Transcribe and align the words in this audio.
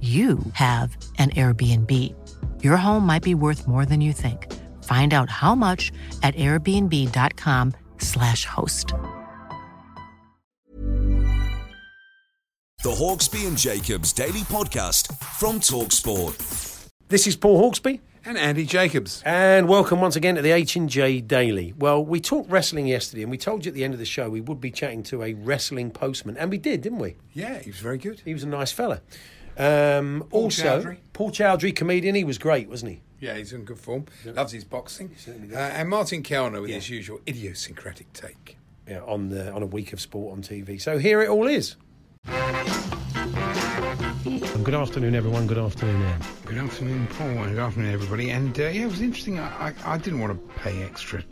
you 0.00 0.38
have 0.52 0.96
an 1.18 1.30
Airbnb. 1.30 1.92
Your 2.62 2.76
home 2.76 3.04
might 3.04 3.24
be 3.24 3.34
worth 3.34 3.66
more 3.66 3.84
than 3.84 4.00
you 4.00 4.12
think. 4.12 4.46
Find 4.84 5.12
out 5.12 5.28
how 5.28 5.56
much 5.56 5.90
at 6.22 6.36
airbnb.com/slash 6.36 8.44
host. 8.44 8.94
The 12.84 12.90
Hawksbee 12.90 13.44
and 13.48 13.58
Jacobs 13.58 14.12
Daily 14.12 14.42
Podcast 14.42 15.08
from 15.36 15.58
Talksport. 15.58 16.88
This 17.08 17.26
is 17.26 17.34
Paul 17.34 17.60
Hawksbee, 17.60 17.98
And 18.24 18.38
Andy 18.38 18.64
Jacobs. 18.64 19.20
and 19.26 19.66
welcome 19.68 20.00
once 20.00 20.14
again 20.14 20.36
to 20.36 20.42
the 20.42 20.52
H 20.52 20.76
and 20.76 20.88
J 20.88 21.20
Daily. 21.20 21.74
Well, 21.76 22.04
we 22.04 22.20
talked 22.20 22.48
wrestling 22.50 22.86
yesterday, 22.86 23.22
and 23.22 23.32
we 23.32 23.36
told 23.38 23.66
you 23.66 23.70
at 23.70 23.74
the 23.74 23.82
end 23.82 23.94
of 23.94 23.98
the 23.98 24.06
show 24.06 24.30
we 24.30 24.40
would 24.40 24.60
be 24.60 24.70
chatting 24.70 25.02
to 25.04 25.24
a 25.24 25.34
wrestling 25.34 25.90
postman, 25.90 26.36
and 26.36 26.52
we 26.52 26.58
did, 26.58 26.82
didn't 26.82 27.00
we? 27.00 27.16
Yeah, 27.32 27.58
he 27.58 27.70
was 27.70 27.80
very 27.80 27.98
good. 27.98 28.22
He 28.24 28.32
was 28.32 28.44
a 28.44 28.48
nice 28.48 28.70
fella. 28.70 29.00
Um, 29.58 30.24
Paul 30.30 30.42
also, 30.44 30.62
Chowdhry. 30.80 30.96
Paul 31.12 31.30
Chowdhry, 31.32 31.74
comedian, 31.74 32.14
he 32.14 32.22
was 32.24 32.38
great, 32.38 32.68
wasn't 32.68 32.92
he? 32.92 33.00
Yeah, 33.20 33.36
he's 33.36 33.52
in 33.52 33.64
good 33.64 33.78
form. 33.80 34.06
Loves 34.24 34.52
his 34.52 34.64
boxing. 34.64 35.10
Uh, 35.52 35.56
and 35.56 35.88
Martin 35.88 36.22
Kelner 36.22 36.60
with 36.60 36.70
Yeah. 36.70 36.76
his 36.76 36.88
usual 36.88 37.20
idiosyncratic 37.26 38.12
take. 38.12 38.56
Yeah, 38.88 39.00
on 39.00 39.28
the 39.28 39.52
on 39.52 39.62
a 39.62 39.66
week 39.66 39.92
of 39.92 40.00
sport 40.00 40.32
on 40.32 40.42
TV. 40.42 40.80
So 40.80 40.96
here 40.98 41.20
it 41.20 41.28
all 41.28 41.46
is. 41.48 41.74
Good 44.64 44.74
afternoon, 44.74 45.14
everyone. 45.14 45.46
Good 45.46 45.58
afternoon, 45.58 46.02
Anne. 46.02 46.20
Good 46.44 46.58
afternoon, 46.58 47.06
Paul, 47.08 47.34
good 47.46 47.58
afternoon, 47.58 47.92
everybody. 47.92 48.30
And 48.30 48.58
uh, 48.58 48.64
yeah, 48.64 48.82
it 48.84 48.90
was 48.90 49.00
interesting. 49.00 49.38
I, 49.38 49.68
I, 49.68 49.74
I 49.94 49.98
didn't 49.98 50.20
want 50.20 50.32
to 50.34 50.54
pay 50.60 50.82
extra 50.82 51.22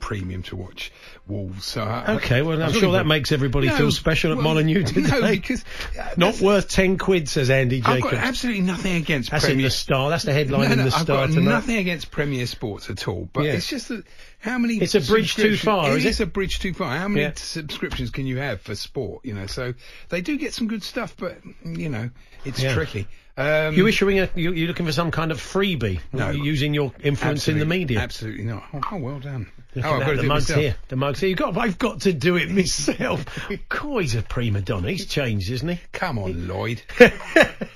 premium 0.00 0.42
to 0.44 0.56
watch 0.56 0.90
Wolves. 1.28 1.64
So 1.66 1.82
I, 1.82 2.14
Okay, 2.16 2.42
well, 2.42 2.60
I 2.60 2.66
I'm 2.66 2.72
sure 2.72 2.82
looking 2.82 2.92
that 2.94 3.06
makes 3.06 3.30
everybody 3.32 3.68
No, 3.68 3.76
feel 3.76 3.90
special 3.92 4.32
at 4.32 4.38
well, 4.38 4.44
Molyneux 4.44 4.80
No, 4.80 4.86
today. 4.86 5.36
because 5.36 5.64
uh, 5.98 6.08
Not 6.16 6.40
worth 6.40 6.68
10 6.68 6.98
quid, 6.98 7.28
says 7.28 7.50
Andy 7.50 7.82
I've 7.84 8.02
got 8.02 8.14
absolutely 8.14 8.62
nothing 8.62 8.96
against 8.96 9.30
That's 9.30 9.44
in 9.44 9.50
Premier 9.50 9.66
the 9.66 9.70
Star. 9.70 10.10
That's 10.10 10.24
the 10.24 10.32
headline 10.32 10.60
No, 10.68 10.72
in 10.72 10.78
no, 10.78 10.84
the 10.84 10.94
I've 10.96 11.02
Star 11.02 11.26
got 11.26 11.34
tonight. 11.34 11.50
nothing 11.50 11.76
against 11.76 12.10
Premier 12.10 12.46
Sports 12.46 12.90
at 12.90 13.06
all, 13.06 13.28
but 13.32 13.44
Yeah. 13.44 13.52
it's 13.52 13.68
just 13.68 13.88
that 13.88 14.04
how 14.40 14.58
many? 14.58 14.76
It's 14.78 14.94
a 14.94 15.00
bridge 15.00 15.34
too 15.34 15.54
subscriptions- 15.56 15.60
far, 15.60 15.96
is 15.96 16.04
It 16.04 16.08
is 16.08 16.20
it? 16.20 16.24
a 16.24 16.26
bridge 16.26 16.58
too 16.58 16.74
far. 16.74 16.96
How 16.96 17.08
many 17.08 17.22
Yeah. 17.22 17.32
subscriptions 17.36 18.10
can 18.10 18.26
you 18.26 18.38
have 18.38 18.60
for 18.60 18.74
sport? 18.74 19.24
You 19.24 19.34
know, 19.34 19.46
so 19.46 19.74
they 20.08 20.20
do 20.20 20.36
get 20.38 20.54
some 20.54 20.66
good 20.68 20.82
stuff, 20.82 21.14
but 21.18 21.38
you 21.64 21.88
know, 21.88 22.10
it's 22.44 22.60
Yeah. 22.62 22.74
tricky. 22.74 23.06
Um, 23.36 23.74
You 23.74 23.86
issuing 23.86 24.18
a? 24.18 24.28
You, 24.34 24.52
you're 24.52 24.68
looking 24.68 24.84
for 24.84 24.92
some 24.92 25.10
kind 25.10 25.30
of 25.30 25.38
freebie? 25.40 26.00
No. 26.12 26.30
Using 26.30 26.74
your 26.74 26.92
influence 27.02 27.48
in 27.48 27.58
the 27.58 27.64
media. 27.64 28.00
Absolutely 28.00 28.44
not. 28.44 28.64
Oh, 28.74 28.80
oh, 28.92 28.96
well 28.98 29.18
done. 29.20 29.46
Look 29.74 29.84
oh, 29.84 29.92
I've 29.94 30.00
got 30.00 30.10
to 30.10 30.16
the 30.16 30.22
mugs 30.24 30.48
myself. 30.48 30.60
here. 30.60 30.76
The 30.88 30.96
mugs 30.96 31.20
here. 31.20 31.28
You 31.30 31.36
got. 31.36 31.56
I've 31.56 31.78
got 31.78 32.00
to 32.00 32.12
do 32.12 32.36
it 32.36 32.50
myself. 32.50 33.24
God, 33.68 34.00
he's 34.00 34.16
a 34.16 34.22
prima 34.22 34.60
donna. 34.60 34.90
He's 34.90 35.06
changed, 35.06 35.48
isn't 35.50 35.68
he? 35.68 35.80
Come 35.92 36.18
on, 36.18 36.48
Lloyd. 36.48 36.82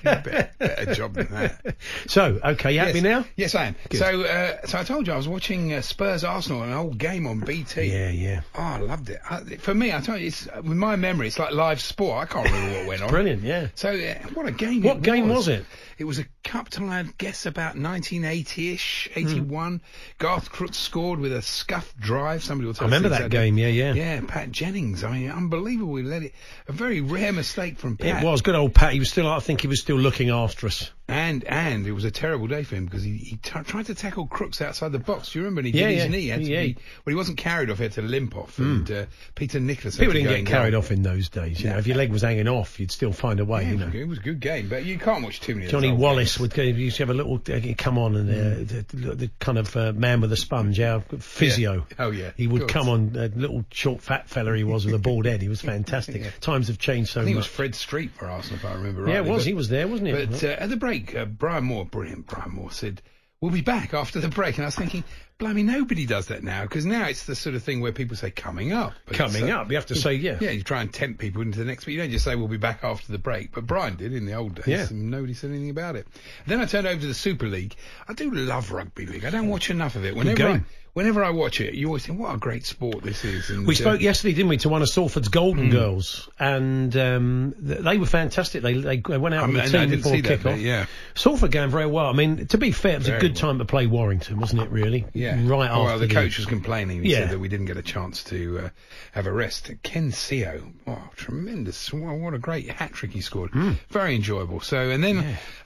better, 0.03 0.49
better 0.59 0.93
job 0.93 1.13
than 1.13 1.27
that. 1.31 1.75
So, 2.07 2.39
okay, 2.43 2.73
you 2.73 2.79
happy 2.79 2.99
yes. 2.99 3.03
now? 3.03 3.25
Yes, 3.37 3.55
I 3.55 3.65
am. 3.67 3.75
So, 3.93 4.23
uh, 4.23 4.65
so 4.67 4.77
I 4.79 4.83
told 4.83 5.07
you 5.07 5.13
I 5.13 5.17
was 5.17 5.27
watching 5.27 5.73
uh, 5.73 5.81
Spurs 5.81 6.23
Arsenal, 6.23 6.54
an 6.63 6.73
old 6.73 6.97
game 6.97 7.27
on 7.27 7.39
BT. 7.39 7.83
Yeah, 7.85 8.09
yeah. 8.09 8.41
Oh, 8.55 8.61
I 8.61 8.77
loved 8.79 9.09
it. 9.09 9.19
I, 9.29 9.39
for 9.57 9.73
me, 9.73 9.93
I 9.93 9.99
tell 10.01 10.17
you, 10.17 10.27
it's, 10.27 10.45
with 10.55 10.65
my 10.77 10.95
memory, 10.95 11.27
it's 11.27 11.39
like 11.39 11.53
live 11.53 11.81
sport. 11.81 12.23
I 12.23 12.25
can't 12.25 12.45
remember 12.45 12.77
what 12.79 12.87
went 12.87 13.01
on. 13.01 13.09
Brilliant, 13.09 13.43
yeah. 13.43 13.67
So, 13.75 13.89
uh, 13.89 14.13
what 14.33 14.47
a 14.47 14.51
game! 14.51 14.83
What 14.83 15.01
game 15.01 15.27
was 15.29 15.47
it? 15.47 15.65
It 15.97 16.03
was 16.03 16.19
a 16.19 16.25
cup 16.43 16.69
till 16.69 16.89
I 16.89 17.03
guess 17.17 17.45
about 17.45 17.75
1980ish, 17.75 19.13
Hmm. 19.13 19.19
81. 19.19 19.81
Garth 20.17 20.49
Crooks 20.51 20.77
scored 20.77 21.19
with 21.19 21.31
a 21.31 21.41
scuffed 21.41 21.97
drive. 21.99 22.43
Somebody 22.43 22.67
will 22.67 22.73
tell 22.73 22.85
I 22.85 22.87
remember 22.87 23.09
that 23.09 23.29
game, 23.29 23.57
yeah, 23.57 23.67
yeah. 23.67 23.93
Yeah, 23.93 24.21
Pat 24.27 24.51
Jennings. 24.51 25.03
I 25.03 25.11
mean, 25.11 25.31
unbelievable. 25.31 25.93
We 25.93 26.03
let 26.03 26.23
it. 26.23 26.33
A 26.67 26.71
very 26.73 27.01
rare 27.01 27.31
mistake 27.31 27.77
from 27.77 27.97
Pat. 27.97 28.21
It 28.23 28.25
was 28.25 28.41
good 28.41 28.55
old 28.55 28.73
Pat. 28.73 28.93
He 28.93 28.99
was 28.99 29.09
still. 29.09 29.27
I 29.29 29.39
think 29.39 29.61
he 29.61 29.67
was 29.67 29.79
still 29.81 29.97
looking 29.97 30.29
after 30.29 30.67
us. 30.67 30.91
And 31.07 31.43
and 31.43 31.85
it 31.85 31.91
was 31.91 32.03
a 32.03 32.09
terrible 32.09 32.47
day 32.47 32.63
for 32.63 32.75
him 32.75 32.85
because 32.85 33.03
he, 33.03 33.15
he 33.17 33.35
t- 33.35 33.59
tried 33.63 33.85
to 33.85 33.93
tackle 33.95 34.25
Crooks 34.25 34.59
outside 34.59 34.91
the 34.91 34.97
box. 34.97 35.31
Do 35.31 35.39
you 35.39 35.45
remember? 35.45 35.59
And 35.59 35.67
he 35.73 35.79
Yeah, 35.79 35.87
did 35.89 35.93
his 35.95 36.03
yeah. 36.05 36.09
knee. 36.09 36.21
He 36.21 36.27
had 36.29 36.39
to 36.39 36.45
Yeah. 36.51 36.61
be, 36.63 36.73
well, 37.05 37.11
he 37.11 37.15
wasn't 37.15 37.37
carried 37.37 37.69
off. 37.69 37.77
He 37.77 37.83
had 37.83 37.91
to 37.93 38.01
limp 38.01 38.35
off. 38.35 38.57
And 38.57 38.89
uh, 38.89 39.05
Peter 39.35 39.59
Nicholas. 39.59 39.97
People 39.97 40.13
didn't 40.13 40.29
get 40.45 40.45
carried 40.47 40.73
off 40.73 40.89
in 40.91 41.03
those 41.03 41.29
days. 41.29 41.61
You 41.61 41.69
know, 41.69 41.77
if 41.77 41.85
your 41.85 41.95
leg 41.97 42.11
was 42.11 42.23
hanging 42.23 42.47
off, 42.47 42.79
you'd 42.79 42.91
still 42.91 43.13
find 43.13 43.39
a 43.39 43.45
way. 43.45 43.61
Yeah, 43.63 43.67
you 43.69 43.73
it, 43.75 43.79
know. 43.81 43.85
was, 43.85 43.95
it 43.95 44.07
was 44.07 44.17
a 44.17 44.21
good 44.21 44.39
game, 44.39 44.67
but 44.67 44.83
you 44.83 44.97
can't 44.97 45.23
watch 45.23 45.41
too 45.41 45.53
many. 45.53 45.67
Johnny 45.67 45.91
Wallace 45.91 46.37
games. 46.37 46.41
would 46.41 46.53
go, 46.55 46.63
used 46.63 46.97
to 46.97 47.03
have 47.03 47.11
a 47.11 47.13
little 47.13 47.35
uh, 47.53 47.59
come 47.77 47.99
on 47.99 48.15
and 48.15 48.29
uh, 48.29 48.83
the, 48.91 49.15
the 49.15 49.31
kind 49.39 49.59
of 49.59 49.75
uh, 49.77 49.93
man 49.93 50.21
with 50.21 50.31
a 50.31 50.37
sponge, 50.37 50.79
our 50.79 51.01
physio. 51.19 51.85
Oh, 51.99 52.09
yeah, 52.09 52.31
he 52.35 52.47
would 52.47 52.67
come 52.67 52.89
on, 52.89 53.11
a 53.15 53.27
little 53.27 53.63
short 53.69 54.01
fat 54.01 54.27
fella 54.27 54.55
he 54.55 54.63
was 54.63 54.85
with 54.85 54.95
a 54.95 54.99
bald 54.99 55.25
head. 55.25 55.41
He 55.43 55.49
was 55.49 55.61
fantastic. 55.75 56.23
Yeah. 56.23 56.29
Times 56.41 56.67
have 56.69 56.79
changed 56.79 57.11
so 57.11 57.21
I 57.21 57.25
think 57.25 57.35
it 57.35 57.37
was 57.37 57.45
much. 57.45 57.51
Fred 57.51 57.75
Street 57.75 58.11
for 58.11 58.25
Arsenal, 58.25 58.57
if 58.57 58.65
I 58.65 58.73
remember 58.73 59.03
right. 59.03 59.13
yeah, 59.13 59.19
it 59.19 59.25
was. 59.25 59.45
he 59.45 59.53
was 59.53 59.69
there, 59.69 59.87
wasn't 59.87 60.07
he? 60.09 60.25
But 60.25 60.43
uh, 60.43 60.47
at 60.47 60.69
the 60.69 60.77
break, 60.77 60.94
uh, 61.15 61.25
Brian 61.25 61.65
Moore, 61.65 61.85
brilliant 61.85 62.27
Brian 62.27 62.51
Moore, 62.51 62.71
said, 62.71 63.01
"We'll 63.41 63.51
be 63.51 63.61
back 63.61 63.93
after 63.93 64.19
the 64.19 64.29
break." 64.29 64.55
And 64.55 64.63
I 64.63 64.67
was 64.67 64.75
thinking, 64.75 65.03
"Blimey, 65.37 65.63
nobody 65.63 66.05
does 66.05 66.27
that 66.27 66.43
now 66.43 66.63
because 66.63 66.85
now 66.85 67.07
it's 67.07 67.25
the 67.25 67.35
sort 67.35 67.55
of 67.55 67.63
thing 67.63 67.81
where 67.81 67.91
people 67.91 68.15
say 68.15 68.31
coming 68.31 68.71
up, 68.71 68.93
Coming 69.07 69.51
uh, 69.51 69.57
up, 69.61 69.69
you 69.69 69.75
have 69.75 69.85
to 69.87 69.95
say 69.95 70.13
yeah. 70.13 70.37
Yeah, 70.39 70.51
you 70.51 70.63
try 70.63 70.81
and 70.81 70.93
tempt 70.93 71.19
people 71.19 71.41
into 71.41 71.59
the 71.59 71.65
next, 71.65 71.85
but 71.85 71.93
you 71.93 71.99
don't 71.99 72.11
just 72.11 72.23
say 72.25 72.35
we'll 72.35 72.47
be 72.47 72.57
back 72.57 72.83
after 72.83 73.11
the 73.11 73.17
break. 73.17 73.51
But 73.53 73.67
Brian 73.67 73.95
did 73.97 74.13
in 74.13 74.25
the 74.25 74.33
old 74.33 74.55
days, 74.55 74.67
Yeah. 74.67 74.87
and 74.89 75.11
nobody 75.11 75.33
said 75.33 75.49
anything 75.51 75.69
about 75.69 75.95
it. 75.95 76.07
Then 76.47 76.61
I 76.61 76.65
turned 76.65 76.87
over 76.87 76.99
to 77.01 77.07
the 77.07 77.13
Super 77.13 77.47
League. 77.47 77.75
I 78.07 78.13
do 78.13 78.31
love 78.31 78.71
rugby 78.71 79.05
league. 79.05 79.25
I 79.25 79.29
don't 79.29 79.47
watch 79.49 79.69
enough 79.69 79.95
of 79.95 80.05
it. 80.05 80.15
Whenever 80.15 80.47
I, 80.47 80.61
whenever 80.93 81.23
I 81.25 81.31
watch 81.31 81.59
it, 81.59 81.73
you 81.73 81.87
always 81.87 82.05
think, 82.05 82.17
what 82.19 82.33
a 82.33 82.37
great 82.37 82.65
sport 82.65 83.03
this 83.03 83.25
is. 83.25 83.49
And, 83.49 83.67
We 83.67 83.73
uh, 83.75 83.77
spoke 83.77 84.01
yesterday, 84.01 84.33
didn't 84.33 84.47
we, 84.49 84.57
to 84.57 84.69
one 84.69 84.81
of 84.81 84.87
Salford's. 84.89 85.27
Golden 85.27 85.69
Girls, 85.69 86.29
and 86.39 86.95
um, 86.95 87.53
th- 87.65 87.79
they 87.81 87.97
were 87.97 88.05
fantastic. 88.05 88.61
They 88.63 88.73
they 88.75 89.17
went 89.17 89.35
out 89.35 89.43
I 89.43 89.47
with 89.47 89.55
mean, 89.55 89.71
the 89.71 89.77
team 89.79 89.89
before 89.89 90.13
kickoff. 90.13 90.43
bit, 90.43 90.59
yeah. 90.59 90.85
Salford 91.15 91.51
going 91.51 91.69
very 91.71 91.87
well. 91.87 92.05
I 92.05 92.13
mean, 92.13 92.47
to 92.47 92.57
be 92.57 92.71
fair, 92.71 92.93
it 92.93 92.99
was 92.99 93.09
a 93.09 93.19
good 93.19 93.33
well. 93.33 93.41
time 93.41 93.57
to 93.59 93.65
play 93.65 93.85
Warrington, 93.87 94.39
wasn't 94.39 94.61
it? 94.61 94.69
Really, 94.69 95.05
Yeah. 95.13 95.24
Right 95.33 95.69
Oh, 95.69 95.73
after 95.73 95.83
well, 95.83 95.99
the 95.99 96.07
coach 96.07 96.37
was 96.37 96.45
complaining. 96.45 97.03
He 97.03 97.11
Yeah. 97.11 97.21
said 97.21 97.29
that 97.31 97.39
we 97.39 97.47
didn't 97.47 97.65
get 97.65 97.77
a 97.77 97.81
chance 97.81 98.23
to 98.25 98.59
uh, 98.65 98.69
have 99.13 99.25
a 99.25 99.31
rest. 99.31 99.71
Ken 99.83 100.11
Sio, 100.11 100.71
oh, 100.85 101.09
tremendous! 101.15 101.91
Well, 101.91 102.15
what 102.17 102.33
a 102.33 102.37
great 102.39 102.69
hat 102.69 102.93
trick 102.93 103.11
he 103.11 103.21
scored. 103.21 103.51
Hmm. 103.51 103.71
Very 103.89 104.15
enjoyable. 104.15 104.59
So, 104.61 104.89
and 104.89 105.03
then, 105.03 105.17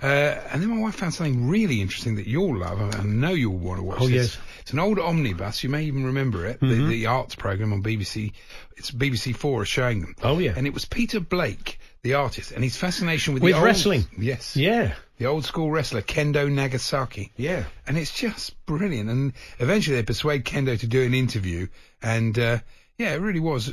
uh, 0.01 0.05
and 0.51 0.61
then 0.61 0.69
my 0.69 0.81
wife 0.81 0.95
found 0.95 1.13
something 1.13 1.49
really 1.49 1.81
interesting 1.81 2.15
that 2.15 2.27
you'll 2.27 2.57
love. 2.57 2.79
I 2.95 3.03
know 3.03 3.31
you'll 3.33 3.57
want 3.57 3.79
to 3.79 3.83
watch. 3.83 3.97
Oh, 3.99 4.07
this. 4.07 4.13
yes. 4.15 4.35
Mm-hmm. 4.35 4.45
It's 4.61 4.73
an 4.73 4.79
old 4.79 4.99
omnibus. 4.99 5.63
You 5.63 5.69
may 5.69 5.83
even 5.85 6.05
remember 6.05 6.45
it. 6.45 6.59
The, 6.59 6.85
the 6.87 7.05
arts 7.07 7.35
program 7.35 7.73
on 7.73 7.81
BBC. 7.83 8.33
It's 8.77 8.91
BBC 8.91 9.35
Four 9.35 9.63
is 9.63 9.67
showing 9.67 10.01
them. 10.01 10.15
Oh, 10.23 10.37
yeah. 10.39 10.53
And 10.55 10.67
it 10.67 10.73
was 10.73 10.85
Peter 10.85 11.19
Blake, 11.19 11.79
the 12.03 12.13
artist, 12.13 12.51
and 12.51 12.63
his 12.63 12.77
fascination 12.77 13.33
with, 13.33 13.41
With 13.43 13.53
the 13.53 13.57
old- 13.57 13.65
wrestling. 13.65 14.05
Yes. 14.17 14.55
Yeah. 14.55 14.93
The 15.19 15.25
old 15.25 15.45
school 15.45 15.69
wrestler 15.69 16.01
Kendo 16.01 16.49
Nagasaki. 16.51 17.31
Yeah. 17.37 17.65
And 17.85 17.97
it's 17.97 18.13
just 18.13 18.55
brilliant. 18.65 19.09
And 19.09 19.33
eventually 19.59 19.97
they 19.97 20.03
persuade 20.03 20.45
Kendo 20.45 20.79
to 20.79 20.87
do 20.87 21.03
an 21.03 21.13
interview. 21.13 21.67
And 22.01 22.39
uh, 22.39 22.59
yeah, 22.97 23.13
it 23.13 23.19
really 23.21 23.41
was 23.41 23.71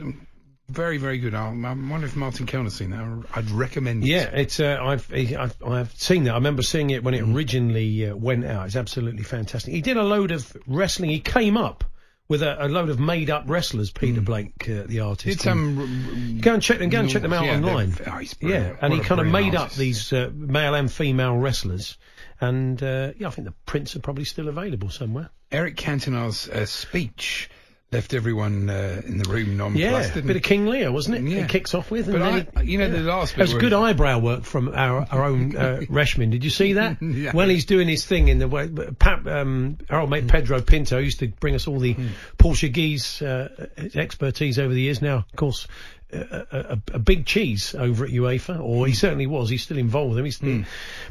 very, 0.69 0.99
very 0.99 1.19
good. 1.19 1.35
I, 1.35 1.47
I 1.47 1.51
wonder 1.53 2.07
if 2.07 2.17
Martin 2.17 2.47
Kelner's 2.47 2.75
seen 2.75 2.91
that. 2.91 3.25
I'd 3.35 3.49
recommend 3.51 4.03
it. 4.03 4.09
Yeah, 4.09 4.25
it's 4.25 4.59
uh, 4.59 4.79
I've, 4.83 5.11
I've 5.15 5.55
I've 5.65 5.93
seen 5.95 6.25
that. 6.25 6.33
I 6.33 6.35
remember 6.35 6.63
seeing 6.63 6.91
it 6.91 7.05
when 7.05 7.15
it 7.15 7.23
Mm. 7.25 7.35
originally 7.37 8.07
uh, 8.11 8.17
went 8.17 8.45
out. 8.45 8.67
It's 8.67 8.77
absolutely 8.77 9.23
fantastic. 9.23 9.73
He 9.73 9.81
did 9.81 9.97
a 9.97 10.03
load 10.03 10.33
of 10.33 10.57
wrestling. 10.67 11.11
He 11.11 11.21
came 11.21 11.57
up 11.57 11.85
with 12.29 12.43
a, 12.43 12.67
a 12.67 12.69
load 12.69 12.89
of 12.91 12.99
made-up 12.99 13.45
wrestlers. 13.47 13.91
Peter 13.91 14.21
Blake, 14.21 14.69
uh, 14.69 14.83
the 14.87 15.01
artist, 15.01 15.39
Did 15.39 15.41
some. 15.45 16.39
Go 16.41 16.55
and 16.55 16.63
check 16.63 16.79
them. 16.79 16.89
Go 16.91 17.01
and 17.01 17.09
check 17.11 17.23
them 17.23 17.33
out 17.33 17.45
Yeah, 17.45 17.57
online. 17.57 17.95
oh, 18.07 18.21
yeah, 18.41 18.77
and 18.81 18.93
he 18.93 19.01
kind 19.01 19.21
of 19.21 19.27
made 19.27 19.55
up 19.55 19.73
these 19.73 20.13
uh, 20.13 20.31
male 20.35 20.75
and 20.75 20.91
female 20.91 21.37
wrestlers, 21.37 21.97
and 22.41 22.83
uh, 22.83 23.13
yeah, 23.19 23.29
I 23.29 23.31
think 23.31 23.47
the 23.47 23.55
prints 23.67 23.95
are 23.97 24.01
probably 24.01 24.25
still 24.25 24.49
available 24.49 24.91
somewhere. 24.91 25.31
Eric 25.53 25.77
Cantona's 25.77 26.49
uh, 26.49 26.67
speech 26.67 27.49
left 27.93 28.15
everyone 28.15 28.69
uh, 28.69 29.01
in 29.07 29.19
the 29.19 29.29
room 29.31 29.57
nonplussed. 29.57 30.17
Yeah, 30.17 30.21
a 30.21 30.25
bit 30.25 30.35
of 30.37 30.43
King 30.43 30.67
Lear, 30.67 30.91
wasn't 30.91 31.17
it? 31.17 31.23
Yeah. 31.31 31.45
It 31.45 31.49
kicks 31.49 31.73
off 31.73 31.91
with, 31.91 32.09
and 32.09 32.19
But 32.19 32.25
then 32.25 32.49
I, 32.57 32.63
he- 32.63 32.73
you 32.73 32.79
know, 32.79 32.91
the 32.91 32.99
last 33.01 33.37
bit 33.37 33.47
That 33.47 33.55
was 33.55 33.61
good 33.61 33.73
eyebrow 33.73 34.19
work 34.19 34.43
from 34.45 34.69
our, 34.75 35.07
our 35.11 35.25
own 35.25 35.57
uh, 35.57 35.81
Reshmin. 35.89 36.31
Did 36.31 36.43
you 36.45 36.51
see 36.51 36.75
that? 36.75 36.97
Yeah. 37.17 37.33
When 37.33 37.49
he's 37.49 37.65
doing 37.65 37.89
his 37.89 38.05
thing 38.05 38.29
in 38.29 38.39
the 38.41 38.49
way, 38.49 38.69
Pat, 38.69 39.27
um, 39.29 39.79
our 39.89 40.01
old 40.01 40.11
mate 40.11 40.27
Pedro 40.29 40.61
Pinto 40.61 40.99
used 40.99 41.21
to 41.21 41.29
bring 41.29 41.55
us 41.55 41.67
all 41.69 41.79
the 41.79 41.97
Portuguese 42.37 43.23
uh, 43.23 43.69
expertise 43.95 44.59
over 44.59 44.73
the 44.75 44.81
years. 44.83 45.01
Now, 45.03 45.19
of 45.19 45.37
course, 45.37 45.67
a, 46.13 46.47
a, 46.53 46.79
a 46.95 46.99
big 46.99 47.27
cheese 47.27 47.75
over 47.75 48.05
at 48.05 48.11
UEFA, 48.11 48.61
or 48.61 48.87
he 48.87 48.93
hmm. 48.93 48.97
certainly 48.97 49.27
was. 49.27 49.51
He's 49.51 49.63
still 49.63 49.79
involved 49.79 50.15
with 50.15 50.19
them. 50.19 50.31
Still, 50.31 50.49
hmm. 50.51 50.63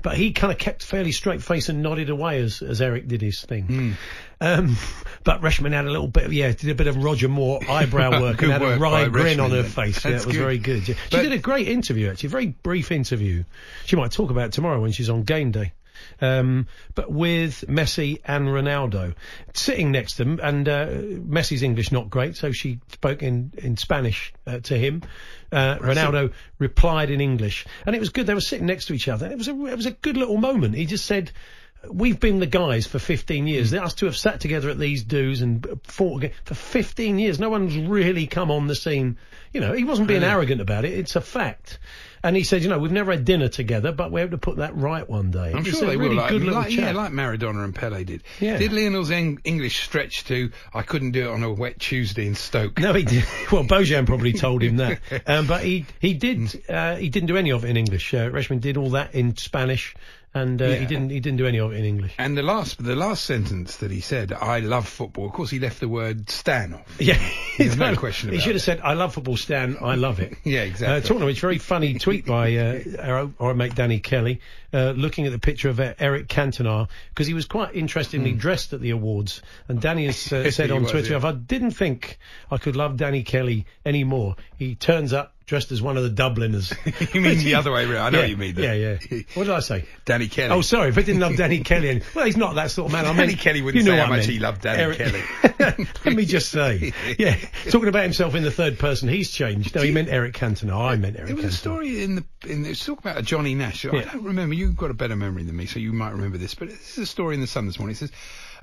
But 0.01 0.17
he 0.17 0.31
kind 0.31 0.51
of 0.51 0.59
kept 0.59 0.83
fairly 0.83 1.11
straight 1.11 1.41
face 1.41 1.69
and 1.69 1.81
nodded 1.81 2.09
away 2.09 2.41
as, 2.41 2.61
as 2.61 2.81
Eric 2.81 3.07
did 3.07 3.21
his 3.21 3.41
thing. 3.41 3.63
Hmm. 3.63 3.91
Um, 4.41 4.77
but 5.23 5.41
Reshmin 5.41 5.71
had 5.71 5.85
a 5.85 5.91
little 5.91 6.07
bit, 6.07 6.25
of, 6.25 6.33
yeah, 6.33 6.51
did 6.51 6.69
a 6.69 6.75
bit 6.75 6.87
of 6.87 6.97
Roger 6.97 7.27
Moore 7.27 7.59
eyebrow 7.67 8.21
work 8.21 8.41
and 8.41 8.51
had 8.51 8.61
a 8.61 8.65
work 8.65 8.79
wry 8.79 9.03
by 9.05 9.09
grin 9.09 9.39
on 9.39 9.51
her 9.51 9.63
face. 9.63 10.03
Yeah, 10.03 10.11
it 10.11 10.13
was 10.13 10.25
good. 10.25 10.35
very 10.35 10.57
good. 10.57 10.85
She 10.85 10.95
But- 11.11 11.23
did 11.23 11.31
a 11.31 11.37
great 11.37 11.67
interview, 11.67 12.09
actually, 12.09 12.27
a 12.27 12.31
very 12.31 12.47
brief 12.47 12.91
interview. 12.91 13.43
She 13.85 13.95
might 13.95 14.11
talk 14.11 14.31
about 14.31 14.47
it 14.47 14.51
tomorrow 14.53 14.81
when 14.81 14.91
she's 14.91 15.09
on 15.09 15.23
game 15.23 15.51
day. 15.51 15.73
Um, 16.21 16.67
but 16.93 17.11
with 17.11 17.65
Messi 17.67 18.21
and 18.25 18.47
Ronaldo 18.47 19.15
sitting 19.53 19.91
next 19.91 20.13
to 20.13 20.23
them, 20.23 20.39
and 20.41 20.67
uh, 20.67 20.87
Messi's 20.87 21.63
English 21.63 21.91
not 21.91 22.09
great, 22.09 22.35
so 22.35 22.51
she 22.51 22.79
spoke 22.91 23.23
in 23.23 23.51
in 23.57 23.77
Spanish 23.77 24.33
uh, 24.47 24.59
to 24.59 24.77
him. 24.77 25.03
Uh, 25.51 25.77
Ronaldo 25.77 26.33
replied 26.59 27.09
in 27.09 27.21
English, 27.21 27.65
and 27.85 27.95
it 27.95 27.99
was 27.99 28.09
good. 28.09 28.27
They 28.27 28.33
were 28.33 28.41
sitting 28.41 28.65
next 28.65 28.85
to 28.85 28.93
each 28.93 29.07
other. 29.07 29.27
It 29.27 29.37
was 29.37 29.47
a 29.47 29.65
it 29.65 29.75
was 29.75 29.85
a 29.85 29.91
good 29.91 30.17
little 30.17 30.37
moment. 30.37 30.75
He 30.75 30.85
just 30.85 31.05
said. 31.05 31.31
We've 31.87 32.19
been 32.19 32.39
the 32.39 32.47
guys 32.47 32.87
for 32.87 32.97
15 32.97 33.45
years. 33.45 33.71
Us 33.71 33.93
two 33.93 34.07
have 34.07 34.17
sat 34.17 34.39
together 34.39 34.71
at 34.71 34.79
these 34.79 35.03
dues 35.03 35.43
and 35.43 35.79
fought 35.83 36.31
for 36.43 36.55
15 36.55 37.19
years. 37.19 37.37
No 37.39 37.49
one's 37.49 37.77
really 37.77 38.25
come 38.25 38.49
on 38.49 38.65
the 38.65 38.73
scene. 38.73 39.17
You 39.53 39.61
know, 39.61 39.71
he 39.71 39.83
wasn't 39.83 40.07
being 40.07 40.23
arrogant 40.23 40.61
about 40.61 40.85
it. 40.85 40.93
It's 40.93 41.15
a 41.15 41.21
fact. 41.21 41.77
And 42.23 42.35
he 42.35 42.43
said, 42.43 42.63
you 42.63 42.69
know, 42.69 42.79
we've 42.79 42.91
never 42.91 43.11
had 43.11 43.25
dinner 43.25 43.47
together, 43.47 43.91
but 43.91 44.11
we 44.11 44.21
hope 44.21 44.31
to 44.31 44.37
put 44.37 44.57
that 44.57 44.75
right 44.75 45.07
one 45.07 45.31
day. 45.31 45.53
I'm 45.53 45.63
sure 45.63 45.81
they 45.87 45.97
really 45.97 46.15
will. 46.15 46.15
Like, 46.15 46.29
good 46.29 46.43
like, 46.43 46.71
yeah, 46.71 46.91
like 46.91 47.11
Maradona 47.11 47.63
and 47.63 47.73
Pele 47.75 48.03
did. 48.03 48.23
Yeah. 48.39 48.57
Did 48.57 48.73
Lionel's 48.73 49.11
en- 49.11 49.39
English 49.43 49.83
stretch 49.83 50.25
to 50.25 50.51
I 50.73 50.81
couldn't 50.81 51.11
do 51.11 51.29
it 51.29 51.31
on 51.31 51.43
a 51.43 51.51
wet 51.51 51.79
Tuesday 51.79 52.27
in 52.27 52.35
Stoke? 52.35 52.79
No, 52.79 52.93
he 52.93 53.03
did. 53.03 53.25
Well, 53.51 53.63
Bojan 53.63 54.05
probably 54.07 54.33
told 54.33 54.63
him 54.63 54.77
that, 54.77 54.99
um, 55.27 55.45
but 55.45 55.63
he 55.63 55.85
he 55.99 56.13
did. 56.13 56.63
Uh, 56.67 56.95
he 56.95 57.09
didn't 57.09 57.27
do 57.27 57.37
any 57.37 57.51
of 57.51 57.63
it 57.63 57.69
in 57.69 57.77
English. 57.77 58.13
Uh, 58.13 58.29
Reshmin 58.29 58.59
did 58.59 58.75
all 58.75 58.89
that 58.91 59.13
in 59.13 59.37
Spanish, 59.37 59.95
and 60.35 60.61
uh, 60.61 60.67
he 60.67 60.85
didn't. 60.85 61.11
He 61.11 61.21
didn't 61.21 61.37
do 61.37 61.47
any 61.47 61.59
of 61.59 61.71
it 61.71 61.77
in 61.77 61.85
English. 61.85 62.13
And 62.17 62.37
the 62.37 62.43
last, 62.43 62.83
the 62.83 62.95
last 62.95 63.23
sentence 63.23 63.77
that 63.77 63.89
he 63.89 64.01
said, 64.01 64.33
"I 64.33 64.59
love 64.59 64.85
football." 64.85 65.25
Of 65.27 65.31
course, 65.31 65.49
he 65.49 65.59
left 65.59 65.79
the 65.79 65.87
word 65.87 66.29
"Stan" 66.29 66.73
off. 66.73 66.81
Yeah, 66.99 67.17
There's 67.57 67.77
no 67.77 67.95
question 67.95 68.31
He 68.33 68.39
should 68.39 68.49
have 68.49 68.55
it. 68.57 68.59
said, 68.59 68.81
"I 68.81 68.93
love 68.93 69.13
football, 69.13 69.37
Stan. 69.37 69.77
I 69.81 69.95
love 69.95 70.19
it." 70.19 70.33
Yeah, 70.43 70.61
exactly. 70.63 70.97
Uh, 70.97 70.99
talking 71.01 71.21
of 71.21 71.27
which, 71.27 71.39
very 71.39 71.57
funny 71.57 71.97
tweet 71.97 72.25
by 72.25 72.55
uh, 72.57 72.81
our, 72.99 73.31
our 73.39 73.53
mate 73.53 73.75
Danny 73.75 73.99
Kelly, 73.99 74.41
uh, 74.73 74.91
looking 74.91 75.25
at 75.25 75.31
the 75.31 75.39
picture 75.39 75.69
of 75.69 75.79
Eric 75.79 76.27
Cantona 76.27 76.89
because 77.09 77.27
he 77.27 77.33
was 77.33 77.45
quite 77.45 77.73
interestingly 77.73 78.33
dressed 78.33 78.73
at 78.73 78.81
the 78.81 78.89
awards. 78.89 79.41
And 79.69 79.79
Danny 79.79 80.05
has 80.07 80.33
uh, 80.33 80.51
said. 80.51 80.69
On 80.69 80.83
was, 80.83 80.91
Twitter, 80.91 81.11
yeah. 81.11 81.17
"If 81.17 81.23
I 81.23 81.31
didn't 81.31 81.71
think 81.71 82.19
I 82.51 82.57
could 82.57 82.75
love 82.75 82.97
Danny 82.97 83.23
Kelly 83.23 83.65
anymore, 83.85 84.35
he 84.57 84.75
turns 84.75 85.13
up 85.13 85.34
dressed 85.45 85.71
as 85.71 85.81
one 85.81 85.97
of 85.97 86.03
the 86.03 86.09
Dubliners." 86.09 86.73
you 87.13 87.21
mean 87.21 87.37
the 87.39 87.55
other 87.55 87.71
way 87.71 87.83
around? 87.85 88.07
I 88.07 88.09
know 88.09 88.17
yeah, 88.19 88.23
what 88.23 88.29
you 88.29 88.37
mean. 88.37 88.55
That. 88.55 88.61
Yeah, 88.77 88.97
yeah. 89.11 89.21
What 89.35 89.45
did 89.45 89.53
I 89.53 89.59
say? 89.59 89.85
Danny 90.05 90.27
Kelly. 90.27 90.51
Oh, 90.51 90.61
sorry, 90.61 90.89
if 90.89 90.97
I 90.97 91.01
didn't 91.01 91.21
love 91.21 91.35
Danny 91.37 91.59
Kelly. 91.61 91.89
And, 91.89 92.03
well, 92.13 92.25
he's 92.25 92.37
not 92.37 92.55
that 92.55 92.71
sort 92.71 92.87
of 92.87 92.91
man. 92.93 93.05
I 93.05 93.15
Danny 93.15 93.35
Kelly 93.35 93.61
wouldn't 93.61 93.83
you 93.83 93.89
know 93.89 93.95
say 93.95 93.99
how 94.01 94.05
I 94.05 94.09
much 94.09 94.19
meant. 94.19 94.29
he 94.31 94.39
loved 94.39 94.61
Danny 94.61 94.81
Eric- 94.81 94.97
Kelly. 94.97 95.87
Let 96.05 96.15
me 96.15 96.25
just 96.25 96.49
say, 96.49 96.93
yeah, 97.17 97.37
talking 97.69 97.87
about 97.87 98.03
himself 98.03 98.35
in 98.35 98.43
the 98.43 98.51
third 98.51 98.77
person, 98.79 99.09
he's 99.09 99.31
changed. 99.31 99.75
No, 99.75 99.81
he 99.81 99.91
meant 99.91 100.09
Eric 100.09 100.33
Cantona. 100.35 100.73
I 100.75 100.95
meant 100.97 101.15
Eric 101.17 101.27
There 101.27 101.35
was 101.35 101.45
a 101.45 101.51
story 101.51 102.03
in 102.03 102.15
the 102.15 102.23
in 102.47 102.65
it's 102.65 102.85
talk 102.85 102.99
about 102.99 103.17
a 103.17 103.21
Johnny 103.21 103.55
Nash. 103.55 103.85
I 103.85 103.95
Yeah. 103.95 104.11
don't 104.11 104.23
remember. 104.23 104.55
You've 104.55 104.77
got 104.77 104.91
a 104.91 104.93
better 104.93 105.15
memory 105.15 105.43
than 105.43 105.55
me, 105.55 105.65
so 105.65 105.79
you 105.79 105.93
might 105.93 106.11
remember 106.11 106.37
this. 106.37 106.53
But 106.55 106.69
this 106.69 106.91
is 106.91 106.97
a 106.99 107.05
story 107.05 107.35
in 107.35 107.41
the 107.41 107.47
Sun 107.47 107.65
this 107.67 107.79
morning. 107.79 107.93
It 107.95 107.97
says 107.99 108.11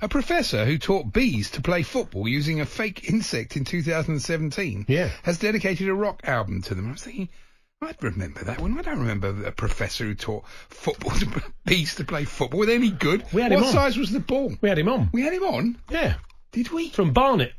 a 0.03 0.07
professor 0.09 0.65
who 0.65 0.77
taught 0.77 1.13
bees 1.13 1.51
to 1.51 1.61
play 1.61 1.81
football 1.81 2.27
using 2.27 2.59
a 2.61 2.65
fake 2.65 3.09
insect 3.09 3.55
in 3.55 3.63
2017 3.65 4.85
Yeah. 4.87 5.09
has 5.23 5.37
dedicated 5.39 5.87
a 5.87 5.93
rock 5.93 6.21
album 6.25 6.61
to 6.63 6.75
them. 6.75 6.89
I 6.89 6.91
was 6.91 7.03
thinking. 7.03 7.29
I'd 7.81 8.01
remember 8.01 8.43
that 8.45 8.61
one. 8.61 8.77
I 8.79 8.81
don't 8.81 8.99
remember 8.99 9.45
a 9.45 9.51
professor 9.51 10.05
who 10.05 10.15
taught 10.15 10.45
football 10.69 11.11
to 11.19 11.43
bees 11.65 11.95
to 11.95 12.05
play 12.05 12.23
football. 12.25 12.59
Were 12.61 12.65
they 12.65 12.75
any 12.75 12.91
good? 12.91 13.25
We 13.33 13.41
had 13.41 13.51
what 13.51 13.59
him 13.59 13.65
on. 13.67 13.71
size 13.73 13.97
was 13.97 14.11
the 14.11 14.19
ball? 14.21 14.53
We 14.61 14.69
had 14.69 14.77
him 14.79 14.87
on. 14.87 15.09
We 15.11 15.21
had 15.23 15.33
him 15.33 15.43
on. 15.43 15.77
Yeah, 15.89 16.15
Did 16.53 16.69
we? 16.71 16.89
from 16.91 17.11
Barnet. 17.11 17.53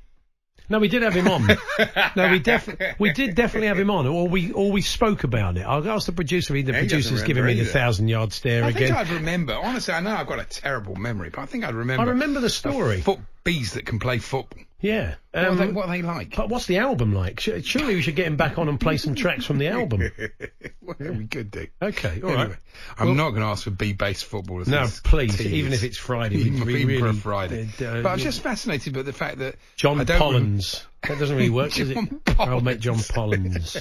No, 0.68 0.78
we 0.78 0.88
did 0.88 1.02
have 1.02 1.12
him 1.12 1.28
on. 1.28 1.46
no, 2.16 2.30
we 2.30 2.38
definitely 2.38 2.94
we 2.98 3.12
did 3.12 3.34
definitely 3.34 3.68
have 3.68 3.78
him 3.78 3.90
on, 3.90 4.06
or 4.06 4.28
we 4.28 4.50
or 4.52 4.72
we 4.72 4.80
spoke 4.80 5.24
about 5.24 5.58
it. 5.58 5.62
I'll 5.62 5.86
ask 5.88 6.06
the 6.06 6.12
producer. 6.12 6.56
if 6.56 6.64
The 6.64 6.72
Yeah, 6.72 6.78
producer's 6.78 7.22
giving 7.22 7.44
me 7.44 7.54
the 7.54 7.66
thousand 7.66 8.08
yard 8.08 8.32
stare 8.32 8.64
again. 8.64 8.92
I 8.92 8.94
think. 8.94 8.96
I'd 8.96 9.10
remember. 9.10 9.54
Honestly, 9.54 9.92
I 9.92 10.00
know 10.00 10.14
I've 10.14 10.26
got 10.26 10.40
a 10.40 10.44
terrible 10.44 10.96
memory, 10.96 11.30
but 11.30 11.42
I 11.42 11.46
think 11.46 11.64
I'd 11.64 11.74
remember. 11.74 12.02
I 12.02 12.06
remember 12.06 12.40
the 12.40 12.50
story. 12.50 13.02
Foot 13.02 13.20
bees 13.44 13.74
that 13.74 13.84
can 13.84 13.98
play 13.98 14.18
football. 14.18 14.62
Yeah. 14.84 15.14
What, 15.32 15.44
Um, 15.46 15.52
are 15.52 15.66
they, 15.66 15.72
what 15.72 15.86
are 15.86 15.92
they 15.92 16.02
like? 16.02 16.36
but 16.36 16.50
what's 16.50 16.66
the 16.66 16.76
album 16.76 17.14
like? 17.14 17.40
Surely 17.40 17.94
we 17.94 18.02
should 18.02 18.16
get 18.16 18.26
him 18.26 18.36
back 18.36 18.58
on 18.58 18.68
and 18.68 18.78
play 18.78 18.98
some 18.98 19.14
tracks 19.14 19.46
from 19.46 19.56
the 19.56 19.68
album. 19.68 20.10
well, 20.82 20.96
we 20.98 21.26
could 21.26 21.50
do. 21.50 21.66
Okay, 21.80 22.20
all 22.22 22.28
right. 22.34 22.40
Anyway, 22.40 22.56
I'm 22.98 23.16
not 23.16 23.30
going 23.30 23.40
to 23.40 23.46
ask 23.48 23.64
for 23.64 23.70
B-based 23.70 24.26
footballers. 24.26 24.68
No, 24.68 24.86
please, 25.04 25.38
tedious. 25.38 25.54
even 25.54 25.72
if 25.72 25.84
it's 25.84 25.96
Friday, 25.96 26.36
even, 26.40 26.66
we 26.66 26.82
even 26.82 26.98
for 26.98 27.04
a 27.06 27.08
really- 27.08 27.18
Friday. 27.18 27.68
uh, 27.80 28.02
but 28.02 28.06
I'm 28.10 28.18
just 28.18 28.42
fascinated 28.42 28.92
by 28.92 29.00
the 29.00 29.14
fact 29.14 29.38
that 29.38 29.56
John 29.76 30.00
I 30.00 30.04
don't 30.04 30.20
rem- 30.20 30.20
Pollins. 30.20 30.84
That 31.08 31.18
doesn't 31.18 31.34
really 31.36 31.48
work, 31.48 31.72
does 31.72 31.88
it? 31.88 31.94
John 31.94 32.20
Our 32.38 32.52
old 32.52 32.64
mate 32.64 32.80
John 32.80 32.98
Pollins. 32.98 33.76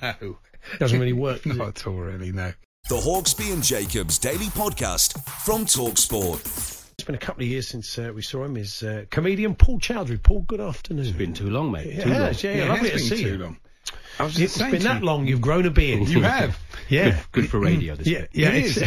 no, 0.00 0.38
Doesn't 0.78 0.98
really 0.98 1.12
work. 1.12 1.42
does 1.42 1.56
not 1.58 1.68
it? 1.68 1.80
at 1.80 1.86
all. 1.86 1.96
Really, 1.98 2.32
no. 2.32 2.52
The 2.88 2.96
Hawksbee 2.96 3.52
and 3.52 3.62
Jacobs 3.62 4.18
Daily 4.18 4.46
Podcast 4.46 5.22
from 5.44 5.66
Talksport. 5.66 6.81
It's 7.02 7.06
been 7.08 7.16
a 7.16 7.18
couple 7.18 7.42
of 7.42 7.48
years 7.48 7.66
since 7.66 7.98
uh, 7.98 8.12
we 8.14 8.22
saw 8.22 8.44
him. 8.44 8.56
Is 8.56 8.84
uh, 8.84 9.06
comedian 9.10 9.56
Paul 9.56 9.80
Chowdhry. 9.80 10.22
Paul, 10.22 10.42
good 10.42 10.60
afternoon. 10.60 11.04
It's 11.04 11.10
been 11.10 11.34
too 11.34 11.50
long, 11.50 11.72
mate. 11.72 11.88
It 11.88 12.02
too 12.04 12.10
long. 12.10 12.18
has, 12.20 12.44
yeah, 12.44 12.52
Yeah, 12.52 12.64
it 12.64 12.68
lovely 12.68 12.90
has 12.90 13.02
to 13.02 13.08
been 13.08 13.18
see 13.18 13.24
too 13.24 13.30
you. 13.30 13.38
long. 13.38 13.56
I 14.22 14.24
was 14.26 14.32
It's 14.34 14.40
just 14.40 14.56
saying 14.56 14.70
been 14.72 14.82
that 14.84 15.00
you- 15.00 15.06
long. 15.06 15.26
You've 15.26 15.40
grown 15.40 15.66
a 15.66 15.70
beard. 15.70 16.08
You 16.08 16.22
have. 16.22 16.58
Yeah. 16.88 17.18
Good 17.32 17.48
for 17.48 17.58
radio. 17.58 17.94
This 17.96 18.06
Yeah, 18.06 18.26
yeah, 18.32 18.50
it 18.50 18.64
is. 18.64 18.82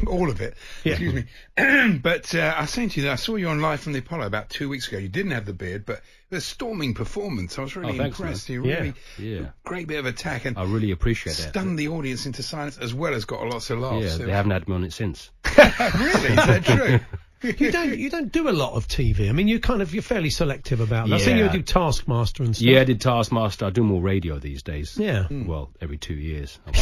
all 0.08 0.30
of 0.30 0.40
it. 0.40 0.56
Yeah. 0.82 0.92
Excuse 0.94 1.14
me. 1.14 1.98
but 2.02 2.34
uh, 2.34 2.54
I 2.56 2.62
was 2.62 2.70
saying 2.70 2.88
to 2.88 3.00
you 3.00 3.06
that 3.06 3.12
I 3.12 3.16
saw 3.16 3.36
you 3.36 3.48
on 3.48 3.60
Live 3.60 3.80
from 3.80 3.92
the 3.92 4.00
Apollo 4.00 4.26
about 4.26 4.50
two 4.50 4.68
weeks 4.68 4.88
ago. 4.88 4.98
You 4.98 5.08
didn't 5.08 5.30
have 5.30 5.46
the 5.46 5.52
beard, 5.52 5.86
but 5.86 5.98
it 5.98 6.02
was 6.30 6.42
a 6.42 6.46
storming 6.46 6.92
performance. 6.94 7.56
I 7.56 7.62
was 7.62 7.76
really 7.76 7.92
Oh, 7.94 7.96
thanks, 7.98 8.18
impressed. 8.18 8.48
man. 8.48 8.62
You 8.64 8.68
Yeah. 8.68 8.74
really, 8.78 8.94
Yeah. 9.18 9.46
great 9.64 9.86
bit 9.86 10.00
of 10.00 10.06
attack 10.06 10.44
and 10.44 10.58
I 10.58 10.64
really 10.64 10.90
appreciate 10.90 11.36
that. 11.36 11.50
stunned 11.50 11.78
the 11.78 11.86
audience 11.88 12.26
into 12.26 12.42
silence 12.42 12.78
as 12.78 12.92
well 12.92 13.14
as 13.14 13.26
got 13.26 13.46
lots 13.46 13.70
of 13.70 13.78
laughs. 13.78 14.02
Yeah, 14.02 14.10
So- 14.10 14.26
they 14.26 14.32
haven't 14.32 14.50
had 14.52 14.66
me 14.68 14.74
on 14.74 14.82
it 14.82 14.92
since. 14.92 15.30
really? 15.56 15.60
Is 15.60 16.46
that 16.46 16.64
true? 16.64 16.98
You 17.44 17.70
don't. 17.70 17.98
You 17.98 18.10
don't 18.10 18.32
do 18.32 18.48
a 18.48 18.52
lot 18.52 18.72
of 18.74 18.88
TV. 18.88 19.28
I 19.28 19.32
mean, 19.32 19.48
you 19.48 19.60
kind 19.60 19.82
of. 19.82 19.92
You're 19.94 20.02
fairly 20.02 20.30
selective 20.30 20.80
about. 20.80 21.08
that. 21.08 21.14
I 21.14 21.18
think 21.18 21.38
you 21.38 21.48
do 21.50 21.62
Taskmaster 21.62 22.42
and 22.42 22.56
stuff. 22.56 22.66
Yeah, 22.66 22.80
I 22.80 22.84
did 22.84 23.00
Taskmaster. 23.00 23.66
I 23.66 23.70
do 23.70 23.82
more 23.82 24.00
radio 24.02 24.38
these 24.38 24.62
days. 24.62 24.96
Yeah. 24.98 25.26
Well, 25.30 25.70
every 25.80 25.98
two 25.98 26.14
years. 26.14 26.58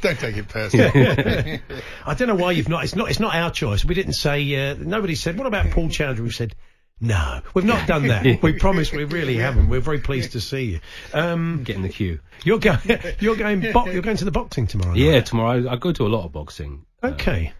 Don't 0.00 0.18
take 0.18 0.36
it 0.36 0.48
personally. 0.48 1.60
I 2.06 2.14
don't 2.14 2.28
know 2.28 2.34
why 2.34 2.52
you've 2.52 2.68
not. 2.68 2.84
It's 2.84 2.94
not. 2.94 3.10
It's 3.10 3.20
not 3.20 3.34
our 3.34 3.50
choice. 3.50 3.84
We 3.84 3.94
didn't 3.94 4.14
say. 4.14 4.70
Uh, 4.70 4.74
nobody 4.78 5.14
said. 5.14 5.36
What 5.38 5.46
about 5.46 5.70
Paul 5.70 5.88
Chowdhry? 5.88 6.20
We 6.20 6.30
said. 6.30 6.54
No, 7.02 7.40
we've 7.54 7.64
not 7.64 7.88
done 7.88 8.08
that. 8.08 8.42
we 8.42 8.52
promise 8.52 8.92
we 8.92 9.04
really 9.04 9.36
haven't. 9.38 9.70
We're 9.70 9.80
very 9.80 10.00
pleased 10.00 10.32
to 10.32 10.40
see 10.40 10.64
you. 10.64 10.80
Um, 11.14 11.62
Get 11.64 11.76
in 11.76 11.82
the 11.82 11.88
queue. 11.88 12.20
you're 12.44 12.58
going. 12.58 12.78
You're 13.20 13.36
going. 13.36 13.72
Bo- 13.72 13.86
you're 13.86 14.02
going 14.02 14.18
to 14.18 14.26
the 14.26 14.30
boxing 14.30 14.66
tomorrow. 14.66 14.90
night. 14.92 14.98
Yeah, 15.00 15.20
tomorrow 15.20 15.66
I, 15.66 15.72
I 15.72 15.76
go 15.76 15.92
to 15.92 16.06
a 16.06 16.08
lot 16.08 16.26
of 16.26 16.32
boxing. 16.32 16.84
Okay. 17.02 17.54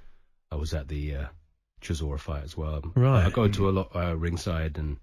I 0.53 0.57
was 0.57 0.75
at 0.75 0.89
the 0.89 1.15
uh, 1.17 1.25
Chisora 1.83 2.19
fight 2.19 2.45
as 2.45 2.57
well. 2.57 2.83
Right. 2.95 3.25
I 3.27 3.31
go 3.31 3.49
to 3.49 3.69
a 3.69 3.73
lot 3.73 3.95
uh, 3.95 4.17
ringside 4.17 4.79
and 4.79 4.97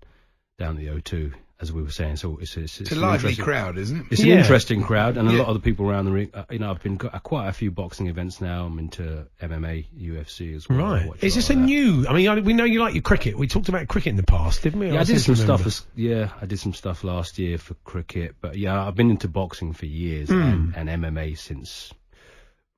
down 0.60 0.76
the 0.76 0.88
O2, 0.88 1.34
as 1.62 1.72
we 1.72 1.82
were 1.84 1.92
saying. 1.92 2.18
So 2.18 2.38
it's 2.42 2.58
it's, 2.58 2.82
It's 2.82 2.82
it's 2.82 2.92
a 2.92 2.96
an 2.96 3.02
lively 3.02 3.30
interesting- 3.30 3.46
crowd, 3.46 3.78
isn't 3.78 3.98
it? 4.02 4.06
It's 4.12 4.24
Yeah. 4.24 4.34
an 4.34 4.40
interesting 4.40 4.84
crowd, 4.84 5.16
and 5.18 5.30
a 5.30 5.32
Yeah. 5.32 5.38
lot 5.40 5.48
of 5.48 5.54
the 5.54 5.60
people 5.62 5.90
around 5.90 6.06
the 6.06 6.12
ring. 6.12 6.32
Uh, 6.34 6.44
you 6.52 6.60
know, 6.60 6.70
I've 6.72 6.82
been 6.84 7.00
at 7.14 7.24
quite 7.24 7.48
a 7.48 7.54
few 7.54 7.72
boxing 7.72 8.08
events 8.08 8.42
now. 8.42 8.66
I'm 8.66 8.78
into 8.80 9.26
MMA, 9.42 9.86
UFC 9.98 10.54
as 10.56 10.68
well. 10.68 10.80
Right. 10.80 11.10
Is 11.22 11.36
this 11.36 11.50
a 11.50 11.54
that. 11.54 11.60
new? 11.60 12.06
I 12.10 12.14
mean, 12.14 12.28
I, 12.28 12.40
we 12.42 12.54
know 12.54 12.66
you 12.66 12.80
like 12.82 12.94
your 12.96 13.04
cricket. 13.04 13.38
We 13.38 13.48
talked 13.48 13.70
about 13.70 13.88
cricket 13.88 14.10
in 14.12 14.18
the 14.18 14.24
past, 14.24 14.64
didn't 14.64 14.80
we? 14.80 14.92
Yeah, 14.92 15.00
I 15.00 15.04
seem 15.04 15.16
did 15.16 15.24
to 15.26 15.36
some 15.38 15.46
stuff. 15.46 15.66
As, 15.66 15.86
yeah, 15.96 16.32
I 16.42 16.46
did 16.46 16.60
some 16.60 16.74
stuff 16.74 17.04
last 17.06 17.40
year 17.40 17.58
for 17.58 17.76
cricket, 17.86 18.36
but 18.42 18.58
yeah, 18.58 18.86
I've 18.86 18.96
been 18.96 19.12
into 19.12 19.28
boxing 19.30 19.72
for 19.74 19.86
years 19.86 20.30
Hmm. 20.30 20.42
and, 20.76 20.90
and 20.90 20.90
MMA 21.04 21.38
since. 21.38 21.94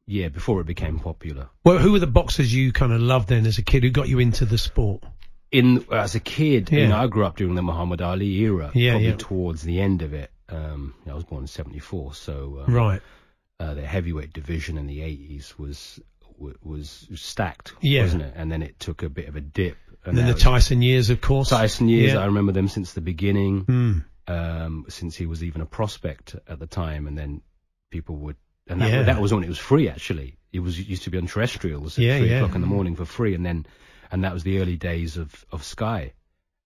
Yeah, 0.09 0.29
before 0.29 0.59
it 0.61 0.65
became 0.67 0.99
popular. 0.99 1.49
Well, 1.63 1.77
who 1.77 1.91
were 1.91 1.99
the 1.99 2.07
boxers 2.07 2.53
you 2.53 2.71
kind 2.73 2.91
of 2.91 2.99
loved 2.99 3.29
then 3.29 3.45
as 3.45 3.57
a 3.59 3.61
kid 3.63 3.83
who 3.83 3.91
got 3.91 4.09
you 4.09 4.19
into 4.19 4.45
the 4.45 4.57
sport? 4.57 5.03
in 5.51 5.83
as 5.91 6.13
a 6.13 6.19
kid, 6.19 6.71
you 6.71 6.87
know, 6.87 6.97
I 6.97 7.07
grew 7.07 7.25
up 7.25 7.37
during 7.37 7.55
the 7.55 7.63
Muhammad 7.63 8.01
Ali 8.03 8.27
era. 8.41 8.69
Yeah, 8.75 8.91
probably 8.91 9.07
yeah. 9.07 9.15
towards 9.17 9.63
the 9.63 9.81
end 9.81 10.03
of 10.03 10.13
it. 10.13 10.31
Um, 10.47 10.93
I 11.09 11.13
was 11.15 11.23
born 11.23 11.41
in 11.43 11.47
'74, 11.47 12.13
so 12.13 12.63
um, 12.67 12.73
Right. 12.73 13.01
uh, 13.59 13.73
the 13.73 13.85
heavyweight 13.85 14.31
division 14.33 14.77
in 14.77 14.85
the 14.87 14.99
80s 14.99 15.57
was 15.57 15.99
was 16.63 17.07
stacked, 17.15 17.73
Yeah. 17.81 18.03
wasn't 18.03 18.21
it? 18.23 18.33
And 18.35 18.51
then 18.51 18.61
it 18.61 18.79
took 18.79 19.03
a 19.03 19.09
bit 19.09 19.27
of 19.27 19.35
a 19.35 19.41
dip. 19.41 19.77
And 20.05 20.17
then 20.17 20.27
the 20.27 20.33
Tyson 20.33 20.81
years, 20.81 21.09
of 21.09 21.19
course. 21.19 21.49
Tyson 21.49 21.89
years, 21.89 22.13
Yeah. 22.13 22.19
I 22.19 22.25
remember 22.27 22.51
them 22.53 22.67
since 22.69 22.93
the 22.93 23.01
beginning, 23.01 23.65
Mm. 23.65 24.05
um, 24.27 24.85
since 24.87 25.15
he 25.17 25.25
was 25.25 25.43
even 25.43 25.61
a 25.61 25.65
prospect 25.65 26.35
at 26.47 26.59
the 26.59 26.67
time, 26.67 27.07
and 27.07 27.17
then 27.17 27.41
people 27.91 28.15
would, 28.17 28.37
and 28.69 28.81
that, 28.81 28.91
Yeah. 28.91 29.03
that 29.03 29.21
was 29.21 29.33
when 29.33 29.43
it 29.43 29.49
was 29.49 29.57
free. 29.59 29.89
Actually, 29.89 30.37
it 30.53 30.59
was 30.61 30.79
it 30.79 30.87
used 30.87 31.03
to 31.03 31.09
be 31.09 31.17
on 31.17 31.27
terrestrials 31.27 31.97
at 31.97 32.03
Yeah, 32.05 32.19
three 32.19 32.29
yeah. 32.29 32.37
o'clock 32.37 32.55
in 32.55 32.61
the 32.61 32.67
morning 32.67 32.95
for 32.95 33.05
free, 33.05 33.33
and 33.35 33.45
then 33.45 33.65
and 34.11 34.23
that 34.23 34.33
was 34.33 34.43
the 34.43 34.59
early 34.59 34.77
days 34.77 35.17
of 35.17 35.45
of 35.51 35.63
Sky, 35.63 36.13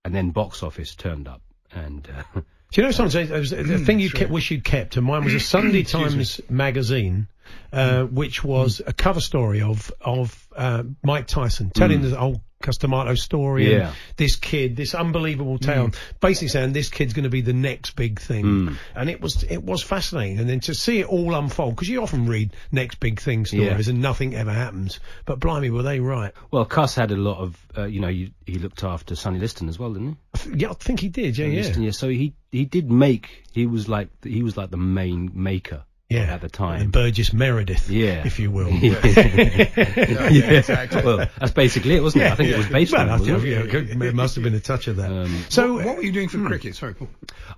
and 0.06 0.14
then 0.14 0.30
box 0.32 0.62
office 0.64 0.94
turned 0.96 1.28
up, 1.28 1.42
and 1.74 2.08
uh, 2.36 2.42
Do 2.72 2.82
you 2.82 2.84
know 2.84 2.92
something? 2.92 3.30
Was 3.32 3.52
the 3.52 3.78
thing 3.80 4.00
you 4.00 4.10
kept, 4.10 4.32
wish 4.32 4.50
you'd 4.52 4.64
kept, 4.64 4.98
and 4.98 5.06
mine 5.06 5.24
was 5.24 5.34
a 5.36 5.40
Sunday. 5.56 5.84
Times 5.84 6.42
magazine, 6.50 7.28
uh, 7.72 8.04
which 8.04 8.44
was 8.44 8.82
a 8.86 8.94
cover 8.94 9.22
story 9.22 9.62
of 9.62 9.92
of 10.02 10.48
uh, 10.56 10.84
Mike 11.04 11.28
Tyson 11.28 11.70
telling 11.70 12.02
the 12.02 12.16
whole 12.16 12.42
Cus 12.64 12.78
D'Amato 12.78 13.14
story. 13.16 13.70
Yeah. 13.70 13.88
And 13.88 13.96
this 14.16 14.38
kid, 14.38 14.78
this 14.78 14.96
unbelievable 14.96 15.60
tale, 15.60 15.92
basically 16.22 16.48
saying 16.48 16.72
this 16.72 16.90
kid's 16.90 17.14
going 17.14 17.26
to 17.26 17.30
be 17.30 17.42
the 17.42 17.54
next 17.54 17.96
big 17.98 18.22
thing, 18.22 18.78
and 18.96 19.10
it 19.10 19.22
was 19.22 19.44
it 19.44 19.62
was 19.62 19.84
fascinating. 19.84 20.40
And 20.40 20.50
then 20.50 20.62
to 20.62 20.74
see 20.74 21.02
it 21.02 21.08
all 21.08 21.36
unfold, 21.36 21.76
because 21.76 21.90
you 21.90 22.02
often 22.02 22.26
read 22.26 22.52
next 22.72 23.00
big 23.02 23.20
thing 23.20 23.46
stories 23.46 23.88
Yeah. 23.88 23.94
and 23.94 24.02
nothing 24.02 24.34
ever 24.34 24.52
happens. 24.54 25.00
But 25.26 25.40
blimey, 25.40 25.70
were 25.70 25.84
they 25.84 26.00
right? 26.00 26.34
well, 26.52 26.66
Cus 26.66 26.96
had 26.96 27.12
a 27.12 27.18
lot 27.18 27.40
of, 27.40 27.68
uh, 27.78 27.84
you 27.84 28.00
know, 28.00 28.08
he, 28.08 28.34
he 28.46 28.56
looked 28.60 28.84
after 28.84 29.16
Sonny 29.16 29.40
Liston 29.40 29.68
as 29.68 29.78
well, 29.78 29.92
didn't 29.94 30.18
he? 30.44 30.52
Yeah, 30.56 30.72
I 30.72 30.74
think 30.74 31.02
he 31.02 31.10
did. 31.10 31.38
Yeah, 31.38 31.46
Sonny 31.46 31.56
yeah. 31.56 31.62
Liston, 31.64 31.84
yeah. 31.84 31.92
So 31.92 32.08
he 32.10 32.34
he 32.52 32.64
did 32.64 32.90
make, 32.90 33.44
he 33.52 33.66
was 33.66 33.90
like 33.90 34.08
he 34.24 34.42
was 34.42 34.56
like 34.56 34.72
the 34.72 34.78
main 34.78 35.32
maker 35.34 35.84
Yeah, 36.14 36.34
at 36.34 36.42
the 36.42 36.50
time. 36.50 36.92
Burgess 36.92 37.34
Meredith, 37.34 37.90
Yeah. 37.90 38.24
if 38.26 38.40
you 38.40 38.52
will. 38.52 38.70
yeah, 38.72 40.52
exactly. 40.60 41.02
Well, 41.04 41.28
that's 41.40 41.52
basically 41.52 41.96
it, 41.96 42.02
wasn't 42.04 42.24
it? 42.24 42.32
I 42.32 42.36
think 42.36 42.50
it 42.50 42.58
was 42.58 42.68
based 42.68 42.92
well, 42.94 43.02
on. 43.02 43.10
I 43.10 43.16
it, 43.16 43.20
wasn't 43.20 43.42
think, 43.42 43.74
yeah, 44.00 44.08
it 44.08 44.16
must 44.16 44.36
have 44.36 44.44
been 44.44 44.54
a 44.56 44.60
touch 44.60 44.88
of 44.88 44.98
that. 44.98 45.12
Um, 45.12 45.46
so, 45.50 45.76
What 45.76 45.98
were 45.98 46.04
you 46.04 46.12
doing 46.12 46.30
for 46.30 46.44
cricket? 46.46 46.76
Sorry, 46.76 46.94
Paul. 46.94 47.10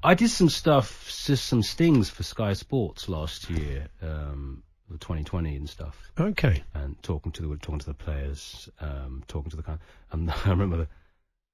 I 0.03 0.13
did 0.13 0.29
some 0.29 0.50
stuff, 0.50 1.05
just 1.25 1.45
some 1.45 1.63
stings 1.63 2.09
for 2.09 2.24
Sky 2.24 2.53
Sports 2.53 3.09
last 3.09 3.50
year, 3.50 3.88
um, 4.01 4.63
the 4.89 4.97
2020 4.97 5.55
and 5.55 5.69
stuff, 5.69 6.12
okay, 6.19 6.63
and 6.74 7.01
talking 7.01 7.31
to 7.33 7.41
the 7.41 7.57
talking 7.57 7.79
to 7.79 7.85
the 7.88 7.93
players, 7.93 8.69
um, 8.79 9.24
talking 9.27 9.50
to 9.51 9.57
the 9.57 9.63
kind. 9.63 9.79
And 10.12 10.29
I 10.45 10.50
remember 10.50 10.77
that 10.77 10.89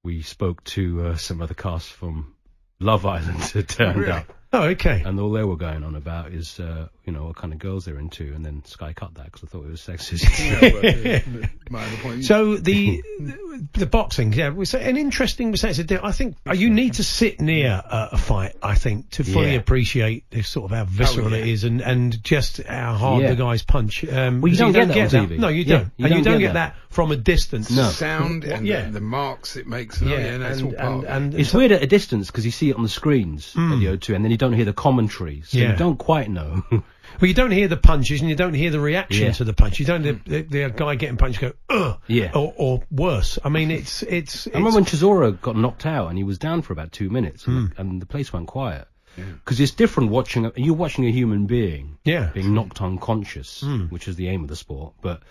we 0.03 0.21
spoke 0.21 0.63
to 0.65 1.07
uh, 1.07 1.15
some 1.15 1.41
of 1.41 1.47
the 1.49 1.55
cast 1.55 1.89
from 1.89 2.33
Love 2.79 3.05
Island 3.05 3.41
who 3.43 3.61
turned 3.63 3.99
Really? 3.99 4.11
up, 4.11 4.33
oh, 4.53 4.63
okay. 4.69 5.01
and 5.05 5.19
all 5.19 5.31
they 5.31 5.43
were 5.43 5.55
going 5.57 5.83
on 5.83 5.95
about 5.95 6.31
is, 6.31 6.59
uh, 6.59 6.87
you 7.05 7.13
know, 7.13 7.25
what 7.25 7.35
kind 7.35 7.53
of 7.53 7.59
girls 7.59 7.85
they're 7.85 7.97
into, 7.99 8.33
and 8.33 8.45
then 8.45 8.63
Sky 8.65 8.93
cut 8.93 9.13
that 9.15 9.25
because 9.25 9.43
I 9.43 9.47
thought 9.47 9.65
it 9.65 9.71
was 9.71 9.81
sexist. 9.81 10.21
Yeah, 10.41 10.73
well, 10.73 10.83
yeah, 10.83 11.47
might 11.69 11.81
have 11.81 11.99
a 11.99 12.01
point. 12.03 12.25
So 12.25 12.55
the 12.57 13.01
the 13.73 13.85
boxing, 13.85 14.33
yeah, 14.33 14.49
was 14.49 14.73
an 14.73 14.97
interesting 14.97 15.55
sense. 15.55 15.79
I 15.79 16.11
think 16.11 16.35
uh, 16.47 16.53
you 16.53 16.69
need 16.69 16.95
to 16.95 17.03
sit 17.03 17.39
near 17.39 17.81
uh, 17.85 18.09
a 18.13 18.17
fight. 18.17 18.55
I 18.61 18.75
think 18.75 19.11
to 19.11 19.23
fully 19.23 19.51
Yeah. 19.53 19.57
appreciate 19.59 20.29
this 20.29 20.47
sort 20.47 20.71
of 20.71 20.77
how 20.77 20.85
visceral 20.85 21.31
yeah. 21.31 21.37
it 21.37 21.47
is, 21.47 21.63
and, 21.63 21.81
and 21.81 22.23
just 22.23 22.61
how 22.63 22.93
hard 22.95 23.23
Yeah. 23.23 23.29
the 23.29 23.35
guys 23.35 23.63
punch. 23.63 24.03
Um, 24.03 24.41
Well, 24.41 24.51
you 24.51 24.57
'cause 24.57 24.73
don't 24.73 24.87
get 24.87 24.87
that 25.11 25.15
on 25.15 25.27
TV. 25.27 25.37
No, 25.39 25.47
you 25.47 25.65
don't. 25.65 25.91
you 25.97 26.05
and 26.05 26.15
you 26.15 26.21
don't 26.21 26.33
don't 26.33 26.39
get 26.39 26.47
get 26.47 26.53
that. 26.53 26.73
that. 26.75 26.93
from 26.93 27.11
a 27.11 27.15
distance. 27.15 27.71
No. 27.71 27.89
sound 27.89 28.43
and 28.43 28.65
yeah. 28.67 28.85
the, 28.85 28.91
the 28.93 29.01
marks 29.01 29.55
it 29.55 29.67
makes. 29.67 30.01
And 30.01 30.09
Yeah, 30.09 30.17
oh, 30.17 30.19
yeah, 30.19 30.51
and, 30.51 30.73
and, 30.75 31.03
and 31.05 31.35
It's 31.35 31.53
weird 31.53 31.71
at 31.71 31.81
a 31.81 31.87
distance 31.87 32.27
because 32.27 32.45
you 32.45 32.51
see 32.51 32.69
it 32.69 32.75
on 32.75 32.83
the 32.83 32.89
screens 32.89 33.53
at 33.55 33.79
the 33.79 33.85
O2, 33.85 34.15
and 34.15 34.25
then 34.25 34.31
you 34.31 34.37
don't 34.41 34.53
hear 34.53 34.65
the 34.65 34.73
commentary, 34.73 35.43
so 35.45 35.57
Yeah. 35.57 35.71
you 35.71 35.77
don't 35.77 35.97
quite 35.97 36.29
know. 36.29 36.63
Well, 37.19 37.27
you 37.27 37.33
don't 37.33 37.51
hear 37.51 37.67
the 37.67 37.75
punches 37.77 38.21
and 38.21 38.29
you 38.29 38.37
don't 38.37 38.53
hear 38.53 38.71
the 38.71 38.79
reaction 38.79 39.25
Yeah. 39.25 39.31
to 39.33 39.43
the 39.43 39.53
punch. 39.53 39.79
You 39.81 39.85
don't 39.85 40.01
hear 40.03 40.13
the, 40.25 40.41
the, 40.43 40.63
the 40.67 40.69
guy 40.69 40.95
getting 40.95 41.17
punched 41.17 41.41
go, 41.41 41.51
ugh, 41.69 41.99
Yeah. 42.07 42.31
or, 42.33 42.53
or 42.55 42.83
worse. 42.89 43.37
I 43.43 43.49
mean, 43.49 43.69
it's 43.69 44.01
it's. 44.01 44.47
I 44.47 44.51
remember 44.51 44.75
when 44.77 44.85
Chisora 44.85 45.39
got 45.41 45.57
knocked 45.57 45.85
out 45.85 46.07
and 46.07 46.17
he 46.17 46.23
was 46.23 46.37
down 46.39 46.61
for 46.61 46.71
about 46.71 46.93
two 46.93 47.09
minutes, 47.09 47.45
and, 47.47 47.73
Hmm. 47.73 47.81
and 47.81 48.01
the 48.01 48.05
place 48.05 48.31
went 48.31 48.47
quiet. 48.47 48.87
Because 49.17 49.59
it's 49.59 49.73
different 49.73 50.09
watching. 50.09 50.45
A, 50.45 50.53
you're 50.55 50.73
watching 50.73 51.05
a 51.05 51.11
human 51.11 51.47
being 51.47 51.97
Yeah. 52.05 52.29
Being 52.33 52.53
knocked 52.53 52.81
unconscious, 52.81 53.61
which 53.89 54.07
is 54.07 54.15
the 54.15 54.29
aim 54.29 54.43
of 54.43 54.47
the 54.47 54.55
sport. 54.55 54.93
But 55.01 55.21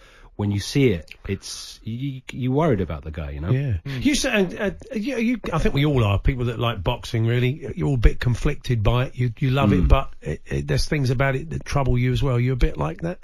when 0.41 0.51
you 0.51 0.59
see 0.59 0.89
it, 0.89 1.15
it's 1.29 1.79
you, 1.85 2.23
you 2.33 2.51
worried 2.51 2.81
about 2.81 3.05
the 3.05 3.11
guy, 3.11 3.33
you 3.33 3.41
know. 3.41 3.51
Yeah, 3.51 3.75
you 3.85 4.15
say, 4.15 4.57
uh, 4.57 4.71
you, 4.95 5.19
you, 5.19 5.41
I 5.53 5.59
think 5.59 5.75
we 5.75 5.85
all 5.85 6.03
are 6.03 6.19
people 6.19 6.47
that 6.47 6.59
like 6.59 6.83
boxing. 6.83 7.27
Really, 7.27 7.71
you're 7.77 7.89
all 7.89 7.97
a 7.97 7.99
bit 7.99 8.19
conflicted 8.19 8.83
by 8.83 9.09
it. 9.09 9.17
You 9.17 9.35
you 9.39 9.51
love 9.51 9.75
it, 9.75 9.87
but 9.87 10.15
it, 10.23 10.41
it, 10.47 10.67
there's 10.67 10.87
things 10.87 11.11
about 11.11 11.37
it 11.37 11.51
that 11.51 11.67
trouble 11.67 11.99
you 11.99 12.11
as 12.11 12.23
well. 12.23 12.41
You're 12.41 12.55
a 12.55 12.57
bit 12.57 12.79
like 12.79 13.03
that. 13.03 13.19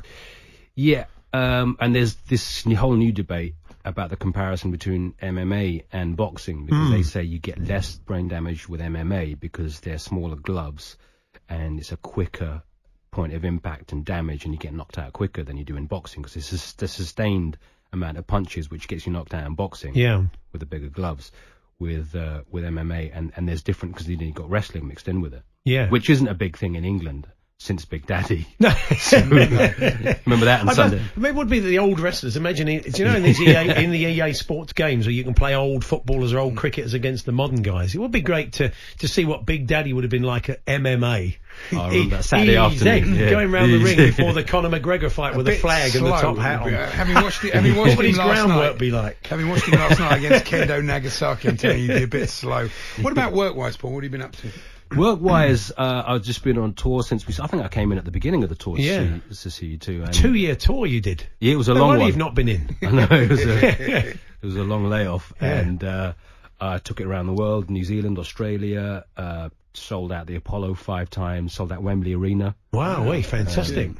Yeah, 0.74 1.06
um, 1.32 1.78
and 1.80 1.94
there's 1.94 2.16
this 2.28 2.64
whole 2.64 2.94
new 2.94 3.12
debate 3.12 3.54
about 3.82 4.10
the 4.10 4.16
comparison 4.16 4.70
between 4.70 5.14
MMA 5.14 5.84
and 5.90 6.18
boxing 6.18 6.66
because 6.66 6.90
they 6.90 7.02
say 7.02 7.22
you 7.22 7.38
get 7.38 7.58
less 7.58 7.94
brain 7.94 8.28
damage 8.28 8.68
with 8.68 8.82
MMA 8.82 9.40
because 9.40 9.80
they're 9.80 9.96
smaller 9.96 10.36
gloves 10.36 10.98
and 11.48 11.78
it's 11.80 11.92
a 11.92 11.96
quicker 11.96 12.62
point 13.16 13.32
of 13.34 13.44
impact 13.44 13.92
and 13.92 14.04
damage 14.04 14.44
and 14.44 14.52
you 14.54 14.58
get 14.60 14.72
knocked 14.74 14.98
out 14.98 15.12
quicker 15.12 15.42
than 15.42 15.56
you 15.56 15.64
do 15.64 15.76
in 15.76 15.86
boxing 15.86 16.22
because 16.22 16.36
it's 16.36 16.46
sus- 16.48 16.72
the 16.74 16.86
sustained 16.86 17.56
amount 17.92 18.18
of 18.18 18.26
punches 18.26 18.70
which 18.70 18.88
gets 18.88 19.06
you 19.06 19.12
knocked 19.12 19.32
out 19.34 19.46
in 19.46 19.54
boxing 19.54 19.94
Yeah, 19.94 20.24
with 20.52 20.60
the 20.60 20.66
bigger 20.66 20.88
gloves 20.88 21.32
with 21.78 22.14
uh, 22.14 22.42
with 22.50 22.64
MMA 22.64 23.10
and, 23.14 23.32
and 23.36 23.48
there's 23.48 23.62
different 23.62 23.94
because 23.94 24.06
then 24.06 24.20
you've 24.20 24.34
got 24.34 24.50
wrestling 24.50 24.86
mixed 24.88 25.08
in 25.08 25.20
with 25.20 25.34
it. 25.34 25.42
Yeah. 25.64 25.88
which 25.88 26.08
isn't 26.10 26.28
a 26.28 26.34
big 26.34 26.56
thing 26.56 26.74
in 26.76 26.84
England 26.84 27.26
since 27.58 27.84
Big 27.86 28.06
Daddy 28.06 28.46
No. 28.60 28.68
remember 29.12 30.44
that 30.44 30.60
on 30.60 30.68
I 30.68 30.72
Sunday 30.74 31.00
don't- 31.16 31.24
it 31.24 31.34
would 31.34 31.48
be 31.48 31.60
the 31.60 31.78
old 31.78 31.98
wrestlers. 32.00 32.36
Imagine, 32.36 32.68
it, 32.68 32.92
do 32.92 33.02
you 33.02 33.08
know, 33.08 33.16
in 33.16 33.22
these 33.22 33.40
EA, 33.40 33.82
in 33.82 33.90
the 33.90 33.98
EA 33.98 34.32
Sports 34.34 34.72
games 34.74 35.06
where 35.06 35.12
you 35.12 35.24
can 35.24 35.34
play 35.34 35.54
old 35.54 35.84
footballers 35.84 36.32
or 36.34 36.38
old 36.38 36.56
cricketers 36.56 36.92
against 36.94 37.24
the 37.26 37.32
modern 37.32 37.62
guys. 37.62 37.94
It 37.94 37.98
would 37.98 38.10
be 38.12 38.20
great 38.20 38.52
to 38.54 38.72
to 38.98 39.08
see 39.08 39.24
what 39.24 39.46
Big 39.46 39.66
Daddy 39.66 39.92
would 39.92 40.04
have 40.04 40.10
been 40.10 40.22
like 40.22 40.48
at 40.50 40.64
MMA. 40.66 41.36
I 41.72 41.88
remember 41.88 42.16
that 42.16 42.24
Saturday 42.24 42.52
Easy, 42.52 42.56
afternoon, 42.88 43.14
yeah. 43.18 43.30
going 43.30 43.50
round 43.50 43.72
the 43.72 43.78
ring 43.78 43.96
before 43.96 44.34
the 44.34 44.44
Conor 44.44 44.68
McGregor 44.68 45.10
fight 45.10 45.34
with 45.34 45.48
a 45.48 45.52
bit 45.52 45.60
flag 45.60 45.96
and 45.96 46.04
the 46.04 46.10
top 46.10 46.36
hat 46.36 46.60
on. 46.62 46.74
uh, 46.74 46.90
Having 46.90 47.14
watched 47.14 47.44
it, 47.44 47.54
having 47.54 47.74
watched 47.76 47.88
What 47.88 47.96
would 47.96 48.04
him 48.06 48.10
his 48.10 48.18
last 48.18 48.28
groundwork 48.44 48.72
night, 48.72 48.78
be 48.78 48.90
like? 48.90 49.26
Having 49.26 49.48
watched 49.48 49.64
him 49.66 49.78
last 49.80 49.98
night 49.98 50.18
against 50.18 50.44
Kendo 50.44 50.84
Nagasaki, 50.84 51.48
I'm 51.48 51.56
telling 51.56 51.78
you, 51.78 51.86
he'd 51.92 51.96
be 51.98 52.02
a 52.04 52.08
bit 52.08 52.28
slow. 52.28 52.68
What 53.00 53.12
about 53.12 53.32
work-wise, 53.32 53.78
Paul? 53.78 53.92
What 53.92 54.04
have 54.04 54.12
you 54.12 54.18
been 54.18 54.22
up 54.26 54.36
to? 54.36 54.48
Work 54.94 55.20
wise, 55.20 55.70
uh, 55.76 56.02
I've 56.06 56.22
just 56.22 56.44
been 56.44 56.58
on 56.58 56.74
tour 56.74 57.02
since 57.02 57.26
we. 57.26 57.34
I 57.42 57.46
think 57.46 57.62
I 57.62 57.68
came 57.68 57.92
in 57.92 57.98
at 57.98 58.04
the 58.04 58.10
beginning 58.10 58.42
of 58.44 58.48
the 58.48 58.54
tour 58.54 58.76
to, 58.76 58.82
Yeah. 58.82 59.18
see, 59.30 59.42
to 59.42 59.50
see 59.50 59.66
you 59.66 59.78
too. 59.78 60.02
And 60.04 60.12
Two 60.12 60.34
year 60.34 60.54
tour 60.54 60.86
you 60.86 61.00
did. 61.00 61.26
Yeah, 61.40 61.54
it 61.54 61.56
was 61.56 61.68
a 61.68 61.74
No 61.74 61.80
long 61.80 61.98
one. 61.98 62.06
you've 62.06 62.16
not 62.16 62.34
been 62.34 62.48
in. 62.48 62.76
I 62.82 62.90
know 62.90 63.08
it 63.10 63.30
was 63.30 63.40
a 63.44 63.68
it 64.08 64.18
was 64.42 64.56
a 64.56 64.62
long 64.64 64.84
layoff, 64.88 65.32
Yeah. 65.40 65.58
and 65.60 65.82
uh, 65.84 66.12
I 66.60 66.78
took 66.78 67.00
it 67.00 67.06
around 67.06 67.26
the 67.26 67.32
world: 67.34 67.70
New 67.70 67.84
Zealand, 67.84 68.18
Australia. 68.18 69.04
Uh, 69.16 69.48
sold 69.74 70.10
out 70.12 70.26
the 70.26 70.36
Apollo 70.36 70.74
five 70.74 71.10
times. 71.10 71.52
Sold 71.52 71.72
out 71.72 71.82
Wembley 71.82 72.14
Arena. 72.14 72.54
Wow, 72.72 73.08
wait, 73.08 73.26
fantastic. 73.26 73.90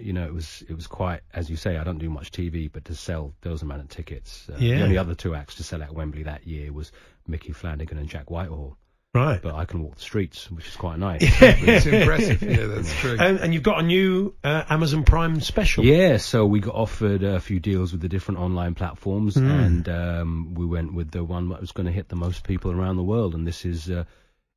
You 0.00 0.12
know, 0.14 0.24
it 0.24 0.32
was 0.34 0.62
it 0.68 0.74
was 0.74 0.86
quite 0.86 1.20
as 1.32 1.48
you 1.50 1.56
say. 1.56 1.76
I 1.76 1.84
don't 1.84 1.98
do 1.98 2.10
much 2.10 2.32
TV, 2.32 2.70
but 2.72 2.86
to 2.86 2.94
sell 2.94 3.32
those 3.42 3.62
amount 3.62 3.82
of 3.82 3.88
tickets, 3.90 4.48
uh, 4.52 4.56
Yeah. 4.58 4.78
the 4.78 4.82
only 4.84 4.98
other 4.98 5.14
two 5.14 5.34
acts 5.34 5.54
to 5.56 5.62
sell 5.62 5.82
out 5.82 5.94
Wembley 5.94 6.24
that 6.24 6.46
year 6.46 6.72
was 6.72 6.90
Micky 7.26 7.52
Flanagan 7.52 7.98
and 7.98 8.08
Jack 8.08 8.30
Whitehall. 8.30 8.76
Right. 9.14 9.42
But 9.42 9.54
I 9.56 9.66
can 9.66 9.82
walk 9.82 9.96
the 9.96 10.00
streets, 10.00 10.50
which 10.50 10.66
is 10.68 10.76
quite 10.76 10.98
nice. 10.98 11.20
It's 11.42 11.84
impressive. 11.84 12.42
Yeah, 12.42 12.66
that's 12.66 12.94
true. 12.94 13.16
And, 13.20 13.38
and 13.40 13.52
you've 13.52 13.62
got 13.62 13.80
a 13.80 13.82
new 13.82 14.34
uh, 14.42 14.64
Amazon 14.70 15.04
Prime 15.04 15.40
special. 15.42 15.84
Yeah, 15.84 16.16
so 16.16 16.46
we 16.46 16.60
got 16.60 16.74
offered 16.74 17.22
a 17.22 17.38
few 17.38 17.60
deals 17.60 17.92
with 17.92 18.00
the 18.00 18.08
different 18.08 18.40
online 18.40 18.74
platforms, 18.74 19.34
Hmm. 19.34 19.50
and 19.50 19.88
um, 19.88 20.54
we 20.54 20.64
went 20.64 20.94
with 20.94 21.10
the 21.10 21.22
one 21.24 21.50
that 21.50 21.60
was 21.60 21.72
going 21.72 21.86
to 21.86 21.92
hit 21.92 22.08
the 22.08 22.16
most 22.16 22.42
people 22.44 22.72
around 22.72 22.96
the 22.96 23.02
world, 23.04 23.34
and 23.34 23.46
this 23.46 23.66
is 23.66 23.90
uh, 23.90 24.04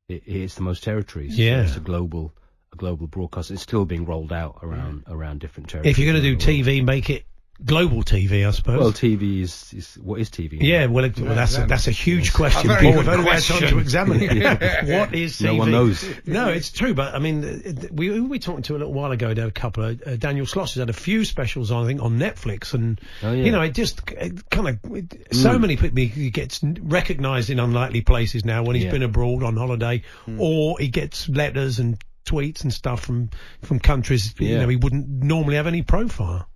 it, 0.08 0.22
it's 0.26 0.54
the 0.54 0.62
most 0.62 0.82
territories. 0.82 1.36
So 1.36 1.42
Yeah. 1.42 1.60
it's 1.62 1.76
a 1.76 1.80
global 1.80 2.32
a 2.72 2.76
global 2.76 3.06
broadcast. 3.08 3.50
It's 3.50 3.62
still 3.62 3.84
being 3.84 4.06
rolled 4.06 4.32
out 4.32 4.60
around 4.62 5.04
around 5.06 5.40
different 5.40 5.68
territories. 5.68 5.92
If 5.92 5.98
you're 5.98 6.10
going 6.12 6.22
to 6.22 6.28
do 6.34 6.34
around 6.50 6.64
world. 6.64 6.66
TV, 6.82 6.84
make 6.84 7.10
it 7.10 7.24
global 7.64 8.02
TV, 8.02 8.46
I 8.46 8.50
suppose. 8.50 8.78
well, 8.80 8.92
TV 8.92 9.40
is, 9.42 9.72
is 9.74 9.94
what 10.02 10.20
is 10.20 10.30
TV? 10.30 10.58
yeah, 10.60 10.86
well, 10.86 11.04
it, 11.04 11.18
well 11.18 11.34
that's 11.34 11.56
a, 11.58 11.66
that's 11.66 11.86
a 11.88 11.90
huge 11.92 12.32
question. 12.32 12.70
A 12.70 12.74
very 12.74 12.82
Paul. 12.86 12.92
good 12.92 12.98
We've 13.06 13.08
only 13.18 13.30
had 13.30 13.42
time 13.42 13.68
to 13.68 13.78
examine 13.78 14.18
it. 14.22 14.88
what 14.98 15.14
is 15.14 15.38
TV? 15.40 15.44
No 15.46 15.54
one 15.56 15.70
knows. 15.70 16.04
No, 16.26 16.48
it's 16.48 16.70
true, 16.70 16.94
but 16.94 17.14
I 17.14 17.18
mean, 17.18 17.44
it- 17.44 17.84
it- 17.84 17.92
we 17.92 18.08
who 18.08 18.22
were 18.24 18.28
we 18.28 18.38
talking 18.38 18.62
to 18.64 18.72
a 18.76 18.78
little 18.78 18.92
while 18.92 19.12
ago. 19.12 19.32
There 19.34 19.44
were 19.44 19.48
a 19.50 19.52
couple 19.52 19.84
of 19.84 20.02
uh, 20.06 20.16
Daniel 20.16 20.46
Sloss 20.46 20.74
has 20.74 20.76
had 20.76 20.90
a 20.90 20.94
few 20.94 21.24
specials, 21.24 21.72
I 21.72 21.84
think, 21.86 22.02
on 22.02 22.18
Netflix, 22.18 22.74
and 22.74 23.00
Oh, 23.22 23.32
yeah. 23.32 23.44
you 23.44 23.52
know, 23.52 23.62
it 23.62 23.74
just 23.74 24.04
kind 24.06 24.68
of 24.68 24.78
it, 24.94 25.34
so 25.34 25.58
many 25.58 25.76
people 25.76 25.96
he 25.98 26.30
gets 26.30 26.60
recognised 26.62 27.50
in 27.50 27.58
unlikely 27.60 28.02
places 28.02 28.44
now 28.44 28.62
when 28.64 28.76
he's 28.76 28.84
Yeah. 28.84 28.90
been 28.92 29.02
abroad 29.02 29.42
on 29.42 29.56
holiday, 29.56 30.02
or 30.38 30.78
he 30.78 30.88
gets 30.88 31.28
letters 31.28 31.78
and 31.78 31.98
tweets 32.24 32.62
and 32.64 32.72
stuff 32.72 33.00
from 33.04 33.30
from 33.62 33.78
countries 33.78 34.34
you 34.40 34.58
know 34.58 34.66
he 34.68 34.74
wouldn't 34.76 35.08
normally 35.08 35.54
have 35.56 35.66
any 35.68 35.82
profile. 35.82 36.48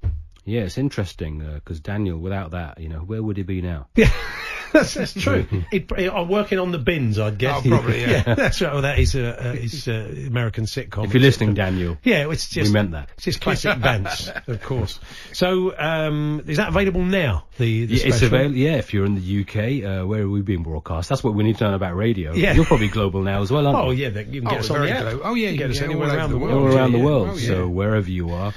Yeah, 0.45 0.63
it's 0.63 0.79
interesting 0.79 1.39
because 1.55 1.81
Daniel, 1.81 2.19
without 2.19 2.53
that, 2.53 2.81
you 2.81 2.89
know, 2.89 2.99
where 3.01 3.23
would 3.23 3.37
he 3.37 3.43
be 3.43 3.61
now? 3.63 3.89
Yeah. 3.95 4.11
that's, 4.73 4.95
that's 4.95 5.13
true. 5.15 5.47
He'd, 5.71 5.91
he- 5.97 6.09
I'm 6.09 6.29
working 6.29 6.59
on 6.59 6.71
the 6.73 6.79
bins, 6.79 7.19
I'd 7.19 7.39
guess. 7.39 7.63
Oh, 7.65 7.69
probably, 7.69 8.01
yeah. 8.11 8.35
that's 8.35 8.61
right. 8.63 8.73
Well, 8.73 8.83
that 8.83 8.99
is 8.99 9.15
a, 9.17 9.51
uh, 9.51 9.53
is 9.53 9.87
uh, 9.89 10.13
American 10.27 10.65
sitcom. 10.65 11.05
If 11.07 11.15
you're 11.15 11.21
listening, 11.23 11.55
Daniel, 11.55 11.99
Yeah, 12.05 12.31
it's 12.31 12.49
just 12.49 12.69
we 12.71 12.73
meant 12.73 12.93
that. 12.93 13.11
It's 13.17 13.25
just 13.25 13.41
classic 13.41 13.77
Vance, 13.79 14.31
of 14.47 14.63
course. 14.63 14.99
So, 15.33 15.77
um, 15.79 16.43
is 16.47 16.57
that 16.57 16.69
available 16.69 17.03
now? 17.05 17.45
The, 17.59 17.87
the 17.87 17.95
Yeah, 17.97 18.07
it's 18.07 18.23
available. 18.23 18.57
Yeah, 18.57 18.77
if 18.77 18.95
you're 18.95 19.05
in 19.07 19.17
the 19.17 19.41
UK, 19.43 19.85
uh, 20.03 20.07
where 20.07 20.23
are 20.23 20.29
we 20.29 20.41
being 20.43 20.63
broadcast? 20.63 21.09
That's 21.11 21.23
what 21.23 21.35
we 21.35 21.45
need 21.45 21.59
to 21.59 21.65
know 21.69 21.75
about 21.75 21.97
radio. 21.97 22.33
Yeah. 22.33 22.55
You're 22.55 22.65
probably 22.65 22.89
global 22.89 23.23
now 23.23 23.43
as 23.43 23.51
well, 23.51 23.67
aren't 23.67 23.79
Oh 23.79 23.91
you? 23.91 24.09
yeah, 24.09 24.21
you 24.21 24.41
can 24.41 24.49
Oh, 24.49 24.51
get 24.53 24.61
us 24.61 24.71
on 24.71 24.81
the 24.83 24.91
app. 24.91 25.03
glo- 25.03 25.21
oh, 25.25 25.35
yeah, 25.35 25.51
you 25.51 25.59
get 25.59 25.65
can 25.65 25.71
us 25.73 25.79
get 25.81 25.85
anywhere 25.91 26.09
all 26.11 26.17
around 26.17 26.31
the 26.31 26.39
world. 26.39 26.55
all 26.55 26.67
around 26.67 26.93
yeah, 26.93 26.97
the 26.97 26.99
yeah. 26.99 27.05
world. 27.05 27.29
Oh, 27.33 27.37
yeah. 27.37 27.47
So 27.49 27.69
wherever 27.69 28.11
you 28.11 28.31
are, 28.31 28.55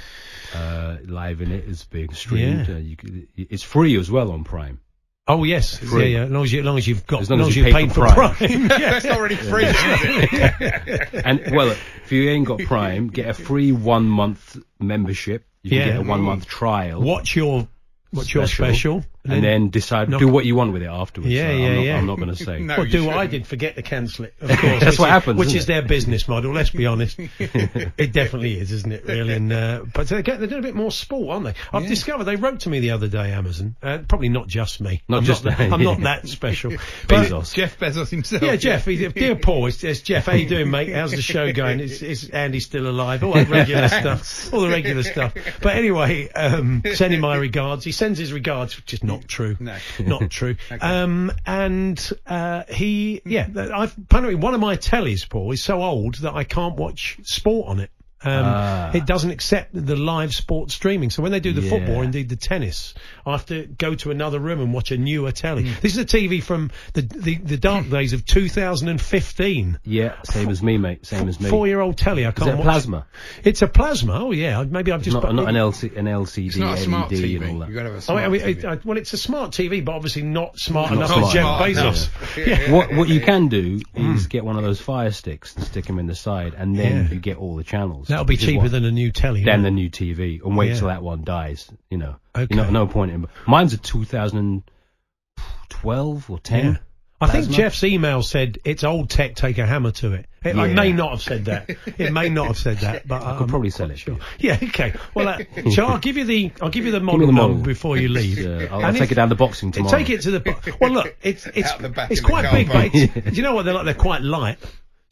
uh, 0.54 0.96
live 1.06 1.40
in 1.40 1.52
it 1.52 1.64
is 1.64 1.84
being 1.84 2.12
streamed. 2.12 2.68
Yeah. 2.68 2.74
Uh, 2.74 2.78
you, 2.78 2.96
could- 2.96 3.28
it's 3.36 3.62
free 3.62 3.96
as 3.98 4.10
well 4.10 4.30
on 4.32 4.44
Prime. 4.44 4.80
Oh 5.26 5.44
yes, 5.44 5.78
Free. 5.78 6.12
yeah, 6.12 6.18
yeah. 6.18 6.24
As 6.26 6.30
long 6.30 6.42
as, 6.44 6.52
you, 6.52 6.60
as 6.60 6.64
long 6.66 6.76
as 6.78 6.86
you've 6.86 7.06
got, 7.06 7.22
As 7.22 7.30
long 7.30 7.40
as 7.40 7.56
you've 7.56 7.66
you 7.68 7.72
paid 7.72 7.88
paid 7.88 7.94
for 7.94 8.06
for 8.08 8.14
Prime. 8.14 8.34
Prime. 8.34 8.50
yeah. 8.68 8.90
That's 9.00 9.06
already 9.06 9.36
free, 9.36 9.64
is 9.64 9.74
it? 9.78 11.08
And 11.24 11.40
well, 11.56 11.68
if 11.70 12.12
you 12.12 12.28
ain't 12.28 12.46
got 12.46 12.58
Prime, 12.60 13.08
get 13.08 13.28
a 13.30 13.32
free 13.34 13.72
one 13.72 14.04
month 14.04 14.58
membership. 14.78 15.46
You 15.62 15.70
can 15.70 15.78
Yeah. 15.78 15.84
get 15.86 15.96
a 16.00 16.02
one 16.02 16.20
month 16.20 16.46
trial. 16.46 17.00
Watch 17.00 17.34
your 17.36 17.66
what's 18.10 18.34
your 18.34 18.46
Special. 18.46 19.02
Special, 19.24 19.34
and 19.36 19.44
then 19.44 19.70
decide 19.70 20.08
knock- 20.08 20.20
do 20.20 20.28
what 20.28 20.44
you 20.44 20.54
want 20.54 20.72
with 20.72 20.82
it 20.82 20.86
afterwards. 20.88 21.32
Yeah, 21.32 21.48
So 21.50 21.56
yeah, 21.56 21.66
I'm 21.66 21.74
not, 21.76 21.82
yeah. 21.82 21.96
I'm 21.98 22.06
not 22.06 22.16
going 22.16 22.28
to 22.28 22.36
say. 22.36 22.58
No. 22.64 22.76
Well, 22.78 22.86
you 22.86 22.92
do 22.92 23.04
what 23.04 23.16
I 23.16 23.26
did, 23.26 23.46
forget 23.46 23.76
to 23.76 23.82
cancel 23.82 24.26
it. 24.26 24.34
Of 24.40 24.48
course, 24.58 24.60
That's 24.80 24.84
which 24.84 24.98
what 24.98 25.06
is- 25.06 25.10
happens, 25.12 25.38
Which 25.38 25.46
isn't 25.48 25.58
is 25.58 25.64
it? 25.64 25.66
their 25.68 25.82
business 25.82 26.28
model. 26.28 26.52
Let's 26.52 26.70
be 26.70 26.86
honest. 26.86 27.18
it 27.38 28.12
definitely 28.12 28.58
is, 28.58 28.72
isn't 28.72 28.92
it? 28.92 29.04
Really, 29.06 29.34
and 29.34 29.52
uh, 29.52 29.84
but 29.92 30.08
they're, 30.08 30.22
get- 30.22 30.38
they're 30.38 30.48
doing 30.48 30.60
a 30.60 30.66
bit 30.66 30.74
more 30.74 30.90
sport, 30.90 31.32
aren't 31.34 31.44
they? 31.46 31.54
I've 31.72 31.82
Yeah. 31.84 31.88
discovered 31.88 32.24
they 32.24 32.36
wrote 32.36 32.60
to 32.60 32.70
me 32.70 32.80
the 32.80 32.90
other 32.92 33.08
day, 33.08 33.32
Amazon. 33.32 33.76
Uh, 33.82 33.98
probably 34.06 34.28
not 34.28 34.46
just 34.48 34.80
me. 34.80 35.02
Not 35.08 35.18
I'm 35.18 35.24
just 35.24 35.44
Not, 35.44 35.58
that, 35.58 35.72
I'm 35.72 35.82
not 35.82 36.00
that 36.00 36.28
special. 36.28 36.70
Bezos. 37.06 37.54
Jeff 37.54 37.78
Bezos 37.78 38.10
himself. 38.10 38.42
Yeah, 38.42 38.56
Jeff. 38.56 38.84
He, 38.84 39.08
dear 39.08 39.36
Paul, 39.36 39.66
it's, 39.66 39.82
it's 39.84 40.00
Jeff. 40.00 40.26
How 40.26 40.32
you 40.34 40.48
doing, 40.48 40.70
mate? 40.70 40.92
How's 40.92 41.10
the 41.12 41.22
show 41.22 41.52
going? 41.52 41.80
Is, 41.80 42.02
is 42.02 42.30
Andy 42.30 42.60
still 42.60 42.86
alive? 42.88 43.22
All 43.24 43.32
that 43.34 43.48
regular 43.48 43.88
stuff. 43.88 44.52
All 44.52 44.60
the 44.60 44.68
regular 44.68 45.02
stuff. 45.02 45.34
But 45.60 45.76
anyway, 45.76 46.28
um, 46.32 46.82
sending 46.94 47.20
my 47.20 47.36
regards. 47.36 47.84
He 47.84 47.92
sends 47.92 48.18
his 48.18 48.32
regards, 48.32 48.76
which 48.76 48.92
is 48.94 49.02
not 49.04 49.13
true. 49.22 49.56
No. 49.60 49.76
not 50.00 50.30
true. 50.30 50.56
Um, 50.80 51.32
and 51.46 52.10
uh, 52.26 52.64
he, 52.68 53.22
yeah, 53.24 53.48
I've 53.74 53.96
apparently 53.96 54.34
one 54.34 54.54
of 54.54 54.60
my 54.60 54.76
tellies, 54.76 55.28
Paul, 55.28 55.52
is 55.52 55.62
so 55.62 55.82
old 55.82 56.16
that 56.16 56.34
I 56.34 56.44
can't 56.44 56.76
watch 56.76 57.18
sport 57.22 57.68
on 57.68 57.80
it. 57.80 57.90
Um, 58.24 58.44
Ah. 58.46 58.90
It 58.94 59.06
doesn't 59.06 59.30
accept 59.30 59.70
the 59.74 59.96
live 59.96 60.32
sports 60.34 60.74
streaming. 60.74 61.10
So 61.10 61.22
when 61.22 61.32
they 61.32 61.40
do 61.40 61.52
the 61.52 61.60
Yeah. 61.62 61.70
football, 61.70 62.02
indeed 62.02 62.28
the 62.28 62.36
tennis, 62.36 62.94
I 63.26 63.32
have 63.32 63.46
to 63.46 63.66
go 63.66 63.94
to 63.96 64.10
another 64.10 64.38
room 64.38 64.60
and 64.60 64.72
watch 64.72 64.90
a 64.92 64.96
newer 64.96 65.32
telly. 65.32 65.64
Hmm. 65.68 65.74
This 65.82 65.92
is 65.92 65.98
a 65.98 66.04
TV 66.04 66.40
from 66.42 66.70
the 66.94 67.02
the, 67.02 67.36
the 67.36 67.56
dark 67.56 67.88
days 67.90 68.12
of 68.12 68.24
2015. 68.24 69.78
Yeah, 69.84 70.14
same 70.24 70.48
as 70.48 70.62
me, 70.62 70.78
mate. 70.78 71.04
Same 71.06 71.28
as 71.28 71.40
me. 71.40 71.50
Four 71.50 71.66
year 71.66 71.80
old 71.80 71.96
telly. 71.96 72.26
I 72.26 72.30
can't 72.32 72.48
Is 72.48 72.54
it 72.54 72.56
watch. 72.58 72.64
plasma? 72.64 73.06
It's 73.42 73.62
a 73.62 73.68
plasma. 73.68 74.14
Oh 74.24 74.32
yeah. 74.32 74.62
Maybe 74.64 74.92
I've 74.92 75.02
just 75.02 75.14
Not, 75.14 75.24
put- 75.24 75.34
not 75.34 75.48
an, 75.48 75.54
LC, 75.56 75.96
an 75.96 76.06
LCD, 76.06 76.46
It's 76.46 76.56
not 76.56 76.78
a 76.78 76.80
smart 76.80 77.10
LED, 77.10 77.20
TV. 77.20 77.36
and 77.42 77.44
all 77.50 77.58
that. 77.60 77.68
You've 77.68 77.74
got 77.76 77.82
to 77.84 77.88
have 77.90 77.94
a 77.94 77.96
Oh, 77.96 78.00
smart 78.00 78.24
I 78.24 78.28
mean, 78.28 78.40
TV. 78.40 78.58
it, 78.58 78.64
I, 78.64 78.78
well, 78.84 78.96
it's 78.98 79.12
a 79.12 79.16
smart 79.18 79.50
TV, 79.52 79.84
but 79.84 79.92
obviously 79.94 80.22
not 80.22 80.58
smart 80.58 80.90
Not 80.90 80.96
enough 80.98 81.10
smart. 81.10 81.26
for 81.26 81.32
Jeff 81.32 81.42
Smart, 81.44 81.70
no. 81.74 81.82
Bezos. 81.90 82.08
Yeah. 82.46 82.72
what 82.72 82.92
what 82.94 83.08
you 83.08 83.20
can 83.20 83.48
do 83.48 83.80
is 83.94 84.26
get 84.26 84.44
one 84.44 84.56
of 84.56 84.62
those 84.64 84.80
fire 84.80 85.10
sticks 85.12 85.54
and 85.56 85.64
stick 85.64 85.86
them 85.86 85.98
in 85.98 86.06
the 86.06 86.14
side, 86.14 86.54
and 86.56 86.76
then 86.76 86.92
Hmm. 86.92 87.06
Yeah. 87.08 87.14
you 87.14 87.20
get 87.20 87.36
all 87.38 87.56
the 87.56 87.64
channels. 87.64 88.08
That'll 88.14 88.24
be 88.26 88.36
cheaper 88.36 88.62
what- 88.62 88.70
than 88.72 88.84
a 88.84 88.90
new 88.90 89.10
telly. 89.12 89.44
than 89.44 89.62
won't 89.62 89.64
the 89.64 89.70
new 89.70 89.90
TV, 89.90 90.40
and 90.44 90.56
wait 90.56 90.70
Yeah. 90.70 90.78
till 90.78 90.88
that 90.88 91.02
one 91.02 91.22
dies. 91.24 91.70
You 91.90 91.98
know, 91.98 92.16
Okay. 92.36 92.46
you 92.50 92.56
know, 92.56 92.70
no 92.70 92.86
point 92.86 93.12
in. 93.12 93.26
Mine's 93.46 93.72
a 93.74 93.78
2012 93.78 96.30
or 96.30 96.38
10. 96.38 96.64
Yeah. 96.64 96.76
I 97.20 97.26
think 97.28 97.44
Plasma. 97.46 97.56
Jeff's 97.56 97.84
email 97.84 98.22
said 98.22 98.58
it's 98.64 98.82
old 98.84 99.08
tech. 99.08 99.34
Take 99.36 99.56
a 99.58 99.64
hammer 99.64 99.92
to 99.92 100.12
it. 100.14 100.26
it 100.44 100.56
I 100.56 100.66
Yeah. 100.66 100.74
may 100.74 100.92
not 100.92 101.10
have 101.12 101.22
said 101.22 101.44
that. 101.46 101.70
It 101.96 102.12
may 102.12 102.28
not 102.28 102.48
have 102.48 102.58
said 102.58 102.78
that, 102.78 103.06
but 103.08 103.22
I 103.22 103.38
could 103.38 103.48
probably 103.48 103.70
sell 103.70 103.90
it. 103.90 103.98
Sure. 103.98 104.18
Yeah. 104.38 104.58
Okay. 104.62 104.92
Well, 105.14 105.28
uh, 105.28 105.38
so 105.70 105.86
I'll 105.86 105.98
give 105.98 106.16
you 106.18 106.24
the 106.24 106.50
I'll 106.60 106.68
give 106.70 106.84
you 106.84 106.90
the 106.92 107.00
model, 107.00 107.20
me 107.20 107.26
the 107.26 107.32
number 107.32 107.54
model. 107.58 107.64
before 107.64 107.96
you 107.96 108.08
leave. 108.08 108.38
Yeah, 108.40 108.66
I'll, 108.70 108.80
I'll 108.80 108.84
And 108.86 108.96
take 108.96 109.04
if- 109.06 109.12
it 109.12 109.14
down 109.14 109.28
the 109.30 109.36
boxing 109.36 109.70
tomorrow. 109.72 109.96
Take 109.96 110.10
it 110.10 110.20
to 110.22 110.32
the. 110.32 110.40
bo- 110.40 110.56
Well, 110.80 110.90
look, 110.90 111.16
it's 111.22 111.46
it's 111.54 111.70
Out 111.70 111.80
the 111.80 111.88
back 111.88 112.10
it's 112.10 112.20
in 112.20 112.24
the 112.26 112.30
quite 112.30 112.44
car 112.44 112.52
big, 112.52 112.66
but 112.66 112.74
park. 112.74 112.90
it's, 112.94 113.30
do 113.30 113.36
you 113.36 113.42
know 113.42 113.54
what 113.54 113.64
they're 113.64 113.74
like? 113.74 113.84
They're 113.86 113.94
quite 113.94 114.20
light. 114.22 114.58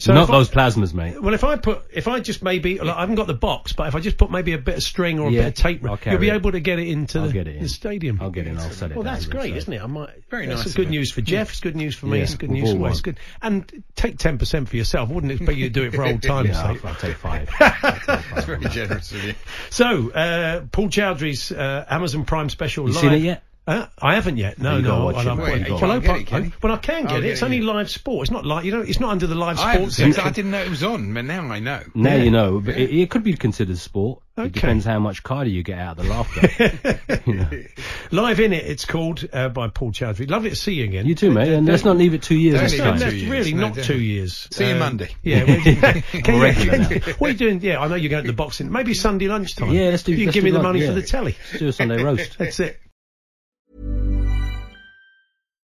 So 0.03 0.13
Not 0.13 0.25
if 0.25 0.31
I- 0.31 0.39
those 0.39 0.49
plasmas, 0.51 0.93
mate. 0.93 1.23
Well, 1.23 1.33
if 1.33 1.45
I 1.45 1.55
put, 1.55 1.83
if 1.93 2.09
I 2.09 2.19
just 2.19 2.43
maybe, 2.43 2.81
like, 2.81 2.97
I 2.97 3.01
haven't 3.03 3.15
got 3.15 3.29
the 3.29 3.35
box, 3.35 3.73
but 3.73 3.87
if 3.87 3.95
I 3.95 4.01
just 4.01 4.17
put 4.17 4.33
maybe 4.33 4.53
a 4.53 4.59
bit 4.59 4.75
of 4.75 4.83
string 4.83 5.21
or 5.21 5.29
a 5.29 5.31
Yeah, 5.31 5.43
bit 5.43 5.49
of 5.51 5.55
tape, 5.55 5.85
I'll 5.85 5.97
you'll 6.05 6.19
be 6.19 6.29
it. 6.29 6.35
able 6.35 6.51
to 6.51 6.59
get 6.59 6.81
it 6.81 6.89
into 6.89 7.21
I'll 7.21 7.29
the, 7.29 7.33
get 7.33 7.47
it 7.47 7.55
in. 7.55 7.63
the 7.63 7.69
stadium. 7.69 8.19
I'll 8.21 8.31
get 8.31 8.49
it 8.49 8.51
and 8.51 8.59
I'll 8.59 8.71
sell 8.73 8.91
it. 8.91 8.97
Well, 8.97 9.05
down 9.05 9.15
that's 9.15 9.27
great, 9.27 9.51
side. 9.51 9.57
isn't 9.59 9.73
it? 9.75 9.81
I 9.81 9.87
might. 9.87 10.11
Very 10.29 10.47
that's 10.47 10.65
nice 10.67 10.75
good 10.75 10.91
news 10.91 11.13
for 11.13 11.21
Jeff. 11.21 11.51
It's 11.51 11.61
good 11.61 11.77
news 11.77 11.95
for 11.95 12.07
me. 12.07 12.17
Yeah, 12.19 12.25
It's 12.25 12.35
good 12.35 12.51
we've 12.51 12.65
news 12.65 12.73
all 12.75 12.79
for 12.81 12.91
me. 12.95 13.01
Good. 13.01 13.21
And 13.43 13.85
take 13.95 14.19
ten 14.19 14.39
percent 14.39 14.69
for 14.69 14.77
yourself. 14.77 15.09
I 15.09 15.13
wouldn't 15.13 15.31
expect 15.33 15.57
you 15.57 15.67
to 15.69 15.71
do 15.73 15.85
it 15.85 15.95
for 15.95 16.05
old 16.05 16.21
times' 16.25 16.49
Yeah, 16.49 16.67
sake. 16.73 16.85
I'll, 16.85 16.89
I'll 16.91 16.97
take 16.97 17.17
five. 17.17 17.49
I'll 17.61 17.71
take 17.71 18.03
five. 18.03 18.27
That's 18.35 18.45
very 18.47 18.65
generous 18.71 19.13
of 19.13 19.23
you. 19.23 19.35
So, 19.71 20.11
uh, 20.11 20.63
Paul 20.73 20.89
Chowdhry's 20.89 21.53
uh, 21.53 21.85
Amazon 21.89 22.25
Prime 22.25 22.49
special. 22.49 22.89
You 22.89 22.95
live. 22.95 23.01
seen 23.03 23.13
it 23.13 23.19
yet? 23.23 23.45
Uh, 23.65 23.87
I 24.01 24.17
haven't 24.17 24.39
yet. 24.39 24.59
No, 24.59 24.77
You 24.77 24.83
no. 24.83 25.05
watch 25.05 25.25
I'm 25.25 25.37
mate. 25.39 25.45
quite- 25.45 25.67
You 25.67 25.75
well, 25.75 25.79
can't 25.79 25.93
I 25.93 25.99
get 26.01 26.17
it, 26.17 26.27
can 26.27 26.43
I- 26.47 26.53
well, 26.61 26.73
I 26.73 26.77
can 26.79 27.07
I'll 27.07 27.13
get 27.15 27.25
it. 27.25 27.31
It's 27.31 27.43
it, 27.43 27.45
only 27.45 27.59
yeah. 27.59 27.73
live 27.73 27.91
sport. 27.91 28.25
It's 28.25 28.31
not 28.33 28.45
like 28.45 28.65
you 28.65 28.73
know. 28.73 28.81
It's 28.81 28.99
not 28.99 29.11
under 29.11 29.29
the 29.29 29.37
live 29.37 29.59
I, 29.61 29.75
sports. 29.77 29.99
haven't- 29.99 30.19
I 30.19 30.31
didn't 30.31 30.51
know 30.51 30.63
it 30.63 30.69
was 30.71 30.83
on, 30.83 31.15
but 31.15 31.25
now 31.25 31.43
I 31.49 31.61
know. 31.61 31.81
Now 31.95 32.17
Yeah. 32.17 32.23
you 32.25 32.31
know, 32.33 32.59
but 32.61 32.77
it, 32.77 32.91
it 32.91 33.11
could 33.11 33.23
be 33.23 33.35
considered 33.35 33.79
sport. 33.79 34.21
Okay. 34.37 34.47
It 34.49 34.53
depends 34.55 34.85
how 34.85 34.99
much 34.99 35.23
cardio 35.23 35.53
you 35.53 35.63
get 35.63 35.79
out 35.79 35.99
of 35.99 36.05
the 36.05 36.11
laughter. 36.11 37.21
you, 37.27 37.35
know. 37.35 37.49
Live 38.11 38.39
Innit. 38.39 38.65
It's 38.65 38.85
called 38.87 39.25
uh, 39.33 39.51
by 39.51 39.69
Paul 39.69 39.93
Chowdhry. 39.93 40.29
Lovely 40.29 40.51
to 40.51 40.57
see 40.57 40.73
you 40.73 40.85
again. 40.85 41.07
you 41.07 41.15
too, 41.15 41.31
mate. 41.31 41.53
And 41.53 41.67
let's 41.67 41.85
not 41.85 41.99
leave 41.99 42.15
it 42.15 42.23
two 42.23 42.35
years 42.39 42.55
Don't 42.55 42.63
this 42.65 42.73
leave 42.73 42.83
time. 42.83 42.99
two 42.99 43.15
years, 43.17 43.31
really 43.31 43.53
no, 43.55 43.61
not 43.61 43.75
definitely. 43.75 43.95
two 43.95 44.01
years. 44.03 44.49
See 44.51 44.67
you 44.67 44.73
Um, 44.73 44.79
Monday. 44.81 45.11
Yeah. 45.23 45.45
we- 45.45 45.61
can 45.63 46.03
I'm 46.25 46.31
a 46.31 46.33
you- 46.37 46.43
regular 46.43 46.71
can 46.73 46.81
now. 46.83 46.89
you- 46.89 47.01
what 47.19 47.29
are 47.29 47.33
you 47.33 47.39
doing? 47.39 47.61
Yeah, 47.61 47.81
I 47.81 47.87
know 47.89 47.95
you're 47.95 48.11
going 48.11 48.25
to 48.25 48.31
the 48.31 48.35
boxing. 48.37 48.73
Maybe 48.73 48.95
Sunday 48.95 49.29
lunchtime. 49.29 49.71
Yeah, 49.71 49.91
let's 49.91 50.03
do- 50.03 50.13
You 50.13 50.25
can 50.25 50.33
give 50.33 50.43
me 50.45 50.51
the 50.51 50.63
money 50.63 50.85
for 50.85 50.93
the 50.95 51.03
telly. 51.03 51.37
Do 51.59 51.69
a 51.69 51.73
Sunday 51.73 52.03
roast. 52.03 52.39
That's 52.39 52.59
it. 52.59 52.81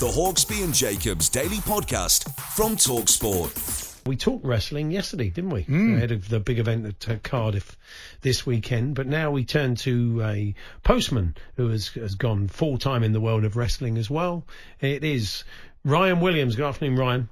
The 0.00 0.06
Hawksbee 0.06 0.64
and 0.64 0.72
Jacobs 0.72 1.28
Daily 1.28 1.58
Podcast 1.58 2.34
from 2.54 2.76
Talksport. 2.76 4.06
We 4.06 4.16
talked 4.16 4.46
wrestling 4.46 4.90
yesterday, 4.90 5.28
didn't 5.28 5.50
we? 5.50 5.64
Mm. 5.64 5.98
Ahead 5.98 6.10
of 6.10 6.26
the 6.30 6.40
big 6.40 6.58
event 6.58 6.86
at 6.86 7.08
uh, 7.08 7.18
Cardiff 7.22 7.76
this 8.22 8.46
weekend. 8.46 8.94
But 8.94 9.08
now 9.08 9.30
we 9.30 9.44
turn 9.44 9.74
to 9.76 10.22
a 10.24 10.54
postman 10.84 11.34
who 11.56 11.68
has, 11.68 11.88
has 11.88 12.14
gone 12.14 12.48
full 12.48 12.78
time 12.78 13.02
in 13.02 13.12
the 13.12 13.20
world 13.20 13.44
of 13.44 13.56
wrestling 13.56 13.98
as 13.98 14.08
well. 14.08 14.46
It 14.80 15.04
is 15.04 15.44
Ryan 15.84 16.20
Williams. 16.20 16.56
Good 16.56 16.64
afternoon, 16.64 16.96
Ryan. 16.98 17.28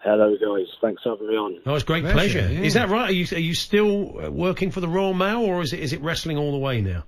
Hello, 0.00 0.36
guys. 0.36 0.66
Thanks 0.82 1.02
for 1.02 1.12
having 1.12 1.28
me 1.28 1.36
on. 1.36 1.58
Oh, 1.64 1.74
it's 1.74 1.84
great 1.84 2.02
Pleasure, 2.04 2.40
pleasure. 2.40 2.52
yeah. 2.52 2.60
Is 2.66 2.74
that 2.74 2.90
right? 2.90 3.08
Are 3.08 3.12
you 3.12 3.26
are 3.34 3.40
you 3.40 3.54
still 3.54 4.26
uh, 4.26 4.30
working 4.30 4.70
for 4.70 4.80
the 4.80 4.88
Royal 4.88 5.14
Mail, 5.14 5.38
or 5.40 5.62
is 5.62 5.72
it 5.72 5.80
is 5.80 5.94
it 5.94 6.02
wrestling 6.02 6.36
all 6.36 6.52
the 6.52 6.58
way 6.58 6.82
now? 6.82 7.04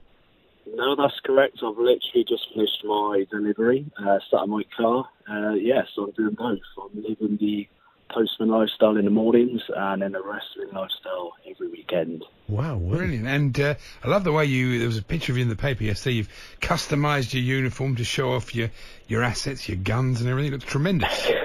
No, 0.67 0.97
that's 0.97 1.19
correct. 1.25 1.59
I've 1.59 1.77
literally 1.77 2.25
just 2.29 2.47
finished 2.55 2.85
my 2.85 3.27
delivery, 3.31 3.87
uh, 3.99 4.19
sat 4.31 4.45
in 4.45 4.51
my 4.51 4.63
car. 4.77 5.09
Uh, 5.29 5.55
yes, 5.55 5.87
I'm 5.99 6.11
doing 6.13 6.35
both. 6.35 6.59
I'm 6.81 7.03
living 7.03 7.39
the 7.41 7.69
postman 8.11 8.49
lifestyle 8.49 8.97
in 8.97 9.05
the 9.05 9.11
mornings 9.11 9.63
and 9.75 10.03
then 10.03 10.13
the 10.13 10.23
wrestling 10.23 10.69
lifestyle 10.73 11.33
every 11.49 11.69
weekend. 11.69 12.25
Wow, 12.49 12.79
Brilliant. 12.79 13.27
And 13.27 13.61
uh, 13.61 13.75
I 14.03 14.09
love 14.09 14.25
the 14.25 14.33
way 14.33 14.45
you, 14.47 14.79
there 14.79 14.89
was 14.89 14.99
a 14.99 15.03
picture 15.03 15.33
of 15.33 15.39
you 15.39 15.43
in 15.43 15.49
the 15.49 15.57
paper 15.57 15.85
yesterday. 15.85 16.17
You've 16.17 16.57
customised 16.61 17.33
your 17.33 17.43
uniform 17.43 17.97
to 17.97 18.05
show 18.05 18.33
off 18.33 18.55
your, 18.55 18.71
your 19.07 19.23
assets, 19.23 19.69
your 19.69 19.79
guns 19.79 20.21
and 20.21 20.29
everything. 20.29 20.53
It 20.53 20.57
looks 20.57 20.71
tremendous. 20.71 21.31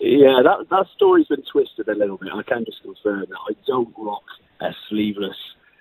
Yeah, 0.00 0.40
that 0.42 0.70
that 0.70 0.86
story's 0.96 1.26
been 1.26 1.42
twisted 1.42 1.86
a 1.88 1.94
little 1.94 2.16
bit. 2.16 2.30
I 2.34 2.42
can 2.42 2.64
just 2.64 2.82
confirm 2.82 3.26
that 3.28 3.38
I 3.48 3.54
don't 3.66 3.92
rock 3.98 4.24
a 4.60 4.70
sleeveless. 4.88 5.36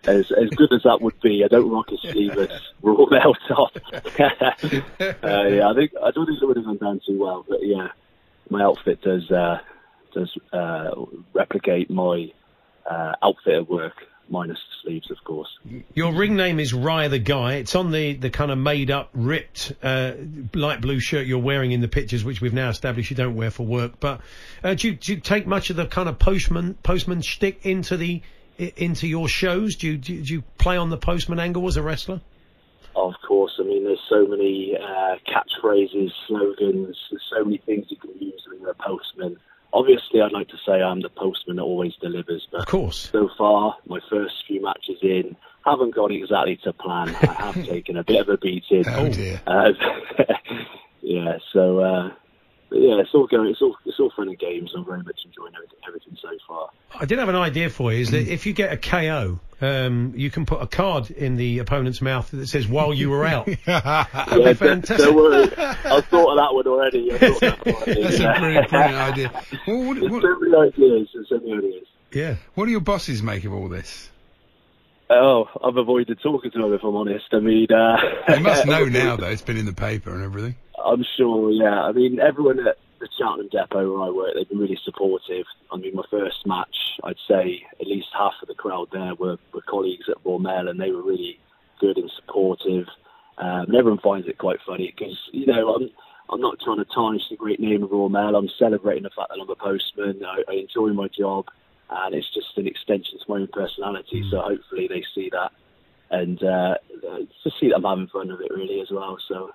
As 0.06 0.32
as 0.32 0.50
good 0.52 0.72
as 0.72 0.84
that 0.84 1.02
would 1.02 1.20
be, 1.22 1.44
I 1.44 1.48
don't 1.48 1.70
rock 1.70 1.92
a 1.92 1.98
sleeveless 1.98 2.62
raw 2.82 3.06
mail 3.10 3.34
top. 3.48 3.72
uh, 3.94 4.54
yeah, 5.00 5.70
I 5.70 5.74
think 5.76 5.92
I 6.02 6.12
don't 6.12 6.26
think 6.26 6.42
it 6.42 6.46
would 6.46 6.58
have 6.58 6.66
gone 6.66 6.78
down 6.78 7.02
too 7.06 7.20
well, 7.20 7.46
but 7.48 7.60
yeah, 7.62 7.90
my 8.50 8.64
outfit 8.64 9.02
does 9.02 9.30
uh, 9.32 9.60
does 10.14 10.38
uh, 10.54 10.92
replicate 11.34 11.90
my 11.90 12.32
uh, 12.90 13.14
outfit 13.22 13.56
at 13.56 13.70
work, 13.70 14.06
minus 14.30 14.60
sleeves, 14.82 15.10
of 15.12 15.18
course. 15.24 15.50
Your 15.94 16.14
ring 16.14 16.36
name 16.36 16.60
is 16.60 16.74
Rye 16.74 17.08
the 17.08 17.20
Guy. 17.20 17.56
It's 17.56 17.76
on 17.76 17.92
the, 17.92 18.14
the 18.14 18.30
kind 18.30 18.52
of 18.52 18.58
made 18.58 18.92
up, 18.92 19.10
ripped, 19.14 19.74
uh, 19.84 20.14
light 20.54 20.82
blue 20.82 21.00
shirt 21.00 21.28
you're 21.28 21.40
wearing 21.40 21.72
in 21.72 21.82
the 21.82 21.88
pictures, 21.88 22.24
which 22.24 22.42
we've 22.42 22.54
now 22.54 22.70
established 22.70 23.10
you 23.10 23.16
don't 23.16 23.36
wear 23.36 23.52
for 23.52 23.66
work. 23.66 24.00
But 24.00 24.22
uh, 24.64 24.74
do, 24.74 24.90
you, 24.90 24.96
do 24.96 25.14
you 25.14 25.20
take 25.20 25.48
much 25.48 25.70
of 25.70 25.76
the 25.76 25.86
kind 25.86 26.10
of 26.10 26.20
postman 26.20 26.76
postman 26.84 27.22
shtick 27.22 27.66
into 27.66 27.98
the 27.98 28.22
into 28.58 29.08
your 29.08 29.28
shows? 29.28 29.76
Do 29.76 29.88
you, 29.88 29.98
do 29.98 30.14
you 30.14 30.24
do 30.24 30.34
you 30.34 30.42
play 30.58 30.78
on 30.78 30.90
the 30.90 30.98
postman 30.98 31.40
angle 31.40 31.68
as 31.68 31.78
a 31.78 31.82
wrestler? 31.82 32.22
Of 32.96 33.14
course, 33.28 33.54
I 33.60 33.64
mean, 33.64 33.84
there's 33.84 34.02
so 34.10 34.26
many 34.26 34.76
uh, 34.76 35.16
catchphrases, 35.28 36.12
slogans, 36.28 36.98
there's 37.12 37.22
so 37.30 37.44
many 37.44 37.58
things 37.58 37.86
you 37.90 37.98
can 37.98 38.12
use 38.20 38.42
when 38.50 38.60
you're 38.62 38.72
a 38.72 38.76
postman. 38.76 39.38
Obviously, 39.72 40.22
I'd 40.22 40.32
like 40.32 40.48
to 40.48 40.58
say 40.66 40.82
I'm 40.82 41.02
the 41.02 41.10
postman 41.10 41.58
that 41.58 41.62
always 41.62 41.94
delivers, 42.02 42.48
but 42.52 42.62
Of 42.62 42.66
course. 42.68 43.10
so 43.12 43.30
far, 43.38 43.76
my 43.86 44.00
first 44.10 44.34
few 44.48 44.62
matches 44.64 44.98
in 45.04 45.36
haven't 45.64 45.94
gone 45.94 46.12
exactly 46.12 46.58
to 46.64 46.74
plan. 46.74 47.10
I 47.10 47.52
have 47.52 47.56
taken 47.66 47.98
a 47.98 48.04
bit 48.04 48.22
of 48.22 48.30
a 48.30 48.38
beating. 48.38 48.86
Oh, 48.88 49.10
dear. 49.10 49.42
Uh, 49.46 49.74
yeah, 51.02 51.38
so 51.54 51.80
uh, 51.80 52.12
but 52.70 52.80
yeah, 52.80 53.00
it's 53.00 53.10
all 53.14 53.28
going. 53.28 53.50
It's 53.50 53.62
all 53.62 53.76
it's 53.86 54.00
all 54.00 54.12
fun 54.16 54.28
and 54.30 54.38
games. 54.40 54.72
I'm 54.76 54.86
very 54.86 55.04
much 55.04 55.20
enjoying 55.26 55.54
everything, 55.56 55.78
everything 55.88 56.18
so 56.22 56.30
far. 56.48 56.70
I 57.00 57.06
did 57.06 57.20
have 57.20 57.30
an 57.30 57.36
idea 57.36 57.70
for 57.70 57.94
you. 57.94 58.02
Is 58.02 58.12
that 58.12 58.28
if 58.32 58.46
you 58.46 58.54
get 58.54 58.72
a 58.74 58.78
KO, 58.78 59.40
um, 59.62 60.14
you 60.16 60.30
can 60.30 60.46
put 60.46 60.62
a 60.62 60.68
card 60.68 61.10
in 61.12 61.38
the 61.38 61.60
opponent's 61.60 62.02
mouth 62.02 62.30
that 62.32 62.48
says 62.48 62.68
"While 62.68 62.94
you 62.94 63.10
were 63.10 63.26
out." 63.26 63.46
That'd 63.66 63.66
Yeah, 63.66 64.38
be 64.50 64.54
fantastic. 64.54 65.06
don't 65.06 65.16
worry. 65.16 65.44
I've 65.58 66.06
thought 66.06 66.32
of 66.32 66.38
that 66.38 66.54
one 66.54 66.68
already. 66.68 67.12
I've 67.12 67.20
thought 67.20 67.40
that 67.42 67.66
one 67.66 67.76
already. 67.76 68.04
That's 68.04 68.20
a 68.20 68.40
brilliant, 68.40 68.70
brilliant 68.70 68.96
idea. 68.96 69.44
Well, 69.68 69.84
what, 69.88 70.00
There's 70.00 70.12
what, 70.12 70.22
so 70.22 70.40
many 70.40 70.56
ideas. 70.68 71.08
So 71.30 71.40
many 71.40 71.54
ideas. 71.58 71.88
Yeah. 72.14 72.36
what 72.56 72.66
do 72.66 72.72
your 72.72 72.80
bosses 72.82 73.22
make 73.24 73.44
of 73.46 73.54
all 73.54 73.68
this? 73.68 74.10
Oh, 75.10 75.48
I've 75.64 75.78
avoided 75.78 76.20
talking 76.22 76.52
to 76.52 76.66
him 76.66 76.74
if 76.74 76.84
I'm 76.84 76.96
honest. 76.96 77.26
I 77.32 77.40
mean, 77.40 77.72
uh, 77.72 77.98
They 78.28 78.40
must 78.40 78.66
know 78.66 78.86
now, 78.90 79.16
though. 79.16 79.30
It's 79.30 79.42
been 79.42 79.58
in 79.58 79.66
the 79.66 79.74
paper 79.74 80.14
and 80.14 80.24
everything. 80.24 80.56
I'm 80.84 81.06
sure, 81.16 81.52
yeah. 81.52 81.84
I 81.84 81.92
mean, 81.92 82.20
everyone 82.20 82.60
at 82.68 82.78
the 83.00 83.08
Cheltenham 83.18 83.50
Depot 83.50 83.94
where 83.94 84.08
I 84.08 84.10
work, 84.10 84.34
they've 84.36 84.48
been 84.50 84.60
really 84.60 84.80
supportive. 84.84 85.46
I 85.72 85.78
mean, 85.78 85.96
my 85.96 86.04
first 86.10 86.46
match, 86.46 86.76
I'd 87.04 87.18
say 87.28 87.62
at 87.80 87.88
least 87.88 88.08
half 88.18 88.34
of 88.42 88.48
the 88.48 88.54
crowd 88.54 88.90
there 88.92 89.16
were, 89.16 89.38
were 89.54 89.62
colleagues 89.62 90.10
at 90.10 90.18
Royal 90.26 90.40
Mail, 90.40 90.68
and 90.68 90.80
they 90.80 90.92
were 90.92 91.02
really 91.04 91.40
good 91.80 91.98
and 91.98 92.12
supportive. 92.16 92.88
Um, 93.38 93.66
and 93.68 93.76
everyone 93.76 94.00
finds 94.00 94.28
it 94.28 94.38
quite 94.38 94.60
funny 94.66 94.94
because, 94.98 95.18
you 95.32 95.46
know, 95.46 95.76
I'm 95.76 95.90
I'm 96.30 96.42
not 96.42 96.60
trying 96.60 96.78
to 96.78 96.86
tarnish 96.86 97.30
the 97.30 97.38
great 97.38 97.60
name 97.60 97.84
of 97.84 97.92
Royal 97.92 98.10
Mail. 98.10 98.36
I'm 98.36 98.50
celebrating 98.60 99.04
the 99.04 99.10
fact 99.10 99.30
that 99.30 99.40
I'm 99.42 99.50
a 99.50 99.56
postman. 99.56 100.24
I, 100.26 100.44
I 100.50 100.56
enjoy 100.56 100.90
my 100.90 101.08
job, 101.08 101.46
and 101.90 102.16
it's 102.16 102.32
just 102.34 102.58
an 102.58 102.68
extension 102.68 103.20
to 103.20 103.26
my 103.28 103.38
own 103.38 103.48
personality. 103.48 104.24
So 104.30 104.40
hopefully 104.40 104.88
they 104.88 105.04
see 105.16 105.30
that 105.32 105.52
and 106.10 106.42
uh, 106.44 106.76
just 107.44 107.60
see 107.60 107.70
that 107.70 107.76
I'm 107.78 107.84
having 107.84 108.08
fun 108.08 108.32
with 108.32 108.42
it 108.42 108.52
really 108.52 108.82
as 108.82 108.90
well. 108.92 109.18
So 109.28 109.52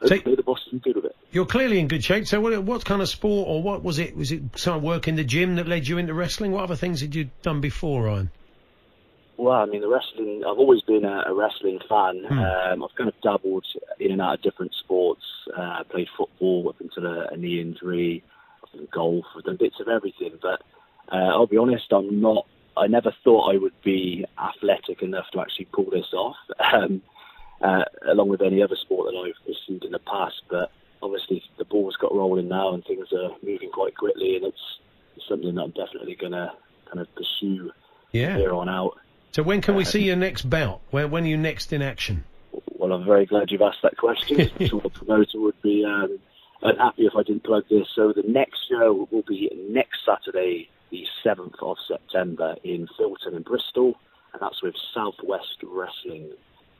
hopefully 0.00 0.36
the 0.36 0.42
bosses 0.42 0.72
are 0.72 0.78
good 0.78 0.96
with 0.96 1.04
it. 1.06 1.16
You're 1.32 1.46
clearly 1.46 1.78
in 1.78 1.88
good 1.88 2.04
shape. 2.04 2.26
So, 2.26 2.40
what, 2.40 2.62
what 2.62 2.84
kind 2.84 3.02
of 3.02 3.08
sport, 3.08 3.48
or 3.48 3.62
what 3.62 3.82
was 3.82 3.98
it? 3.98 4.16
Was 4.16 4.32
it 4.32 4.42
some 4.56 4.82
work 4.82 5.08
in 5.08 5.16
the 5.16 5.24
gym 5.24 5.56
that 5.56 5.66
led 5.66 5.86
you 5.86 5.98
into 5.98 6.14
wrestling? 6.14 6.52
What 6.52 6.64
other 6.64 6.76
things 6.76 7.00
had 7.00 7.14
you 7.14 7.30
done 7.42 7.60
before, 7.60 8.04
Ryan? 8.04 8.30
Well, 9.36 9.54
I 9.54 9.66
mean, 9.66 9.82
the 9.82 9.88
wrestling, 9.88 10.42
I've 10.48 10.58
always 10.58 10.80
been 10.82 11.04
a, 11.04 11.24
a 11.26 11.34
wrestling 11.34 11.78
fan. 11.88 12.24
Hmm. 12.26 12.38
Um, 12.38 12.84
I've 12.84 12.94
kind 12.96 13.08
of 13.08 13.14
dabbled 13.22 13.66
in 14.00 14.12
and 14.12 14.22
out 14.22 14.34
of 14.34 14.42
different 14.42 14.72
sports. 14.74 15.22
Uh, 15.54 15.84
played 15.90 16.08
football 16.16 16.68
up 16.70 16.80
until 16.80 17.06
a, 17.06 17.28
a 17.32 17.36
knee 17.36 17.60
injury. 17.60 18.24
I've 18.64 18.72
done 18.72 18.88
golf. 18.92 19.26
I've 19.36 19.44
done 19.44 19.56
bits 19.56 19.76
of 19.80 19.88
everything. 19.88 20.38
But 20.40 20.62
uh, 21.12 21.16
I'll 21.16 21.46
be 21.46 21.56
honest, 21.56 21.92
I'm 21.92 22.20
not, 22.20 22.46
I 22.76 22.86
never 22.86 23.14
thought 23.24 23.52
I 23.52 23.58
would 23.58 23.80
be 23.82 24.24
athletic 24.38 25.02
enough 25.02 25.26
to 25.32 25.40
actually 25.40 25.66
pull 25.66 25.88
this 25.90 26.12
off, 26.12 26.36
um, 26.72 27.02
uh, 27.60 27.84
along 28.06 28.28
with 28.28 28.42
any 28.42 28.62
other 28.62 28.76
sport 28.76 29.10
that 29.10 29.18
I've 29.18 29.46
pursued 29.46 29.84
in 29.84 29.92
the 29.92 29.98
past. 30.00 30.42
But 30.48 30.70
obviously, 31.02 31.42
the 31.58 31.64
ball's 31.64 31.96
got 31.96 32.14
rolling 32.14 32.48
now 32.48 32.74
and 32.74 32.84
things 32.84 33.12
are 33.12 33.30
moving 33.42 33.70
quite 33.70 33.96
quickly, 33.96 34.36
and 34.36 34.44
it's, 34.46 34.78
it's 35.16 35.28
something 35.28 35.54
that 35.54 35.62
I'm 35.62 35.70
definitely 35.70 36.16
going 36.16 36.32
to 36.32 36.52
kind 36.86 37.00
of 37.00 37.14
pursue 37.14 37.72
Yeah. 38.12 38.36
here 38.36 38.54
on 38.54 38.68
out. 38.68 38.98
So, 39.32 39.42
when 39.42 39.60
can 39.60 39.74
we 39.74 39.84
see 39.84 40.02
your 40.02 40.16
next 40.16 40.48
bout? 40.48 40.80
When, 40.90 41.10
when 41.10 41.24
are 41.24 41.28
you 41.28 41.36
next 41.36 41.72
in 41.72 41.82
action? 41.82 42.24
Well, 42.78 42.92
I'm 42.92 43.04
very 43.04 43.26
glad 43.26 43.50
you've 43.50 43.62
asked 43.62 43.82
that 43.82 43.96
question. 43.96 44.50
I'm 44.60 44.68
sure 44.68 44.80
the 44.80 44.90
promoter 44.90 45.40
would 45.40 45.60
be 45.62 45.84
um, 45.84 46.18
unhappy 46.62 47.06
if 47.06 47.14
I 47.16 47.22
didn't 47.22 47.44
plug 47.44 47.64
this. 47.70 47.86
So 47.94 48.12
the 48.12 48.22
next 48.26 48.60
show 48.68 49.08
will 49.10 49.24
be 49.26 49.50
next 49.70 49.98
Saturday, 50.06 50.68
the 50.90 51.04
7th 51.24 51.54
of 51.62 51.76
September 51.88 52.56
in 52.64 52.88
Filton 52.98 53.34
and 53.34 53.44
Bristol, 53.44 53.94
and 54.32 54.40
that's 54.42 54.62
with 54.62 54.74
Southwest 54.94 55.56
Wrestling. 55.64 56.30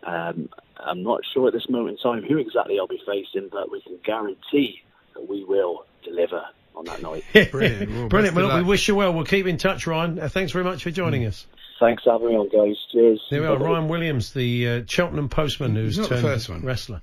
Um, 0.07 0.49
I'm 0.79 1.03
not 1.03 1.21
sure 1.33 1.49
at 1.49 1.53
this 1.53 1.69
moment 1.69 1.99
in 1.99 2.03
time 2.12 2.23
who 2.23 2.38
exactly 2.38 2.79
I'll 2.79 2.87
be 2.87 3.01
facing, 3.07 3.49
but 3.51 3.71
we 3.71 3.81
can 3.83 3.99
guarantee 4.05 4.83
that 5.14 5.29
we 5.29 5.42
will 5.45 5.85
deliver 6.05 6.42
on 6.77 6.85
that 6.85 7.03
night. 7.03 7.25
Brilliant. 7.51 7.90
Well, 7.90 8.09
Brilliant. 8.09 8.37
Well, 8.37 8.57
we 8.59 8.62
wish 8.62 8.87
you 8.87 8.95
well. 8.95 9.12
We'll 9.12 9.25
keep 9.25 9.47
in 9.47 9.57
touch, 9.57 9.87
Ryan. 9.87 10.19
Uh, 10.21 10.29
thanks 10.29 10.53
very 10.53 10.64
much 10.64 10.83
for 10.85 10.90
joining 10.90 11.25
us. 11.25 11.47
Thanks 11.81 12.05
for 12.05 12.12
having 12.12 12.29
me 12.29 12.35
on, 12.37 12.49
guys. 12.49 12.77
Cheers. 12.92 13.21
There 13.31 13.40
we 13.42 13.47
are, 13.47 13.59
Ryan 13.59 13.88
Williams, 13.88 14.33
the 14.33 14.69
uh, 14.69 14.83
Cheltenham 14.87 15.29
postman 15.29 15.75
who's 15.75 15.97
He's 15.97 15.99
not 15.99 16.09
the 16.09 16.14
turned 16.16 16.27
first 16.27 16.49
one. 16.49 16.61
wrestler. 16.62 17.03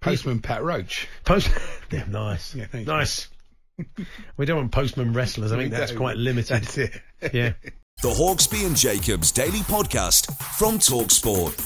Postman 0.00 0.40
Pat 0.40 0.62
Roach. 0.62 1.08
Post, 1.24 1.50
yeah, 1.90 2.04
nice, 2.08 2.54
Yeah, 2.54 2.66
thank 2.66 2.86
you. 2.86 2.92
Nice. 3.78 4.06
we 4.36 4.46
don't 4.46 4.56
want 4.56 4.72
postman 4.72 5.12
wrestlers. 5.12 5.52
I 5.52 5.56
think 5.56 5.72
that's 5.72 5.92
quite 5.92 6.16
limited. 6.16 6.62
That's 6.62 6.78
it. 6.78 7.00
Yeah. 7.32 7.52
The 8.02 8.08
Hawksbee 8.08 8.66
and 8.66 8.76
Jacobs 8.76 9.30
Daily 9.30 9.60
Podcast 9.60 10.36
from 10.56 10.78
Talksport. 10.78 11.56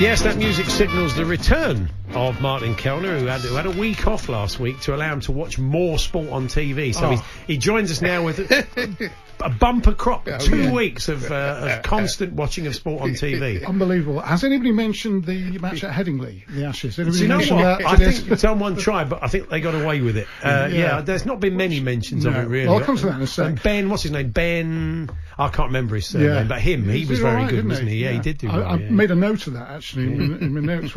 Yes, 0.00 0.22
that 0.22 0.38
music 0.38 0.66
signals 0.66 1.14
the 1.14 1.26
return 1.26 1.90
of 2.14 2.40
Martin 2.40 2.74
Kelner, 2.74 3.18
who 3.20 3.26
had, 3.26 3.40
who 3.42 3.54
had 3.54 3.66
a 3.66 3.70
week 3.70 4.06
off 4.06 4.28
last 4.28 4.58
week 4.58 4.80
to 4.80 4.94
allow 4.94 5.12
him 5.12 5.20
to 5.20 5.32
watch 5.32 5.58
more 5.58 5.98
sport 5.98 6.30
on 6.30 6.48
TV. 6.48 6.94
So 6.94 7.06
Oh. 7.06 7.10
he's, 7.10 7.20
he 7.46 7.56
joins 7.56 7.90
us 7.90 8.00
now 8.02 8.24
with 8.24 8.38
a, 9.40 9.48
bumper 9.48 9.94
crop, 9.94 10.26
Oh, 10.30 10.36
two 10.38 10.64
yeah. 10.64 10.72
weeks 10.72 11.08
of, 11.08 11.30
uh, 11.30 11.76
of 11.78 11.82
constant 11.82 12.32
watching 12.34 12.66
of 12.66 12.74
sport 12.74 13.02
on 13.02 13.10
TV. 13.10 13.64
Unbelievable. 13.64 14.20
Has 14.20 14.42
anybody 14.44 14.72
mentioned 14.72 15.24
the 15.24 15.58
match 15.58 15.84
at 15.84 15.92
Headingley, 15.94 16.46
the 16.48 16.64
Ashes? 16.64 16.98
Anybody 16.98 17.18
Do 17.18 17.22
you 17.22 17.28
know 17.28 17.56
what? 17.56 17.84
I 17.84 17.96
think 17.96 18.38
someone 18.38 18.76
tried, 18.76 19.08
but 19.08 19.22
I 19.22 19.28
think 19.28 19.48
they 19.48 19.60
got 19.60 19.74
away 19.74 20.00
with 20.00 20.16
it. 20.16 20.26
Uh, 20.42 20.68
yeah. 20.70 20.78
Yeah. 20.80 21.00
there's 21.02 21.24
not 21.24 21.38
been 21.40 21.56
many 21.56 21.78
mentions 21.80 22.24
of 22.26 22.34
it 22.34 22.48
really. 22.48 22.66
Well, 22.68 22.78
I'll 22.78 22.84
come 22.84 22.96
to 22.96 23.06
that 23.06 23.16
in 23.16 23.22
a 23.22 23.26
sec. 23.26 23.46
And 23.46 23.62
Ben, 23.62 23.88
what's 23.88 24.02
his 24.02 24.12
name? 24.12 24.30
Ben. 24.30 25.10
I 25.38 25.48
can't 25.48 25.68
remember 25.68 25.94
his 25.94 26.06
surname, 26.06 26.28
Yeah. 26.28 26.42
but 26.44 26.60
him, 26.60 26.86
he 26.88 27.06
was 27.06 27.20
very 27.20 27.34
right, 27.36 27.48
good, 27.50 27.66
wasn't 27.66 27.88
he? 27.88 28.04
Yeah, 28.04 28.10
he 28.10 28.18
did 28.18 28.36
do 28.38 28.50
I, 28.50 28.56
well. 28.58 28.66
I 28.68 28.76
made 28.76 29.10
a 29.10 29.14
note 29.14 29.46
of 29.46 29.54
that 29.54 29.70
actually 29.70 30.04
in, 30.12 30.30
my- 30.32 30.38
in 30.38 30.54
my 30.54 30.60
notes. 30.60 30.94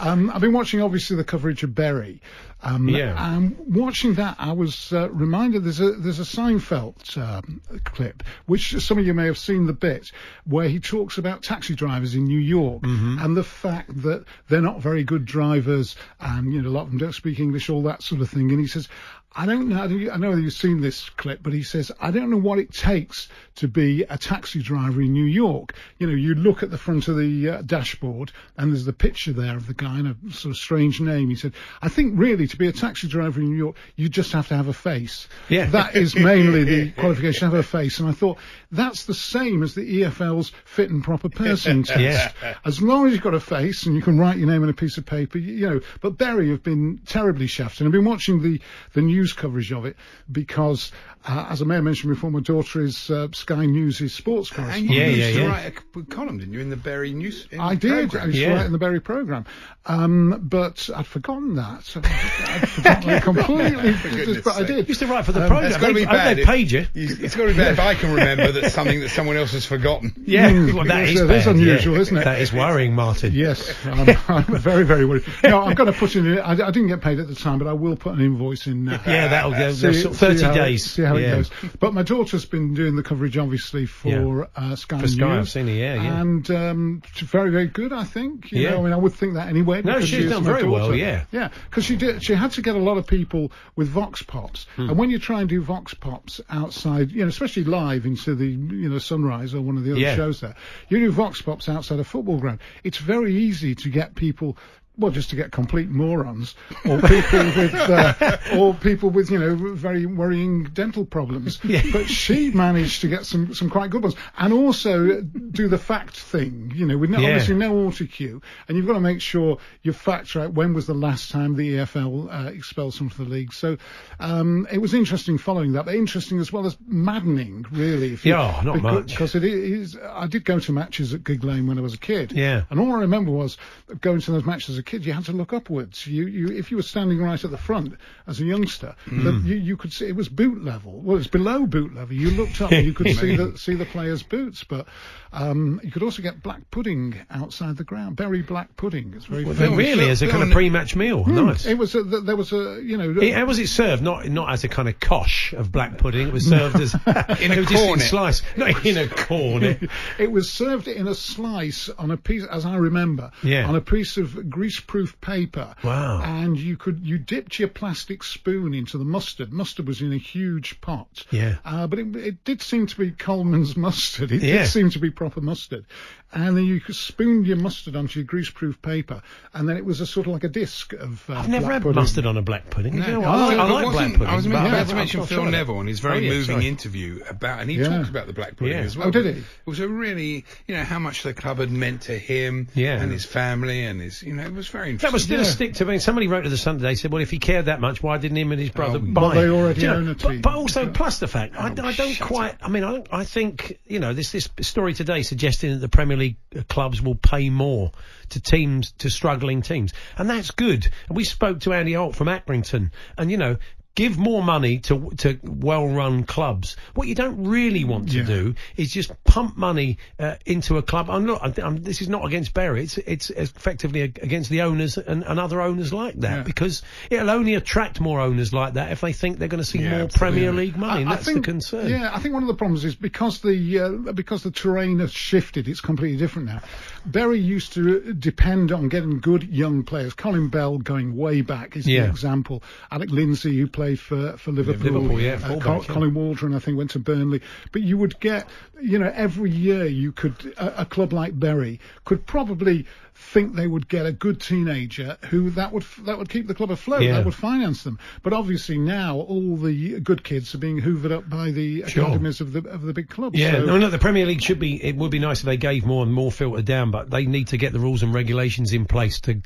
Um, 0.00 0.32
I've 0.38 0.42
been 0.42 0.52
watching 0.52 0.80
obviously 0.80 1.16
the 1.16 1.24
coverage 1.24 1.64
of 1.64 1.74
Bury. 1.74 2.22
Um, 2.62 2.88
Yeah. 2.88 3.34
And 3.34 3.56
watching 3.58 4.14
that, 4.14 4.36
I 4.38 4.52
was 4.52 4.92
uh, 4.92 5.10
reminded 5.10 5.64
there's 5.64 5.80
a 5.80 5.90
there's 5.90 6.20
a 6.20 6.22
Seinfeld 6.22 7.18
um, 7.18 7.60
clip, 7.82 8.22
which 8.46 8.80
some 8.80 8.98
of 8.98 9.04
you 9.04 9.14
may 9.14 9.26
have 9.26 9.36
seen 9.36 9.66
the 9.66 9.72
bit 9.72 10.12
where 10.44 10.68
he 10.68 10.78
talks 10.78 11.18
about 11.18 11.42
taxi 11.42 11.74
drivers 11.74 12.14
in 12.14 12.22
New 12.22 12.38
York 12.38 12.84
and 12.84 13.36
the 13.36 13.42
fact 13.42 14.00
that 14.02 14.26
they're 14.48 14.60
not 14.60 14.80
very 14.80 15.02
good 15.02 15.24
drivers, 15.24 15.96
and 16.20 16.52
you 16.52 16.62
know 16.62 16.68
a 16.68 16.70
lot 16.70 16.82
of 16.82 16.90
them 16.90 16.98
don't 16.98 17.14
speak 17.16 17.40
English, 17.40 17.68
all 17.68 17.82
that 17.82 18.04
sort 18.04 18.20
of 18.20 18.30
thing. 18.30 18.48
And 18.52 18.60
he 18.60 18.68
says. 18.68 18.88
I 19.36 19.46
don't 19.46 19.68
know. 19.68 19.82
I 20.10 20.16
know 20.16 20.34
you've 20.34 20.52
seen 20.52 20.80
this 20.80 21.10
clip, 21.10 21.42
but 21.42 21.52
he 21.52 21.62
says, 21.62 21.92
I 22.00 22.10
don't 22.10 22.30
know 22.30 22.38
what 22.38 22.58
it 22.58 22.72
takes 22.72 23.28
to 23.56 23.68
be 23.68 24.02
a 24.08 24.16
taxi 24.16 24.62
driver 24.62 25.02
in 25.02 25.12
New 25.12 25.24
York. 25.24 25.74
You 25.98 26.06
know, 26.06 26.14
you 26.14 26.34
look 26.34 26.62
at 26.62 26.70
the 26.70 26.78
front 26.78 27.08
of 27.08 27.16
the 27.16 27.48
uh, 27.50 27.62
dashboard 27.62 28.32
and 28.56 28.72
there's 28.72 28.84
the 28.84 28.92
picture 28.92 29.32
there 29.32 29.56
of 29.56 29.66
the 29.66 29.74
guy 29.74 30.00
in 30.00 30.06
a 30.06 30.32
sort 30.32 30.52
of 30.52 30.56
strange 30.56 31.00
name. 31.00 31.28
He 31.28 31.36
said, 31.36 31.52
I 31.82 31.88
think 31.88 32.14
really 32.16 32.46
to 32.48 32.56
be 32.56 32.68
a 32.68 32.72
taxi 32.72 33.06
driver 33.06 33.40
in 33.40 33.50
New 33.50 33.56
York, 33.56 33.76
you 33.96 34.08
just 34.08 34.32
have 34.32 34.48
to 34.48 34.56
have 34.56 34.68
a 34.68 34.72
face. 34.72 35.28
Yeah. 35.48 35.66
That 35.66 35.94
is 35.94 36.16
mainly 36.16 36.64
the 36.64 36.90
qualification, 36.98 37.50
have 37.50 37.58
a 37.58 37.62
face. 37.62 38.00
And 38.00 38.08
I 38.08 38.12
thought, 38.12 38.38
that's 38.72 39.04
the 39.04 39.14
same 39.14 39.62
as 39.62 39.74
the 39.74 40.02
EFL's 40.02 40.52
fit 40.64 40.90
and 40.90 41.04
proper 41.04 41.28
person 41.28 41.82
test. 41.84 42.00
Yeah. 42.00 42.54
As 42.64 42.80
long 42.80 43.06
as 43.06 43.12
you've 43.12 43.22
got 43.22 43.34
a 43.34 43.40
face 43.40 43.86
and 43.86 43.94
you 43.94 44.02
can 44.02 44.18
write 44.18 44.38
your 44.38 44.48
name 44.48 44.62
on 44.62 44.68
a 44.68 44.74
piece 44.74 44.98
of 44.98 45.06
paper, 45.06 45.38
you, 45.38 45.54
you 45.54 45.70
know. 45.70 45.80
But 46.00 46.18
Bury 46.18 46.50
have 46.50 46.62
been 46.62 47.00
terribly 47.06 47.46
shafted. 47.46 47.86
I've 47.86 47.92
been 47.92 48.04
watching 48.04 48.42
the, 48.42 48.60
the 48.94 49.02
news 49.18 49.32
coverage 49.32 49.72
of 49.72 49.84
it 49.84 49.96
because, 50.30 50.92
uh, 51.26 51.46
as 51.50 51.60
I 51.60 51.64
may 51.64 51.74
have 51.76 51.84
mentioned 51.84 52.14
before, 52.14 52.30
my 52.30 52.40
daughter 52.40 52.82
is 52.82 53.10
uh, 53.10 53.28
Sky 53.32 53.66
News' 53.66 54.12
sports 54.14 54.50
And 54.50 54.56
correspondent. 54.58 54.90
you 54.90 55.00
Yeah, 55.00 55.06
used 55.08 55.18
yeah, 55.18 55.32
to 55.34 55.40
yeah. 55.40 55.46
write 55.48 55.66
a 55.66 55.80
c- 56.00 56.06
column, 56.08 56.38
didn't 56.38 56.54
you, 56.54 56.60
in 56.60 56.70
the 56.70 56.76
Bury 56.76 57.12
News? 57.12 57.48
I 57.58 57.74
did. 57.74 58.10
programme? 58.10 58.22
I 58.22 58.26
used 58.26 58.38
Yeah. 58.38 58.48
to 58.50 58.54
write 58.54 58.66
in 58.66 58.72
the 58.72 58.78
Bury 58.78 59.00
programme. 59.00 59.44
Um, 59.86 60.40
but 60.44 60.88
I'd 60.94 61.06
forgotten 61.06 61.56
that. 61.56 61.96
I'd 61.96 62.68
forgotten 62.68 63.10
it 63.10 63.22
completely. 63.22 63.92
goodness 64.10 64.44
but 64.44 64.54
I 64.54 64.58
sake. 64.58 64.66
did. 64.68 64.88
Used 64.88 65.00
to 65.00 65.06
write 65.06 65.24
for 65.24 65.32
the 65.32 65.42
Um, 65.42 65.48
programme. 65.48 65.70
That's 65.70 65.80
got 65.80 65.88
to 65.88 65.94
They- 65.94 66.00
be 66.00 66.06
bad. 66.06 66.36
They 66.36 66.44
paid 66.44 66.70
you. 66.70 66.86
It's 66.94 67.34
got 67.34 67.46
to 67.46 67.52
be 67.52 67.56
bad 67.58 67.72
if 67.72 67.80
I 67.80 67.94
can 67.94 68.12
remember 68.12 68.52
that's 68.52 68.74
something 68.74 69.00
that 69.00 69.08
someone 69.10 69.36
else 69.36 69.52
has 69.52 69.64
forgotten. 69.64 70.14
Yeah, 70.28 70.50
Mm, 70.50 70.74
well, 70.74 70.84
that 70.84 71.00
yes, 71.06 71.14
is 71.14 71.20
it 71.22 71.30
is 71.30 71.44
bad, 71.46 71.54
unusual, 71.56 71.94
yeah. 71.94 72.00
isn't 72.02 72.16
it? 72.18 72.24
That 72.24 72.40
is 72.40 72.52
worrying, 72.52 72.94
Martin. 72.94 73.32
Yes, 73.32 73.72
I'm, 73.86 74.08
I'm 74.28 74.44
very, 74.44 74.84
very 74.84 75.04
worried. 75.06 75.24
No, 75.42 75.62
I'm 75.62 75.74
going 75.74 75.90
to 75.90 75.98
put 75.98 76.14
in. 76.16 76.38
I, 76.38 76.50
I 76.52 76.70
didn't 76.70 76.88
get 76.88 77.00
paid 77.00 77.18
at 77.18 77.28
the 77.28 77.34
time, 77.34 77.58
but 77.58 77.66
I 77.66 77.72
will 77.72 77.96
put 77.96 78.12
an 78.14 78.20
invoice 78.20 78.66
in 78.66 78.84
now. 78.84 79.00
Yeah, 79.10 79.28
that'll 79.28 79.50
go. 79.52 79.72
See- 79.72 79.92
sort 79.94 80.14
of 80.14 80.18
30 80.20 80.38
see 80.38 80.44
how 80.44 80.50
it- 80.50 80.54
days. 80.54 80.84
see 80.90 81.02
how 81.02 81.16
yeah. 81.16 81.26
it 81.26 81.30
goes. 81.36 81.50
But 81.80 81.94
my 81.94 82.02
daughter's 82.02 82.44
been 82.44 82.74
doing 82.74 82.96
the 82.96 83.02
coverage, 83.02 83.36
obviously, 83.38 83.86
for 83.86 84.48
uh, 84.56 84.76
Sky 84.76 85.00
For 85.00 85.08
Sky, 85.08 85.28
News. 85.28 85.38
I've 85.38 85.48
seen 85.48 85.68
it, 85.68 85.74
yeah, 85.78 85.94
yeah. 86.02 86.20
And 86.20 86.50
um, 86.50 87.02
very, 87.16 87.50
very 87.50 87.66
good, 87.66 87.92
I 87.92 88.04
think. 88.04 88.52
You 88.52 88.62
Yeah. 88.62 88.70
know, 88.70 88.80
I 88.80 88.82
mean, 88.84 88.92
I 88.92 88.96
would 88.96 89.12
think 89.14 89.34
that 89.34 89.48
anyway. 89.48 89.82
No, 89.82 90.00
she's 90.00 90.08
she 90.24 90.28
done 90.28 90.44
very 90.44 90.66
well, 90.68 90.94
yeah. 90.94 91.24
Yeah, 91.32 91.48
because 91.70 91.84
she 91.84 91.96
did. 91.96 92.22
She 92.22 92.34
had 92.34 92.50
to 92.52 92.62
get 92.62 92.74
a 92.76 92.78
lot 92.80 92.98
of 92.98 93.06
people 93.06 93.52
with 93.76 93.88
vox 93.88 94.22
pops, 94.22 94.66
Hmm. 94.76 94.90
and 94.90 94.98
when 94.98 95.10
you 95.10 95.18
try 95.18 95.40
and 95.40 95.48
do 95.48 95.60
vox 95.62 95.94
pops 95.94 96.40
outside, 96.50 97.10
you 97.12 97.22
know, 97.22 97.28
especially 97.28 97.64
live 97.64 98.06
into 98.06 98.34
the 98.34 98.46
you 98.46 98.88
know 98.88 98.98
Sunrise 98.98 99.54
or 99.54 99.60
one 99.60 99.76
of 99.76 99.84
the 99.84 99.92
other 99.92 100.00
Yeah. 100.00 100.16
shows 100.16 100.40
there, 100.40 100.54
you 100.88 100.98
do 100.98 101.10
vox 101.10 101.40
pops 101.42 101.68
outside 101.68 101.98
a 102.00 102.04
football 102.04 102.38
ground. 102.38 102.58
It's 102.84 102.98
very 102.98 103.34
easy 103.34 103.74
to 103.76 103.88
get 103.88 104.14
people. 104.14 104.56
Well, 104.98 105.12
just 105.12 105.30
to 105.30 105.36
get 105.36 105.52
complete 105.52 105.88
morons, 105.88 106.56
or 106.84 107.00
people 107.00 107.38
with, 107.56 107.74
uh, 107.74 108.36
or 108.56 108.74
people 108.74 109.10
with, 109.10 109.30
you 109.30 109.38
know, 109.38 109.54
very 109.54 110.06
worrying 110.06 110.64
dental 110.64 111.04
problems. 111.04 111.58
Yeah. 111.68 111.82
But 111.92 112.08
she 112.08 112.50
managed 112.50 113.02
to 113.02 113.08
get 113.08 113.26
some, 113.26 113.52
some 113.54 113.68
quite 113.70 113.90
good 113.90 114.02
ones, 114.02 114.14
and 114.38 114.52
also 114.52 115.20
do 115.20 115.68
the 115.68 115.76
fact 115.78 116.16
thing, 116.18 116.72
you 116.74 116.86
know, 116.86 116.96
with 116.96 117.10
no, 117.10 117.18
Yeah. 117.20 117.28
obviously 117.28 117.54
no 117.56 117.72
autocue, 117.74 118.42
and 118.66 118.76
you've 118.76 118.86
got 118.86 118.94
to 118.94 119.00
make 119.00 119.20
sure 119.20 119.58
you 119.82 119.92
fact 119.92 120.34
right 120.34 120.50
when 120.52 120.72
was 120.74 120.86
the 120.86 120.94
last 120.94 121.30
time 121.30 121.54
the 121.56 121.74
EFL 121.76 122.46
uh, 122.46 122.48
expelled 122.50 122.94
someone 122.94 123.10
from 123.14 123.26
the 123.26 123.30
league. 123.30 123.52
So 123.52 123.76
um, 124.18 124.66
it 124.72 124.78
was 124.78 124.94
interesting 124.94 125.38
following 125.38 125.72
that, 125.72 125.84
but 125.84 125.94
interesting 125.94 126.38
as 126.40 126.52
well 126.52 126.66
as 126.66 126.76
maddening, 126.86 127.66
really. 127.70 128.14
If 128.14 128.24
you- 128.24 128.32
Yeah, 128.32 128.60
not 128.64 128.74
because, 128.76 128.82
much. 128.94 129.06
Because 129.10 129.34
it 129.34 129.44
is. 129.44 129.96
I 130.10 130.26
did 130.26 130.44
go 130.44 130.58
to 130.58 130.72
matches 130.72 131.12
at 131.14 131.22
Gigg 131.22 131.44
Lane 131.44 131.66
when 131.66 131.78
I 131.78 131.82
was 131.82 131.94
a 131.94 131.98
kid. 131.98 132.32
Yeah. 132.32 132.62
And 132.70 132.80
all 132.80 132.92
I 132.96 133.00
remember 133.00 133.30
was 133.30 133.58
going 134.00 134.20
to 134.22 134.32
those 134.32 134.44
matches 134.44 134.70
as 134.70 134.78
a 134.78 134.82
kid. 134.88 135.06
You 135.06 135.12
had 135.12 135.24
to 135.26 135.32
look 135.32 135.52
upwards. 135.52 136.06
You, 136.06 136.26
you, 136.26 136.48
if 136.48 136.70
you 136.70 136.76
were 136.78 136.82
standing 136.82 137.18
right 137.22 137.42
at 137.44 137.50
the 137.50 137.58
front 137.58 137.94
as 138.26 138.40
a 138.40 138.44
youngster, 138.44 138.94
that 139.06 139.42
you, 139.44 139.56
you 139.56 139.76
could 139.76 139.92
see 139.92 140.06
it 140.06 140.16
was 140.16 140.28
boot 140.28 140.64
level. 140.64 140.92
Well, 141.00 141.16
it 141.16 141.18
was 141.20 141.28
below 141.28 141.66
boot 141.66 141.94
level. 141.94 142.14
You 142.14 142.30
looked 142.30 142.60
up 142.60 142.72
and 142.72 142.84
you 142.86 142.92
could 142.94 143.08
see 143.16 143.36
the 143.36 143.56
see 143.56 143.74
the 143.74 143.84
players' 143.86 144.22
boots, 144.22 144.64
but 144.64 144.86
um, 145.32 145.80
you 145.84 145.90
could 145.90 146.02
also 146.02 146.22
get 146.22 146.42
black 146.42 146.70
pudding 146.70 147.14
outside 147.30 147.76
the 147.76 147.84
ground. 147.84 148.16
Bury 148.16 148.42
black 148.42 148.76
pudding. 148.76 149.12
It's 149.14 149.26
very. 149.26 149.44
Well, 149.44 149.54
really, 149.76 150.08
as 150.08 150.22
a 150.22 150.28
kind 150.28 150.42
of 150.42 150.50
pre-match 150.50 150.96
meal. 150.96 151.24
Nice. 151.26 151.66
It 151.66 151.76
was. 151.78 151.94
A, 151.94 152.02
there 152.02 152.36
was 152.36 152.52
a. 152.52 152.80
You 152.82 152.96
know. 152.96 153.20
It- 153.20 153.34
how 153.34 153.44
was 153.44 153.58
it 153.58 153.68
served? 153.68 154.02
Not 154.02 154.26
not 154.28 154.50
as 154.52 154.64
a 154.64 154.68
kind 154.68 154.88
of 154.88 154.98
kosh 154.98 155.52
of 155.52 155.70
black 155.70 155.98
pudding. 155.98 156.28
It 156.28 156.32
was 156.32 156.48
served 156.48 156.76
as 156.76 156.94
In 157.40 157.52
a 157.52 157.64
cornet. 157.66 158.00
slice, 158.06 158.42
not 158.56 158.84
in 158.86 158.96
a 158.96 159.06
cornet. 159.08 159.88
it 160.18 160.30
was 160.32 160.50
served 160.50 160.88
in 160.88 161.06
a 161.06 161.14
slice 161.14 161.88
on 161.90 162.10
a 162.10 162.16
piece, 162.16 162.44
as 162.44 162.64
I 162.64 162.76
remember, 162.76 163.30
Yeah. 163.42 163.68
on 163.68 163.76
a 163.76 163.80
piece 163.80 164.16
of 164.16 164.48
greaseproof 164.86 165.20
paper. 165.20 165.74
Wow. 165.82 166.20
And 166.22 166.58
you 166.58 166.76
could 166.76 167.00
you 167.06 167.18
dipped 167.18 167.58
your 167.58 167.68
plastic 167.68 168.22
spoon 168.22 168.74
into 168.74 168.98
the 168.98 169.04
mustard. 169.04 169.52
Mustard 169.52 169.86
was 169.86 170.00
in 170.00 170.12
a 170.12 170.18
huge 170.18 170.80
pot. 170.80 171.24
Yeah. 171.30 171.56
Uh, 171.64 171.86
but 171.86 171.98
it, 171.98 172.16
it 172.16 172.44
did 172.44 172.62
seem 172.62 172.86
to 172.86 172.96
be 172.96 173.10
Colman's 173.10 173.76
mustard. 173.76 174.32
It 174.32 174.42
Yeah. 174.42 174.58
did 174.58 174.68
seem 174.68 174.90
to 174.90 174.98
be 174.98 175.10
proper 175.10 175.40
mustard. 175.40 175.86
And 176.30 176.56
then 176.56 176.64
you 176.64 176.80
spooned 176.90 177.46
your 177.46 177.56
mustard 177.56 177.96
onto 177.96 178.20
your 178.20 178.26
greaseproof 178.26 178.82
paper, 178.82 179.22
and 179.54 179.66
then 179.66 179.78
it 179.78 179.84
was 179.86 180.02
a 180.02 180.06
sort 180.06 180.26
of 180.26 180.34
like 180.34 180.44
a 180.44 180.48
disc 180.48 180.92
of. 180.92 181.24
Uh, 181.30 181.34
I've 181.34 181.48
never 181.48 181.72
had 181.72 181.82
pudding. 181.82 181.94
mustard 181.96 182.26
on 182.26 182.36
a 182.36 182.42
black 182.42 182.68
pudding. 182.68 182.94
You 182.94 183.00
know, 183.00 183.20
No, 183.22 183.28
I 183.28 183.36
like, 183.46 183.58
I 183.58 183.62
like 183.70 183.84
wasn't- 183.86 183.92
black 183.92 184.12
pudding. 184.18 184.26
I 184.26 184.36
was 184.36 184.46
about 184.46 184.66
I've- 184.74 184.90
to 184.90 184.94
mention 184.94 185.24
Phil 185.24 185.46
it. 185.46 185.50
Neville 185.52 185.80
and 185.80 185.88
his 185.88 186.00
very 186.00 186.18
Oh, 186.18 186.20
yeah, 186.20 186.30
moving 186.30 186.44
sorry. 186.56 186.66
interview 186.68 187.20
about, 187.30 187.60
and 187.60 187.70
he 187.70 187.78
Yeah. 187.78 187.88
talked 187.88 188.10
about 188.10 188.26
the 188.26 188.34
black 188.34 188.56
pudding 188.56 188.76
Yeah. 188.76 188.82
as 188.84 188.94
well. 188.96 189.08
Oh, 189.08 189.10
did 189.10 189.24
he? 189.24 189.30
It 189.40 189.44
was 189.64 189.80
a 189.80 189.88
really, 189.88 190.44
you 190.66 190.76
know, 190.76 190.84
how 190.84 190.98
much 190.98 191.22
the 191.22 191.32
club 191.32 191.60
had 191.60 191.70
meant 191.70 192.02
to 192.02 192.18
him 192.18 192.68
Yeah. 192.74 193.00
and 193.00 193.10
his 193.10 193.24
family 193.24 193.84
and 193.84 193.98
his, 194.00 194.22
you 194.22 194.34
know, 194.34 194.42
it 194.44 194.52
was 194.52 194.68
very 194.68 194.96
That 194.96 195.12
was 195.14 195.22
interesting. 195.30 195.36
still 195.36 195.40
a 195.40 195.70
stick 195.70 195.74
to 195.76 195.84
me. 195.86 195.98
Somebody 195.98 196.26
wrote 196.28 196.42
to 196.42 196.50
the 196.50 196.58
Sunday 196.58 196.94
said, 196.94 197.10
"Well, 197.10 197.22
if 197.22 197.30
he 197.30 197.38
cared 197.38 197.64
that 197.66 197.80
much, 197.80 198.02
why 198.02 198.18
didn't 198.18 198.36
him 198.36 198.52
and 198.52 198.60
his 198.60 198.70
brother 198.70 198.98
Oh, 198.98 199.12
buy?" 199.12 199.34
they 199.34 199.48
already 199.48 199.80
you 199.80 199.88
own 199.88 200.08
a 200.08 200.14
but, 200.14 200.28
team. 200.28 200.40
but 200.42 200.54
also, 200.54 200.88
plus 200.88 201.20
the 201.20 201.26
fact, 201.28 201.54
I, 201.56 201.70
Oh, 201.70 201.84
I 201.86 201.92
don't 201.92 202.20
quite. 202.20 202.54
I 202.62 202.68
mean, 202.68 202.84
I, 202.84 202.92
don't, 202.92 203.06
I 203.10 203.24
think 203.24 203.78
you 203.86 203.98
know 203.98 204.12
this 204.12 204.32
this 204.32 204.50
story 204.60 204.92
today 204.92 205.22
suggesting 205.22 205.70
that 205.70 205.78
the 205.80 205.88
Premier 205.88 206.17
League 206.18 206.36
uh, 206.56 206.62
clubs 206.68 207.00
will 207.00 207.14
pay 207.14 207.50
more 207.50 207.92
to 208.30 208.40
teams 208.40 208.92
to 208.98 209.10
struggling 209.10 209.62
teams, 209.62 209.92
and 210.16 210.28
that's 210.28 210.50
good. 210.50 210.88
And 211.08 211.16
we 211.16 211.24
spoke 211.24 211.60
to 211.60 211.72
Andy 211.72 211.94
Holt 211.94 212.16
from 212.16 212.28
Accrington, 212.28 212.90
and 213.16 213.30
you 213.30 213.36
know. 213.36 213.56
Give 213.98 214.16
more 214.16 214.44
money 214.44 214.78
to 214.78 215.10
to 215.18 215.40
well-run 215.42 216.22
clubs. 216.22 216.76
What 216.94 217.08
you 217.08 217.16
don't 217.16 217.48
really 217.48 217.82
want 217.82 218.10
to 218.12 218.18
Yeah. 218.18 218.26
do 218.26 218.54
is 218.76 218.92
just 218.92 219.10
pump 219.24 219.56
money 219.56 219.98
uh, 220.20 220.36
into 220.46 220.76
a 220.78 220.82
club. 220.82 221.10
I'm 221.10 221.26
not. 221.26 221.58
I'm, 221.58 221.78
this 221.82 222.00
is 222.00 222.08
not 222.08 222.24
against 222.24 222.54
Bury. 222.54 222.84
It's 222.84 222.96
it's 222.98 223.30
effectively 223.30 224.02
against 224.02 224.50
the 224.50 224.62
owners 224.62 224.98
and, 224.98 225.24
and 225.24 225.40
other 225.40 225.60
owners 225.60 225.92
like 225.92 226.14
that 226.20 226.36
Yeah. 226.36 226.42
because 226.44 226.82
it'll 227.10 227.28
only 227.30 227.54
attract 227.56 228.00
more 228.00 228.20
owners 228.20 228.52
like 228.52 228.74
that 228.74 228.92
if 228.92 229.00
they 229.00 229.12
think 229.12 229.40
they're 229.40 229.48
going 229.48 229.64
to 229.64 229.68
see 229.68 229.80
Yeah, 229.80 229.90
more 229.90 230.00
absolutely. 230.02 230.18
Premier 230.42 230.52
League 230.52 230.76
money. 230.76 231.00
and 231.02 231.08
I- 231.10 231.14
I 231.14 231.16
that's 231.16 231.26
think- 231.26 231.38
the 231.44 231.50
concern. 231.50 231.90
Yeah, 231.90 232.10
I 232.14 232.20
think 232.20 232.34
one 232.34 232.44
of 232.44 232.46
the 232.46 232.54
problems 232.54 232.84
is 232.84 232.94
because 232.94 233.40
the 233.40 233.80
uh, 233.80 234.12
because 234.12 234.44
the 234.44 234.52
terrain 234.52 235.00
has 235.00 235.12
shifted. 235.12 235.66
It's 235.66 235.80
completely 235.80 236.18
different 236.18 236.46
now. 236.46 236.60
Bury 237.04 237.40
used 237.40 237.72
to 237.72 238.12
depend 238.12 238.70
on 238.70 238.88
getting 238.90 239.18
good 239.18 239.42
young 239.42 239.82
players. 239.82 240.14
Colin 240.14 240.48
Bell, 240.50 240.78
going 240.78 241.16
way 241.16 241.40
back, 241.40 241.76
is 241.76 241.84
the 241.84 241.96
example. 241.96 242.62
Alec 242.92 243.10
Lindsay, 243.10 243.56
who 243.58 243.66
played 243.66 243.87
for 243.96 244.36
for 244.36 244.52
Liverpool. 244.52 244.92
Liverpool, 244.92 245.20
yeah, 245.20 245.34
Uh, 245.34 245.38
fullback, 245.38 245.62
Col- 245.62 245.82
yeah. 245.82 245.94
Colin 245.94 246.14
Waldron, 246.14 246.54
I 246.54 246.58
think, 246.58 246.76
went 246.78 246.90
to 246.92 246.98
Burnley. 246.98 247.40
But 247.72 247.82
you 247.82 247.96
would 247.98 248.18
get, 248.20 248.48
you 248.80 248.98
know, 248.98 249.12
every 249.14 249.50
year 249.50 249.84
you 249.86 250.12
could 250.12 250.54
a, 250.58 250.82
a 250.82 250.84
club 250.84 251.12
like 251.12 251.38
Bury 251.38 251.80
could 252.04 252.26
probably 252.26 252.86
think 253.14 253.56
they 253.56 253.66
would 253.66 253.88
get 253.88 254.06
a 254.06 254.12
good 254.12 254.40
teenager 254.40 255.16
who 255.30 255.50
that 255.50 255.72
would 255.72 255.84
that 256.04 256.16
would 256.18 256.28
keep 256.28 256.46
the 256.46 256.54
club 256.54 256.70
afloat. 256.70 257.02
Yeah. 257.02 257.14
That 257.14 257.24
would 257.24 257.34
finance 257.34 257.82
them. 257.82 257.98
But 258.22 258.32
obviously 258.32 258.78
now 258.78 259.16
all 259.16 259.56
the 259.56 259.98
good 260.00 260.22
kids 260.22 260.54
are 260.54 260.58
being 260.58 260.80
hoovered 260.80 261.10
up 261.10 261.28
by 261.28 261.50
the 261.50 261.84
Sure. 261.88 262.04
academies 262.04 262.40
of 262.40 262.52
the 262.52 262.60
of 262.68 262.82
the 262.82 262.92
big 262.92 263.08
clubs. 263.08 263.38
Yeah, 263.38 263.52
So- 263.52 263.64
no, 263.66 263.78
no, 263.78 263.90
the 263.90 263.98
Premier 263.98 264.24
League 264.26 264.42
should 264.42 264.60
be. 264.60 264.82
It 264.82 264.94
would 264.96 265.10
be 265.10 265.18
nice 265.18 265.40
if 265.40 265.46
they 265.46 265.56
gave 265.56 265.84
more 265.84 266.04
and 266.04 266.12
more 266.12 266.30
filtered 266.30 266.64
down, 266.64 266.90
but 266.92 267.10
they 267.10 267.26
need 267.26 267.48
to 267.48 267.56
get 267.56 267.72
the 267.72 267.80
rules 267.80 268.02
and 268.04 268.14
regulations 268.14 268.72
in 268.72 268.84
place 268.84 269.20
to 269.22 269.40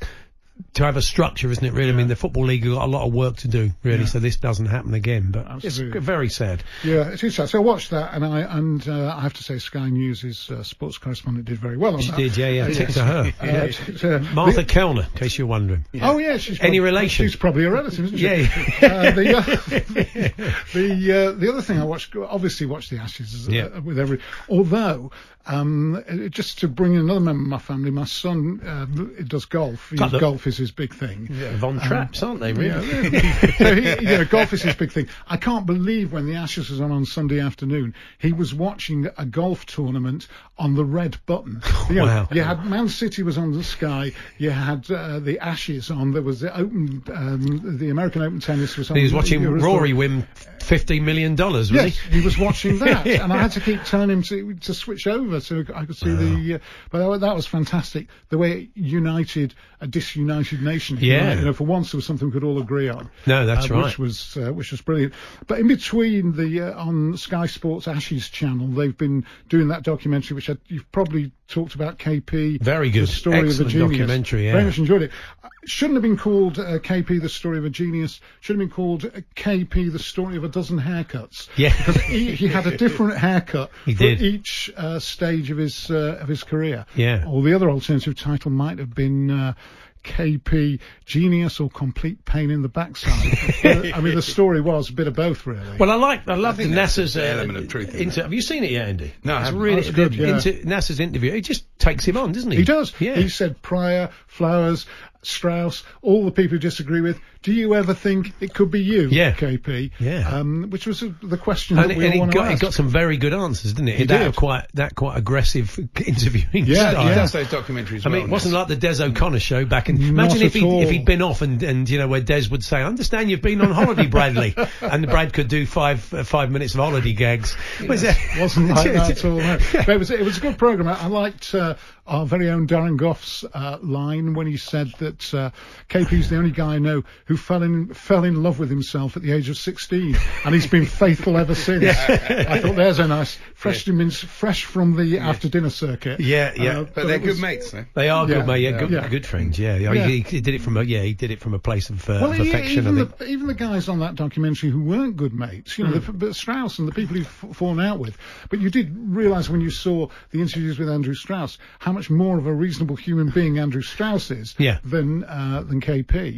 to 0.75 0.83
have 0.83 0.97
a 0.97 1.01
structure, 1.01 1.49
isn't 1.51 1.63
it? 1.65 1.73
Really, 1.73 1.89
I 1.91 1.93
mean, 1.93 2.07
the 2.07 2.15
football 2.15 2.45
league 2.45 2.63
have 2.63 2.73
got 2.73 2.85
a 2.85 2.91
lot 2.91 3.05
of 3.07 3.13
work 3.13 3.37
to 3.37 3.47
do, 3.47 3.71
really. 3.83 3.99
Yeah. 4.01 4.05
So 4.05 4.19
this 4.19 4.37
doesn't 4.37 4.67
happen 4.67 4.93
again. 4.93 5.31
But 5.31 5.47
Absolutely. 5.47 5.97
it's 5.97 6.05
very 6.05 6.29
sad. 6.29 6.63
Yeah, 6.83 7.09
it 7.09 7.23
is 7.23 7.35
sad. 7.35 7.49
So 7.49 7.59
I 7.59 7.61
watched 7.61 7.89
that, 7.91 8.13
and 8.13 8.23
I 8.25 8.41
and 8.41 8.87
uh, 8.87 9.15
I 9.15 9.21
have 9.21 9.33
to 9.33 9.43
say, 9.43 9.57
Sky 9.59 9.89
News' 9.89 10.49
uh, 10.51 10.63
sports 10.63 10.97
correspondent 10.97 11.45
did 11.45 11.57
very 11.59 11.77
well 11.77 11.95
on 11.95 12.01
She 12.01 12.11
that. 12.11 12.17
did, 12.17 12.37
yeah, 12.37 12.49
yeah. 12.49 12.69
Tip 12.69 12.89
to 12.89 13.03
her. 13.03 13.33
Yeah. 13.43 13.67
t- 13.67 14.07
uh, 14.07 14.19
Martha 14.33 14.57
the- 14.61 14.65
Kelner, 14.65 15.03
in 15.05 15.17
case 15.17 15.37
you're 15.37 15.47
wondering. 15.47 15.85
Oh 16.01 16.17
yeah, 16.17 16.37
she's 16.37 16.59
Any 16.61 16.79
prob- 16.79 16.85
relation? 16.85 17.25
She's 17.27 17.35
probably 17.35 17.65
a 17.65 17.71
relative, 17.71 18.05
isn't 18.05 18.17
she? 18.17 18.23
Yeah. 18.23 18.47
Uh, 18.81 19.11
the, 19.11 19.37
uh, 19.37 19.41
the 20.73 21.27
uh, 21.35 21.39
the 21.39 21.49
other 21.51 21.61
thing 21.61 21.79
I 21.79 21.83
watched, 21.85 22.15
obviously, 22.15 22.65
watched 22.67 22.89
the 22.89 22.97
Ashes 22.99 23.47
uh, 23.47 23.51
Yeah. 23.51 23.79
with 23.79 23.99
every. 23.99 24.19
Although, 24.49 25.11
um, 25.45 26.03
just 26.29 26.59
to 26.59 26.67
bring 26.67 26.93
in 26.93 27.01
another 27.01 27.19
member 27.19 27.41
of 27.43 27.47
my 27.49 27.57
family, 27.59 27.91
my 27.91 28.05
son 28.05 28.61
uh, 28.65 28.85
does 29.23 29.45
golf. 29.45 29.89
He- 29.89 29.97
Like 29.97 30.11
the- 30.11 30.19
golf 30.43 30.47
is 30.47 30.57
his 30.57 30.71
big 30.71 30.93
thing. 30.93 31.27
Yeah, 31.31 31.55
Von 31.55 31.79
Traps, 31.79 32.21
aren't 32.21 32.41
they? 32.41 32.51
Really? 32.53 33.09
Yeah, 33.09 33.55
so 33.57 33.75
he, 33.75 33.89
you 33.89 34.17
know, 34.17 34.25
golf 34.25 34.51
is 34.51 34.61
his 34.61 34.75
big 34.75 34.91
thing. 34.91 35.07
I 35.27 35.37
can't 35.37 35.65
believe 35.65 36.11
when 36.11 36.25
the 36.25 36.35
Ashes 36.35 36.69
was 36.69 36.81
on 36.81 36.91
on 36.91 37.05
Sunday 37.05 37.39
afternoon, 37.39 37.95
he 38.19 38.33
was 38.33 38.53
watching 38.53 39.07
a 39.17 39.25
golf 39.25 39.65
tournament 39.65 40.27
on 40.57 40.75
the 40.75 40.85
red 40.85 41.17
button. 41.25 41.61
You 41.89 41.95
know, 41.95 42.05
Wow. 42.05 42.27
You 42.31 42.41
had 42.43 42.65
Man 42.65 42.87
City 42.87 43.23
was 43.23 43.37
on 43.37 43.51
the 43.51 43.63
sky. 43.63 44.13
You 44.37 44.51
had 44.51 44.89
uh, 44.89 45.19
the 45.19 45.37
Ashes 45.39 45.91
on. 45.91 46.11
There 46.13 46.21
was 46.21 46.39
the 46.39 46.51
Open, 46.57 47.03
um, 47.13 47.77
the 47.77 47.89
American 47.89 48.21
Open 48.21 48.39
tennis 48.39 48.77
was 48.77 48.89
on. 48.89 48.95
He 48.97 49.03
was 49.03 49.13
watching 49.13 49.43
Rory 49.43 49.91
win 49.91 50.25
fifteen 50.61 51.03
million 51.03 51.35
dollars, 51.35 51.71
was 51.71 51.83
Yes, 51.83 51.99
he? 51.99 52.19
he 52.19 52.25
was 52.25 52.37
watching 52.37 52.79
that, 52.85 53.05
Yeah. 53.05 53.23
and 53.25 53.33
I 53.33 53.37
had 53.37 53.51
to 53.53 53.59
keep 53.59 53.83
telling 53.83 54.09
him 54.09 54.23
to 54.23 54.53
to 54.55 54.73
switch 54.73 55.07
over 55.07 55.39
so 55.41 55.65
I 55.75 55.85
could 55.85 55.97
see 55.97 56.13
the. 56.13 56.55
Uh, 56.55 56.59
but 56.89 56.99
that, 57.11 57.19
that 57.19 57.35
was 57.35 57.45
fantastic. 57.45 58.07
The 58.29 58.37
way 58.37 58.51
it 58.61 58.69
united 58.75 59.53
a 59.81 59.87
disunited 59.87 60.32
nation. 60.41 60.97
if 60.97 61.03
you 61.03 61.13
Yeah. 61.13 61.29
like. 61.29 61.39
you 61.39 61.45
know, 61.45 61.53
for 61.53 61.63
once 61.65 61.91
there 61.91 61.97
was 61.97 62.05
something 62.05 62.27
we 62.27 62.31
could 62.33 62.43
all 62.43 62.59
agree 62.61 62.89
on. 62.89 63.09
No, 63.25 63.45
that's 63.45 63.69
uh, 63.69 63.73
right. 63.73 63.85
Which 63.85 63.99
was 63.99 64.37
uh, 64.37 64.51
which 64.53 64.71
was 64.71 64.81
brilliant. 64.81 65.13
But 65.47 65.59
in 65.59 65.67
between 65.67 66.33
the 66.35 66.61
uh, 66.73 66.79
on 66.79 67.17
Sky 67.17 67.45
Sports 67.47 67.87
Ashes 67.87 68.29
channel, 68.29 68.67
they've 68.67 68.97
been 68.97 69.25
doing 69.49 69.69
that 69.69 69.83
documentary, 69.83 70.35
which 70.35 70.49
I, 70.49 70.57
you've 70.67 70.91
probably 70.91 71.31
talked 71.47 71.75
about. 71.75 71.99
KP, 71.99 72.61
Very 72.61 72.89
good. 72.89 73.03
the 73.03 73.07
story 73.07 73.37
of 73.39 73.43
a 73.45 73.47
Excellent 73.49 73.71
genius. 73.71 73.89
documentary, 73.91 74.45
yeah. 74.47 74.51
Very 74.53 74.63
much 74.65 74.77
enjoyed 74.79 75.01
it. 75.03 75.11
Uh, 75.43 75.49
Shouldn't 75.65 75.95
have 75.95 76.03
been 76.03 76.17
called 76.17 76.59
uh, 76.59 76.79
KP, 76.79 77.21
the 77.21 77.29
story 77.29 77.57
of 77.57 77.63
a 77.63 77.69
genius. 77.69 78.19
Should 78.41 78.55
have 78.55 78.59
been 78.59 78.73
called 78.75 79.03
KP, 79.35 79.91
the 79.93 79.99
story 79.99 80.35
of 80.35 80.43
a 80.43 80.49
dozen 80.49 80.77
haircuts. 80.77 81.47
Yeah. 81.55 81.73
because 81.77 82.01
he, 82.01 82.31
he 82.35 82.47
had 82.49 82.67
a 82.67 82.75
different 82.75 83.17
haircut 83.17 83.69
He 83.85 83.93
for 83.93 84.03
did. 84.03 84.21
each 84.21 84.69
uh, 84.75 84.99
stage 84.99 85.51
of 85.51 85.57
his 85.57 85.89
uh, 85.89 86.17
of 86.19 86.27
his 86.27 86.43
career. 86.43 86.85
Yeah. 86.95 87.23
Or 87.27 87.41
the 87.43 87.53
other 87.53 87.69
alternative 87.69 88.15
title 88.17 88.51
might 88.51 88.79
have 88.79 88.93
been. 88.93 89.29
Uh, 89.31 89.53
KP 90.03 90.79
genius 91.05 91.59
or 91.59 91.69
complete 91.69 92.23
pain 92.25 92.51
in 92.51 92.61
the 92.61 92.69
backside. 92.69 93.37
I 93.93 94.01
mean, 94.01 94.15
the 94.15 94.21
story 94.21 94.61
was 94.61 94.89
a 94.89 94.93
bit 94.93 95.07
of 95.07 95.15
both, 95.15 95.45
really. 95.47 95.77
Well, 95.77 95.89
I 95.89 95.95
like, 95.95 96.27
I 96.27 96.35
love 96.35 96.57
the 96.57 96.65
Nasser's 96.67 97.13
the 97.13 97.23
uh, 97.23 97.37
element 97.37 97.57
of 97.57 97.67
truth 97.67 97.93
in 97.95 98.03
inter- 98.03 98.23
Have 98.23 98.33
you 98.33 98.41
seen 98.41 98.63
it 98.63 98.71
yet, 98.71 98.87
Andy? 98.89 99.13
No, 99.23 99.37
it's 99.39 99.51
really 99.51 99.81
That's 99.81 99.95
good, 99.95 100.15
yeah. 100.15 100.35
inter- 100.35 100.63
Nasser's 100.63 100.99
interview. 100.99 101.31
It 101.33 101.41
just 101.41 101.65
takes 101.79 102.05
him 102.05 102.17
on, 102.17 102.31
doesn't 102.31 102.51
he? 102.51 102.57
He 102.57 102.63
does. 102.63 102.93
Yeah. 102.99 103.15
He 103.15 103.29
said 103.29 103.61
Prior, 103.61 104.09
Flowers, 104.27 104.85
Strauss, 105.23 105.83
all 106.01 106.25
the 106.25 106.31
people 106.31 106.51
who 106.55 106.59
disagree 106.59 107.01
with. 107.01 107.19
Do 107.41 107.51
you 107.51 107.75
ever 107.75 107.93
think 107.93 108.31
it 108.39 108.53
could 108.53 108.71
be 108.71 108.81
you, 108.81 109.09
Yeah. 109.09 109.33
KP? 109.33 109.91
Yeah. 109.99 110.29
Um, 110.29 110.69
which 110.69 110.87
was 110.87 111.03
uh, 111.03 111.09
the 111.21 111.37
question 111.37 111.77
and, 111.77 111.89
that 111.91 111.97
we 111.97 112.05
and 112.05 112.11
all 112.11 112.13
he 112.13 112.19
want 112.21 112.31
to 112.31 112.37
got, 112.37 112.47
he 112.47 112.53
ask. 112.53 112.61
got 112.61 112.73
some 112.73 112.87
very 112.87 113.17
good 113.17 113.33
answers, 113.33 113.73
didn't 113.73 113.87
he? 113.87 113.93
He 113.95 114.03
that 114.05 114.23
did. 114.23 114.35
quite 114.37 114.65
that 114.75 114.95
quite 114.95 115.17
aggressive 115.17 115.77
interviewing 116.07 116.65
Yeah, 116.65 116.91
style. 116.91 117.03
He 117.03 117.09
yeah. 117.09 117.15
does 117.15 117.31
those 117.33 117.47
documentaries 117.47 118.05
I 118.05 118.09
mean, 118.09 118.19
well, 118.21 118.23
it 118.23 118.29
wasn't 118.29 118.53
Ness. 118.53 118.59
like 118.59 118.67
the 118.69 118.75
Des 118.77 119.03
O'Connor 119.03 119.39
show 119.39 119.65
back 119.65 119.89
in. 119.89 119.95
Not 119.99 120.07
Imagine 120.07 120.41
if 120.43 120.55
at 120.55 120.61
he 120.61 120.65
all. 120.65 120.81
if 120.83 120.89
he'd 120.89 121.05
been 121.05 121.21
off 121.21 121.41
and, 121.41 121.61
and 121.63 121.89
you 121.89 121.97
know 121.97 122.07
where 122.07 122.21
Des 122.21 122.43
would 122.49 122.63
say, 122.63 122.77
"I 122.77 122.83
understand 122.85 123.29
you've 123.29 123.41
been 123.41 123.59
on 123.59 123.71
holiday, 123.71 124.07
Bradley," 124.07 124.55
and 124.81 125.05
Brad 125.07 125.33
could 125.33 125.49
do 125.49 125.65
five 125.65 126.13
uh, 126.13 126.23
five 126.23 126.49
minutes 126.49 126.75
of 126.75 126.79
holiday 126.79 127.11
gags. 127.11 127.57
Was 127.89 128.03
it 128.03 128.15
wasn't 128.39 128.69
like 128.69 128.93
that 128.93 129.09
at 129.11 129.25
all. 129.25 129.37
No. 129.37 129.57
But 129.73 129.89
it 129.89 129.99
was 129.99 130.11
it 130.11 130.21
was 130.21 130.37
a 130.37 130.41
good 130.41 130.57
program. 130.57 130.87
I, 130.87 130.93
I 130.97 131.07
liked 131.07 131.53
uh, 131.53 131.75
our 132.05 132.25
very 132.25 132.49
own 132.49 132.67
Darren 132.67 132.97
Gough's 132.97 133.45
uh, 133.53 133.77
line 133.81 134.33
when 134.33 134.45
he 134.47 134.57
said 134.57 134.91
that 134.99 135.33
uh, 135.33 135.51
KP's 135.89 136.29
the 136.29 136.37
only 136.37 136.51
guy 136.51 136.75
I 136.75 136.79
know 136.79 137.03
who 137.25 137.37
fell 137.37 137.63
in 137.63 137.93
fell 137.93 138.23
in 138.25 138.43
love 138.43 138.59
with 138.59 138.69
himself 138.69 139.15
at 139.15 139.23
the 139.23 139.31
age 139.31 139.47
of 139.49 139.57
16, 139.57 140.17
and 140.45 140.53
he's 140.53 140.67
been 140.67 140.85
faithful 140.85 141.37
ever 141.37 141.55
since. 141.55 141.85
I 141.85 142.59
thought 142.59 142.75
there's 142.75 142.99
a 142.99 143.07
nice 143.07 143.37
fresh 143.55 143.87
means 143.87 144.19
fresh 144.19 144.65
from 144.65 144.95
the 144.97 145.19
after 145.19 145.47
dinner 145.47 145.69
circuit. 145.69 146.19
Yeah, 146.19 146.53
yeah. 146.55 146.79
Uh, 146.79 146.83
But 146.93 147.07
they're 147.07 147.19
good 147.19 147.27
was- 147.29 147.41
mates, 147.41 147.71
though. 147.71 147.85
They 147.93 148.09
are 148.09 148.27
Yeah, 148.27 148.35
good, 148.35 148.47
mates. 148.47 148.61
Yeah, 148.61 148.69
yeah. 148.69 148.79
good, 148.79 148.89
Yeah. 148.91 149.07
good 149.07 149.25
friends. 149.25 149.57
Yeah, 149.59 149.75
yeah. 149.77 149.93
Yeah. 149.93 150.07
He, 150.07 150.19
he 150.21 150.41
did 150.41 150.55
it 150.55 150.61
from 150.61 150.77
a 150.77 150.83
yeah. 150.83 151.01
He 151.03 151.13
did 151.13 151.31
it 151.31 151.39
from 151.39 151.53
a 151.53 151.59
place 151.59 151.89
of, 151.89 152.01
uh, 152.09 152.19
Well, 152.21 152.31
of 152.31 152.39
affection. 152.41 152.79
even 152.79 152.95
I 152.97 153.05
think. 153.05 153.17
the 153.17 153.27
even 153.27 153.47
the 153.47 153.53
guys 153.53 153.87
on 153.87 153.99
that 153.99 154.15
documentary 154.15 154.69
who 154.69 154.83
weren't 154.83 155.15
good 155.15 155.33
mates, 155.33 155.77
you 155.77 155.85
know, 155.85 155.91
Hmm. 155.99 156.17
the, 156.19 156.25
the 156.27 156.33
Strauss 156.33 156.79
and 156.79 156.87
the 156.87 156.91
people 156.91 157.15
you've 157.17 157.43
f- 157.43 157.55
fallen 157.55 157.79
out 157.79 157.99
with. 157.99 158.17
But 158.49 158.59
you 158.59 158.69
did 158.69 158.93
realise 158.97 159.49
when 159.49 159.61
you 159.61 159.69
saw 159.71 160.07
the 160.31 160.41
interviews 160.41 160.77
with 160.77 160.89
Andrew 160.89 161.13
Strauss 161.13 161.57
how 161.79 161.92
much 161.93 162.09
more 162.09 162.37
of 162.37 162.45
a 162.45 162.53
reasonable 162.53 162.95
human 162.95 163.29
being 163.29 163.59
Andrew 163.59 163.81
Strauss 163.81 164.31
is 164.31 164.55
Yeah. 164.57 164.79
Than 164.83 165.23
uh, 165.23 165.63
than 165.63 165.81
KP. 165.81 166.35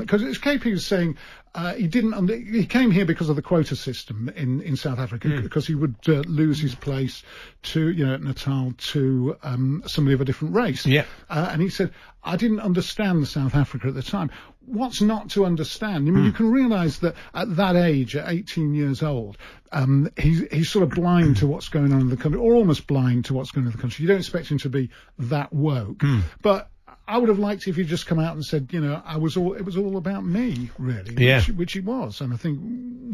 Because 0.00 0.22
it's 0.22 0.38
KP 0.38 0.72
was 0.72 0.86
saying. 0.86 1.16
Uh, 1.54 1.74
he 1.74 1.86
didn't. 1.86 2.14
Under, 2.14 2.34
he 2.34 2.64
came 2.64 2.90
here 2.90 3.04
because 3.04 3.28
of 3.28 3.36
the 3.36 3.42
quota 3.42 3.76
system 3.76 4.30
in, 4.36 4.62
in 4.62 4.74
South 4.76 4.98
Africa, 4.98 5.28
Hmm. 5.28 5.42
because 5.42 5.66
he 5.66 5.74
would 5.74 5.96
uh, 6.08 6.22
lose 6.26 6.58
his 6.60 6.74
place 6.74 7.22
to, 7.64 7.90
you 7.90 8.06
know, 8.06 8.14
at 8.14 8.22
Natal 8.22 8.72
to 8.92 9.36
um, 9.42 9.82
somebody 9.86 10.14
of 10.14 10.22
a 10.22 10.24
different 10.24 10.54
race. 10.54 10.86
Yeah. 10.86 11.04
Uh, 11.28 11.50
and 11.52 11.60
he 11.60 11.68
said, 11.68 11.90
I 12.24 12.36
didn't 12.36 12.60
understand 12.60 13.28
South 13.28 13.54
Africa 13.54 13.88
at 13.88 13.94
the 13.94 14.02
time. 14.02 14.30
What's 14.64 15.02
not 15.02 15.28
to 15.30 15.44
understand? 15.44 15.96
I 16.08 16.10
mean, 16.12 16.14
Hmm. 16.20 16.24
you 16.24 16.32
can 16.32 16.50
realise 16.50 17.00
that 17.00 17.16
at 17.34 17.54
that 17.56 17.76
age, 17.76 18.16
at 18.16 18.30
18 18.32 18.72
years 18.74 19.02
old, 19.02 19.36
um, 19.72 20.08
he's, 20.16 20.40
he's 20.50 20.70
sort 20.70 20.84
of 20.84 20.90
blind 20.90 21.36
to 21.38 21.46
what's 21.46 21.68
going 21.68 21.92
on 21.92 22.00
in 22.00 22.08
the 22.08 22.16
country, 22.16 22.40
or 22.40 22.54
almost 22.54 22.86
blind 22.86 23.26
to 23.26 23.34
what's 23.34 23.50
going 23.50 23.66
on 23.66 23.72
in 23.72 23.76
the 23.76 23.82
country. 23.82 24.04
You 24.04 24.08
don't 24.08 24.18
expect 24.18 24.48
him 24.50 24.58
to 24.60 24.70
be 24.70 24.88
that 25.18 25.52
woke. 25.52 26.00
Hmm. 26.00 26.20
But 26.40 26.70
I 27.06 27.18
would 27.18 27.28
have 27.28 27.38
liked 27.38 27.66
if 27.66 27.76
he'd 27.76 27.88
just 27.88 28.06
come 28.06 28.18
out 28.20 28.34
and 28.34 28.44
said, 28.44 28.68
you 28.70 28.80
know, 28.80 29.02
I 29.04 29.16
was 29.16 29.36
all, 29.36 29.54
it 29.54 29.64
was 29.64 29.76
all 29.76 29.96
about 29.96 30.24
me, 30.24 30.70
really. 30.78 31.14
Yeah. 31.24 31.38
Which, 31.38 31.48
which 31.50 31.76
it 31.76 31.84
was. 31.84 32.20
And 32.20 32.32
I 32.32 32.36
think, 32.36 32.58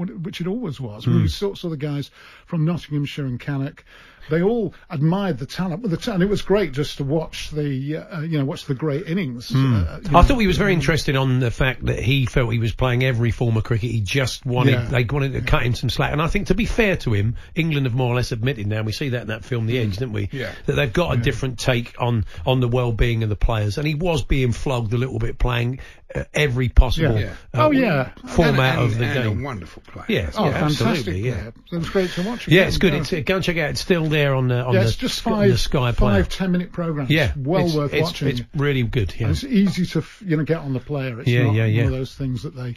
it- 0.09 0.21
which 0.21 0.41
it 0.41 0.47
always 0.47 0.81
was. 0.81 1.05
Hmm. 1.07 1.13
When 1.15 1.23
we 1.23 1.29
saw, 1.29 1.55
saw 1.55 1.69
the 1.71 1.77
guys 1.77 2.11
from 2.47 2.65
Nottinghamshire 2.65 3.25
and 3.27 3.41
Cannock, 3.41 3.85
they 4.31 4.43
all 4.43 4.75
admired 4.91 5.39
the 5.39 5.47
talent. 5.47 5.81
But 5.81 5.91
the 5.91 5.97
ta- 5.97 6.13
and 6.13 6.23
it 6.23 6.29
was 6.29 6.43
great 6.43 6.73
just 6.73 6.99
to 6.99 7.05
watch 7.05 7.51
the, 7.51 7.97
uh, 7.97 8.21
you 8.21 8.39
know, 8.39 8.45
watch 8.45 8.67
the 8.67 8.75
great 8.75 9.07
innings. 9.07 9.51
uh, 9.55 9.57
you 9.59 9.65
Hmm. 9.65 9.75
I 10.17 10.21
know. 10.21 10.23
thought 10.23 10.39
he 10.39 10.47
was 10.47 10.59
very 10.59 10.75
interested 10.75 11.17
on 11.17 11.41
the 11.41 11.51
fact 11.51 11.87
that 11.87 11.99
he 11.99 12.27
felt 12.27 12.53
he 12.53 12.59
was 12.59 12.75
playing 12.75 13.03
every 13.05 13.31
form 13.31 13.57
of 13.57 13.65
cricket. 13.65 13.91
He 13.91 14.03
just 14.03 14.45
wanted 14.45 14.73
Yeah. 14.73 14.85
they 14.85 15.05
wanted 15.05 15.33
to 15.33 15.41
cut 15.41 15.63
him 15.63 15.75
some 15.75 15.89
slack. 15.89 16.13
And 16.13 16.21
I 16.21 16.27
think 16.27 16.49
to 16.49 16.55
be 16.55 16.67
fair 16.67 16.97
to 16.99 17.15
him, 17.15 17.37
England 17.55 17.87
have 17.87 17.95
more 17.95 18.13
or 18.13 18.17
less 18.17 18.31
admitted 18.31 18.67
now. 18.67 18.77
and 18.79 18.87
We 18.87 18.93
see 18.93 19.09
that 19.11 19.23
in 19.23 19.29
that 19.29 19.47
film, 19.47 19.65
The 19.67 19.79
Edge, 19.79 19.95
didn't 19.97 20.13
we? 20.13 20.29
Yeah. 20.31 20.53
That 20.67 20.75
they've 20.75 20.93
got 20.93 21.17
a 21.17 21.21
different 21.23 21.59
take 21.59 21.95
on 21.99 22.27
on 22.45 22.61
the 22.61 22.69
well-being 22.69 23.23
of 23.23 23.31
the 23.31 23.37
players. 23.37 23.78
And 23.79 23.87
he 23.87 23.95
was 23.95 24.23
being 24.23 24.53
flogged 24.53 24.93
a 24.93 24.99
little 24.99 25.19
bit, 25.19 25.39
playing 25.39 25.81
uh, 26.15 26.25
every 26.35 26.69
possible 26.69 27.19
Yeah. 27.19 27.33
uh, 27.55 27.67
Oh, 27.67 27.71
yeah. 27.71 28.11
format 28.27 28.79
and, 28.79 28.83
and, 28.85 28.93
of 28.93 28.99
the 28.99 29.05
and 29.05 29.15
game. 29.25 29.41
a 29.41 29.45
wonderful 29.45 29.83
player. 29.87 30.05
Yeah, 30.09 30.31
Oh, 30.37 30.47
yeah, 30.47 30.53
fantastic! 30.53 30.87
absolutely, 30.87 31.21
yeah. 31.29 31.51
It 31.71 31.77
was 31.77 31.91
great 31.91 32.11
to 32.13 32.23
watch. 32.23 32.49
Yeah, 32.49 32.63
it's 32.63 32.79
good. 32.79 32.95
It's, 32.95 33.13
uh, 33.13 33.21
go 33.25 33.37
and 33.37 33.45
check 33.45 33.57
it 33.57 33.61
out. 33.61 33.71
It's 33.71 33.81
still 33.81 34.07
there 34.07 34.35
on 34.35 34.49
the 34.49 34.65
on 34.65 34.73
yeah, 34.75 34.81
the, 34.81 34.87
it's 34.89 34.97
just 34.97 35.21
five, 35.21 35.51
the 35.51 35.59
Sky 35.59 35.93
Player. 35.93 36.23
five 36.25 36.29
ten 36.31 36.53
minute 36.53 36.73
programs. 36.73 37.11
Yeah, 37.11 37.33
well 37.37 37.67
it's, 37.67 37.75
worth 37.75 37.93
it's, 37.95 38.03
watching. 38.03 38.29
It's 38.29 38.41
really 38.55 38.83
good. 38.83 39.15
Yeah. 39.19 39.29
It's 39.31 39.45
easy 39.45 39.85
to 39.87 40.05
you 40.25 40.37
know 40.39 40.45
get 40.45 40.59
on 40.59 40.73
the 40.73 40.81
player. 40.81 41.21
It's 41.21 41.29
Yeah, 41.29 41.45
not 41.45 41.55
yeah, 41.55 41.65
yeah. 41.67 41.85
one 41.85 41.93
of 41.93 41.99
those 41.99 42.15
things 42.15 42.43
that 42.45 42.57
they 42.57 42.77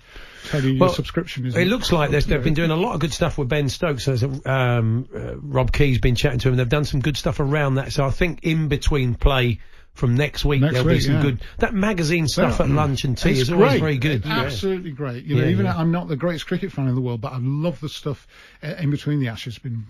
tell 0.49 0.61
you 0.63 0.77
Well, 0.79 0.89
your 0.89 0.95
subscription 0.95 1.45
is. 1.45 1.55
It 1.55 1.67
looks 1.67 1.91
like 1.93 2.09
they've 2.11 2.43
been 2.43 2.53
doing 2.53 2.71
a 2.71 2.75
lot 2.75 2.95
of 2.95 2.99
good 2.99 3.13
stuff 3.13 3.37
with 3.37 3.47
Ben 3.47 3.69
Stokes. 3.69 4.05
There's 4.05 4.23
a, 4.23 4.51
um, 4.51 5.07
uh, 5.15 5.37
Rob 5.37 5.71
Key's 5.71 5.99
been 5.99 6.15
chatting 6.15 6.39
to 6.39 6.49
him. 6.49 6.57
They've 6.57 6.67
done 6.67 6.83
some 6.85 6.99
good 6.99 7.15
stuff 7.15 7.39
around 7.39 7.75
that. 7.75 7.93
So 7.93 8.05
I 8.05 8.09
think 8.11 8.39
in 8.43 8.67
between 8.67 9.15
play 9.15 9.59
from 9.93 10.15
next 10.15 10.45
week 10.45 10.61
Next 10.61 10.73
there'll 10.73 10.87
be 10.87 10.99
some 10.99 11.15
yeah. 11.15 11.21
good. 11.21 11.41
That 11.59 11.73
magazine 11.73 12.27
stuff 12.27 12.59
Well, 12.59 12.69
at 12.69 12.73
lunch 12.73 13.03
and 13.03 13.17
tea 13.17 13.31
It's 13.31 13.41
is 13.41 13.51
always 13.51 13.79
very 13.79 13.97
good. 13.97 14.17
It's 14.17 14.25
Yeah. 14.25 14.41
Absolutely 14.41 14.91
great. 14.91 15.25
You 15.25 15.35
know, 15.35 15.43
Yeah, 15.43 15.49
even 15.49 15.65
yeah. 15.65 15.77
I'm 15.77 15.91
not 15.91 16.07
the 16.07 16.15
greatest 16.15 16.47
cricket 16.47 16.71
fan 16.71 16.87
in 16.87 16.95
the 16.95 17.01
world, 17.01 17.21
but 17.21 17.33
I 17.33 17.39
love 17.39 17.79
the 17.81 17.89
stuff 17.89 18.27
uh, 18.63 18.75
in 18.79 18.89
between 18.89 19.19
the 19.19 19.27
ashes. 19.27 19.59
Been 19.59 19.85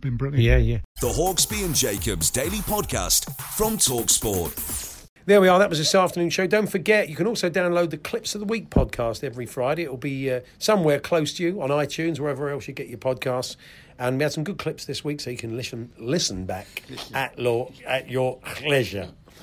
been 0.00 0.16
brilliant. 0.16 0.42
Yeah, 0.44 0.58
yeah. 0.58 0.78
The 1.00 1.08
Hawksbee 1.08 1.64
and 1.64 1.74
Jacobs 1.74 2.30
Daily 2.30 2.58
Podcast 2.58 3.34
from 3.56 3.78
Talksport. 3.78 4.92
There 5.26 5.40
we 5.40 5.48
are. 5.48 5.58
That 5.58 5.70
was 5.70 5.78
this 5.78 5.92
afternoon 5.92 6.30
show. 6.30 6.46
Don't 6.46 6.68
forget, 6.68 7.08
you 7.08 7.16
can 7.16 7.26
also 7.26 7.50
download 7.50 7.90
the 7.90 7.96
Clips 7.98 8.36
of 8.36 8.40
the 8.40 8.46
Week 8.46 8.70
podcast 8.70 9.24
every 9.24 9.44
Friday. 9.44 9.82
It'll 9.82 9.96
be 9.96 10.30
uh, 10.30 10.42
somewhere 10.58 11.00
close 11.00 11.34
to 11.34 11.42
you 11.42 11.60
on 11.60 11.70
iTunes, 11.70 12.20
wherever 12.20 12.48
else 12.48 12.68
you 12.68 12.74
get 12.74 12.86
your 12.86 12.98
podcasts. 12.98 13.56
And 13.98 14.18
we 14.18 14.22
had 14.22 14.32
some 14.32 14.44
good 14.44 14.58
clips 14.58 14.84
this 14.84 15.02
week, 15.02 15.20
so 15.20 15.30
you 15.30 15.36
can 15.36 15.56
listen 15.56 15.90
listen 15.98 16.44
back 16.44 16.84
at 17.12 17.38
law 17.40 17.72
at 17.84 18.08
your 18.08 18.38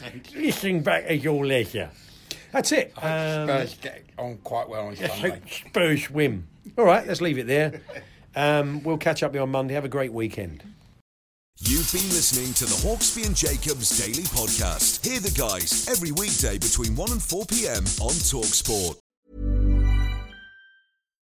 leisure. 0.02 0.40
Listen 0.40 0.82
back 0.82 1.06
at 1.08 1.22
your 1.22 1.46
leisure. 1.46 1.90
That's 2.52 2.72
it. 2.72 2.94
Um, 2.98 3.48
Spurs 3.48 3.78
get 3.82 4.04
on 4.18 4.38
quite 4.38 4.70
well 4.70 4.88
on 4.88 4.96
Sunday. 4.96 5.30
hope 5.30 5.50
Spurs 5.50 6.10
win. 6.10 6.48
All 6.78 6.86
right, 6.86 7.06
let's 7.08 7.22
leave 7.22 7.38
it 7.38 7.48
there. 7.48 7.82
Um, 8.36 8.84
we'll 8.84 8.98
catch 8.98 9.24
up 9.24 9.32
with 9.32 9.36
you 9.36 9.42
on 9.42 9.50
Monday. 9.50 9.74
Have 9.74 9.86
a 9.86 9.90
great 9.90 10.14
weekend. 10.14 10.64
You've 11.60 11.92
been 11.92 12.10
listening 12.10 12.54
to 12.56 12.66
the 12.66 12.88
Hawksbee 12.88 13.28
and 13.28 13.36
Jacobs 13.36 13.98
Daily 14.00 14.24
Podcast. 14.24 15.06
Hear 15.06 15.20
the 15.20 15.32
guys 15.32 15.88
every 15.88 16.12
weekday 16.12 16.58
between 16.58 16.96
1 16.96 17.12
and 17.12 17.22
4 17.22 17.46
p.m. 17.46 17.84
on 18.02 18.12
Talksport. 18.12 19.03